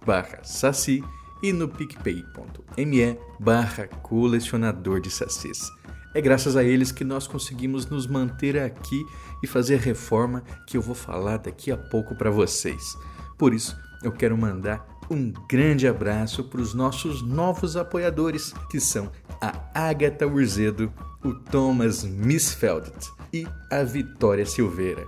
barra 0.06 0.44
saci 0.44 1.02
e 1.42 1.54
no 1.54 1.70
picpay.me 1.70 3.18
barra 3.40 3.88
colecionador 3.88 5.00
de 5.00 5.10
sacis. 5.10 5.72
É 6.14 6.20
graças 6.20 6.58
a 6.58 6.64
eles 6.66 6.92
que 6.92 7.06
nós 7.06 7.26
conseguimos 7.26 7.86
nos 7.86 8.06
manter 8.06 8.60
aqui 8.60 9.02
e 9.42 9.48
fazer 9.48 9.76
a 9.76 9.82
reforma 9.82 10.44
que 10.68 10.76
eu 10.76 10.82
vou 10.82 10.94
falar 10.94 11.38
daqui 11.38 11.72
a 11.72 11.78
pouco 11.78 12.16
para 12.16 12.30
vocês. 12.30 12.98
Por 13.38 13.54
isso, 13.54 13.80
eu 14.04 14.12
quero 14.12 14.38
mandar 14.38 14.93
um 15.14 15.32
grande 15.48 15.88
abraço 15.88 16.44
para 16.44 16.60
os 16.60 16.74
nossos 16.74 17.22
novos 17.22 17.78
apoiadores, 17.78 18.54
que 18.70 18.80
são 18.80 19.12
a 19.40 19.54
Agatha 19.74 20.28
Urzedo, 20.28 20.92
o 21.24 21.34
Thomas 21.34 22.04
Missfeldt 22.04 23.12
e 23.32 23.48
a 23.72 23.84
Vitória 23.84 24.46
Silveira. 24.46 25.06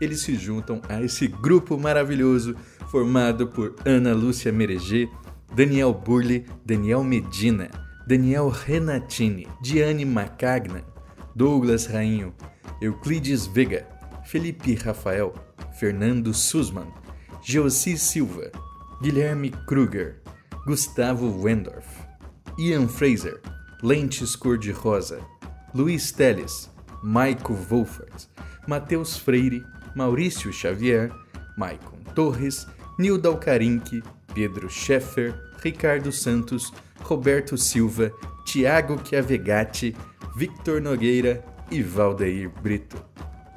Eles 0.00 0.20
se 0.20 0.34
juntam 0.34 0.82
a 0.88 1.02
esse 1.02 1.26
grupo 1.26 1.78
maravilhoso 1.78 2.54
formado 2.90 3.46
por 3.48 3.74
Ana 3.84 4.12
Lúcia 4.12 4.52
Mereger, 4.52 5.08
Daniel 5.54 5.94
Burle, 5.94 6.44
Daniel 6.64 7.02
Medina, 7.02 7.70
Daniel 8.06 8.48
Renatini, 8.48 9.48
Diane 9.62 10.04
Macagna, 10.04 10.84
Douglas 11.34 11.86
Rainho, 11.86 12.34
Euclides 12.80 13.46
Vega, 13.46 13.86
Felipe 14.26 14.74
Rafael, 14.74 15.34
Fernando 15.80 16.34
Sussman, 16.34 16.88
Geossi 17.42 17.96
Silva, 17.96 18.50
Guilherme 19.02 19.50
Kruger, 19.66 20.22
Gustavo 20.66 21.28
Wendorf, 21.42 21.86
Ian 22.58 22.88
Fraser, 22.88 23.40
Lentes 23.82 24.34
Cor-de-Rosa, 24.34 25.20
Luiz 25.74 26.10
Teles, 26.10 26.70
Maico 27.02 27.52
Wolfert, 27.52 28.26
Matheus 28.66 29.18
Freire, 29.18 29.62
Maurício 29.94 30.50
Xavier, 30.50 31.12
Maicon 31.58 31.98
Torres, 32.14 32.66
Nilda 32.98 33.28
Alcarinque, 33.28 34.02
Pedro 34.34 34.68
Scheffer, 34.70 35.34
Ricardo 35.62 36.10
Santos, 36.10 36.72
Roberto 37.02 37.58
Silva, 37.58 38.10
Tiago 38.46 38.96
Chiavegatti, 39.04 39.94
Victor 40.36 40.80
Nogueira 40.80 41.44
e 41.70 41.82
Valdeir 41.82 42.50
Brito. 42.62 42.96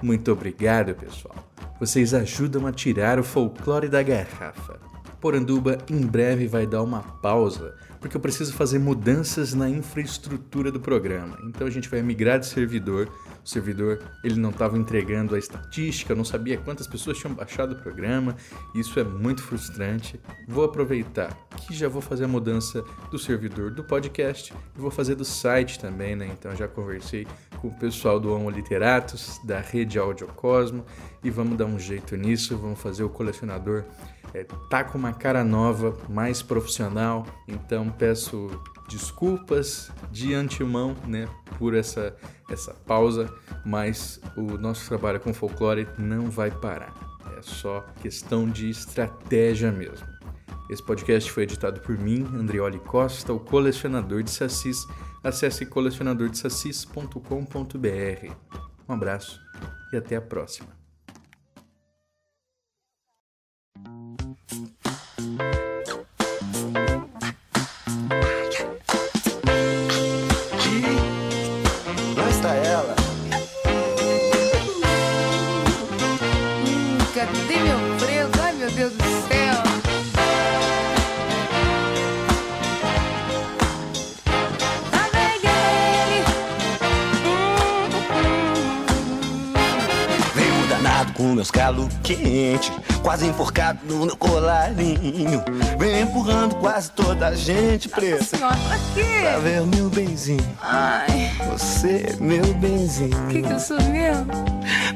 Muito 0.01 0.31
obrigado, 0.31 0.93
pessoal. 0.95 1.35
Vocês 1.79 2.13
ajudam 2.13 2.67
a 2.67 2.73
tirar 2.73 3.19
o 3.19 3.23
folclore 3.23 3.87
da 3.87 4.03
garrafa. 4.03 4.88
Poranduba 5.19 5.77
em 5.89 6.05
breve 6.05 6.47
vai 6.47 6.65
dar 6.65 6.81
uma 6.81 7.01
pausa, 7.01 7.75
porque 7.99 8.15
eu 8.15 8.21
preciso 8.21 8.53
fazer 8.53 8.79
mudanças 8.79 9.53
na 9.53 9.69
infraestrutura 9.69 10.71
do 10.71 10.79
programa. 10.79 11.37
Então 11.43 11.67
a 11.67 11.69
gente 11.69 11.89
vai 11.89 12.01
migrar 12.01 12.39
de 12.39 12.45
servidor. 12.45 13.09
O 13.43 13.47
servidor 13.47 13.99
ele 14.23 14.39
não 14.39 14.49
estava 14.49 14.77
entregando 14.77 15.35
a 15.35 15.39
estatística, 15.39 16.15
não 16.15 16.23
sabia 16.23 16.57
quantas 16.57 16.87
pessoas 16.87 17.17
tinham 17.17 17.33
baixado 17.33 17.73
o 17.73 17.75
programa. 17.75 18.35
Isso 18.73 18.97
é 18.99 19.03
muito 19.03 19.43
frustrante. 19.43 20.19
Vou 20.47 20.63
aproveitar 20.63 21.35
que 21.57 21.73
já 21.73 21.89
vou 21.89 22.01
fazer 22.01 22.23
a 22.23 22.27
mudança 22.27 22.83
do 23.11 23.19
servidor 23.19 23.71
do 23.71 23.83
podcast 23.83 24.53
e 24.75 24.79
vou 24.79 24.91
fazer 24.91 25.15
do 25.15 25.25
site 25.25 25.79
também, 25.79 26.15
né? 26.15 26.29
Então 26.31 26.55
já 26.55 26.67
conversei 26.67 27.27
com 27.61 27.67
o 27.67 27.77
pessoal 27.77 28.19
do 28.19 28.33
Homo 28.33 28.49
Literatus, 28.49 29.39
da 29.43 29.59
rede 29.59 29.99
Audiocosmo 29.99 30.85
e 31.23 31.29
vamos 31.29 31.57
dar 31.57 31.65
um 31.65 31.79
jeito 31.79 32.15
nisso, 32.15 32.57
vamos 32.57 32.79
fazer 32.79 33.03
o 33.03 33.09
colecionador 33.09 33.85
é, 34.33 34.43
tá 34.69 34.83
com 34.83 34.97
uma 34.97 35.13
cara 35.13 35.43
nova, 35.43 35.95
mais 36.07 36.41
profissional, 36.41 37.27
então 37.47 37.89
peço 37.89 38.49
desculpas 38.87 39.91
de 40.11 40.33
antemão, 40.33 40.95
né, 41.07 41.27
por 41.57 41.75
essa 41.75 42.15
essa 42.49 42.73
pausa, 42.73 43.31
mas 43.63 44.19
o 44.35 44.57
nosso 44.57 44.87
trabalho 44.87 45.19
com 45.19 45.31
folclore 45.31 45.87
não 45.99 46.31
vai 46.31 46.49
parar. 46.49 46.91
É 47.37 47.41
só 47.43 47.85
questão 48.01 48.49
de 48.49 48.67
estratégia 48.69 49.71
mesmo. 49.71 50.07
Esse 50.67 50.83
podcast 50.83 51.31
foi 51.31 51.43
editado 51.43 51.79
por 51.81 51.95
mim, 51.97 52.27
Andrioli 52.33 52.79
Costa, 52.79 53.31
o 53.31 53.39
colecionador 53.39 54.23
de 54.23 54.31
sacis. 54.31 54.87
Acesse 55.23 55.65
colecionadordesacis.com.br. 55.65 58.33
Um 58.87 58.93
abraço 58.93 59.39
e 59.93 59.97
até 59.97 60.15
a 60.15 60.21
próxima. 60.21 60.78
Quase 93.19 93.27
enforcado 93.27 93.79
no 93.85 94.15
colarinho. 94.15 95.43
Vem 95.77 96.01
empurrando 96.01 96.55
quase 96.55 96.89
toda 96.91 97.27
a 97.27 97.35
gente 97.35 97.89
preta. 97.89 98.23
Senhora, 98.23 98.55
pra 98.55 98.77
quê? 98.93 99.19
Pra 99.23 99.39
ver 99.39 99.61
meu 99.65 99.89
benzinho. 99.89 100.57
Ai, 100.61 101.31
Você, 101.49 102.15
meu 102.19 102.53
benzinho. 102.55 103.17
o 103.25 103.27
que 103.27 103.41
que 103.41 103.51
eu 103.51 103.59
sou 103.59 103.81
mesmo? 103.83 104.25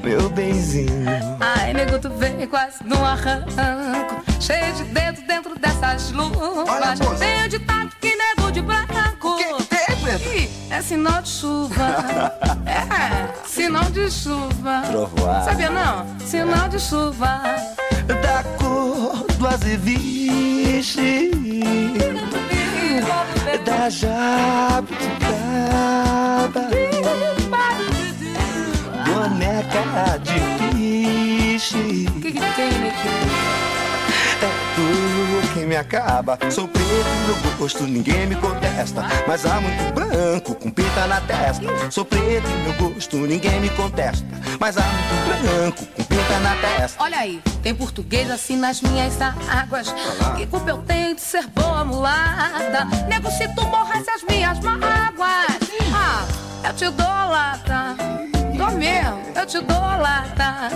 Meu 0.02 0.30
benzinho. 0.30 1.06
Ai, 1.40 1.74
nego, 1.74 2.00
tu 2.00 2.10
vem 2.12 2.48
quase 2.48 2.78
no 2.86 3.04
arranco. 3.04 3.52
Cheio 4.40 4.74
de 4.74 4.84
dedo 4.86 5.22
dentro 5.28 5.60
dessas 5.60 6.12
luvas. 6.12 6.70
Olha, 6.70 6.96
moça. 6.96 7.16
Tenho 7.26 7.50
ditado 7.50 7.90
que 8.00 8.16
nego 8.16 8.52
de 8.52 8.62
branco. 8.62 9.36
Que? 9.38 9.54
Ih, 10.38 10.50
é 10.70 10.82
sinal 10.82 11.22
de 11.22 11.30
chuva. 11.30 11.88
é, 12.68 13.48
sinal 13.48 13.86
de 13.86 14.10
chuva. 14.12 14.84
Trovoada. 14.90 15.46
Sabia 15.46 15.70
não? 15.70 16.06
Sinal 16.20 16.70
de 16.70 16.80
chuva. 16.80 17.42
Da 18.08 18.44
cor 18.58 19.26
do 19.38 19.48
azeviche. 19.48 21.32
Da 23.66 23.90
jabuticaba. 23.90 25.24
Boneca 29.06 30.18
de 30.20 30.40
piche. 30.76 32.06
Que, 32.22 32.32
que 32.32 32.40
tem? 32.56 33.73
Me 35.56 35.78
acaba. 35.78 36.38
Sou 36.52 36.68
preto 36.68 36.88
e 36.88 37.28
meu 37.28 37.58
gosto 37.58 37.84
ninguém 37.84 38.26
me 38.28 38.36
contesta. 38.36 39.06
Mas 39.28 39.46
há 39.46 39.62
muito 39.62 39.94
branco 39.94 40.56
com 40.56 40.70
pinta 40.70 41.08
na 41.08 41.22
testa. 41.22 41.92
Sou 41.92 42.04
preto 42.04 42.48
e 42.48 42.54
meu 42.64 42.92
gosto 42.92 43.18
ninguém 43.18 43.60
me 43.62 43.70
contesta. 43.70 44.26
Mas 44.60 44.78
há 44.78 44.82
muito 44.82 45.42
branco 45.42 45.86
com 45.86 46.04
pinta 46.04 46.40
na 46.40 46.56
testa. 46.56 47.02
Olha 47.02 47.20
aí, 47.20 47.42
tem 47.62 47.74
português 47.74 48.30
assim 48.30 48.58
nas 48.58 48.82
minhas 48.82 49.14
águas. 49.22 49.94
Que 50.36 50.46
culpa 50.48 50.70
eu 50.70 50.78
tenho 50.80 51.16
de 51.16 51.22
ser 51.22 51.48
boa 51.48 51.86
mulata? 51.86 52.86
Nego, 53.08 53.32
se 53.32 53.48
tu 53.56 53.66
morresse 53.68 54.10
as 54.10 54.24
minhas 54.24 54.60
mágoas. 54.60 55.60
Ah, 55.96 56.26
eu 56.68 56.74
te 56.74 56.90
dou 56.90 57.08
lata. 57.08 57.96
Dou 58.58 58.72
mesmo, 58.72 59.22
eu 59.36 59.46
te 59.46 59.62
dou 59.62 59.80
lata. 59.80 60.70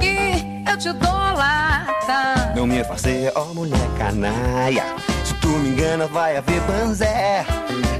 E 0.00 0.55
eu 0.68 0.76
te 0.76 0.92
dou 0.92 1.12
lata. 1.12 2.52
Não 2.54 2.66
me 2.66 2.82
fazer, 2.84 3.32
ó 3.34 3.44
mulher 3.46 3.88
canalha. 3.98 4.84
Se 5.24 5.34
tu 5.34 5.48
me 5.48 5.70
engana, 5.70 6.06
vai 6.06 6.36
haver 6.36 6.60
banzé. 6.62 7.44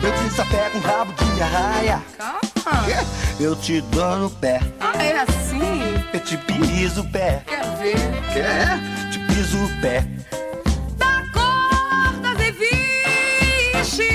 Eu 0.02 0.12
te 0.12 0.34
sapego 0.34 0.78
um 0.78 0.80
rabo 0.80 1.12
de 1.12 1.42
arraia. 1.42 2.02
Calma. 2.18 2.46
Eu 3.38 3.54
te 3.54 3.80
dou 3.82 4.16
no 4.16 4.30
pé. 4.30 4.60
Ah, 4.80 5.02
é 5.02 5.20
assim? 5.20 5.82
Eu 6.12 6.20
te 6.20 6.36
piso 6.38 7.02
o 7.02 7.10
pé. 7.10 7.42
Quer 7.46 7.64
ver? 7.76 8.22
Quer? 8.32 8.78
Te 9.10 9.18
piso 9.26 9.58
o 9.58 9.80
pé. 9.80 10.04
Da 10.96 11.22
cor 11.32 12.12
das 12.22 12.40
eviche 12.46 14.06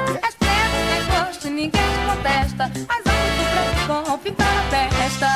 testa 0.00 0.26
És 0.26 0.34
preta, 0.34 0.78
tem 0.88 1.04
gosto 1.06 1.46
e 1.46 1.50
ninguém 1.50 1.70
te 1.70 1.98
contesta 2.06 2.64
há 2.88 2.94
muito 3.04 3.42
branco 3.86 4.08
com 4.08 4.18
pinta 4.18 4.44
na 4.44 4.62
testa 4.70 5.30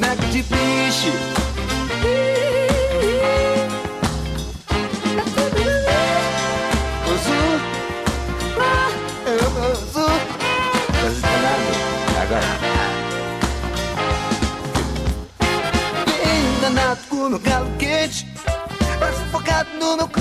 Neck 0.00 0.26
de 0.30 0.42
piche. 0.42 1.47
Focado 19.78 19.96
no 19.96 20.17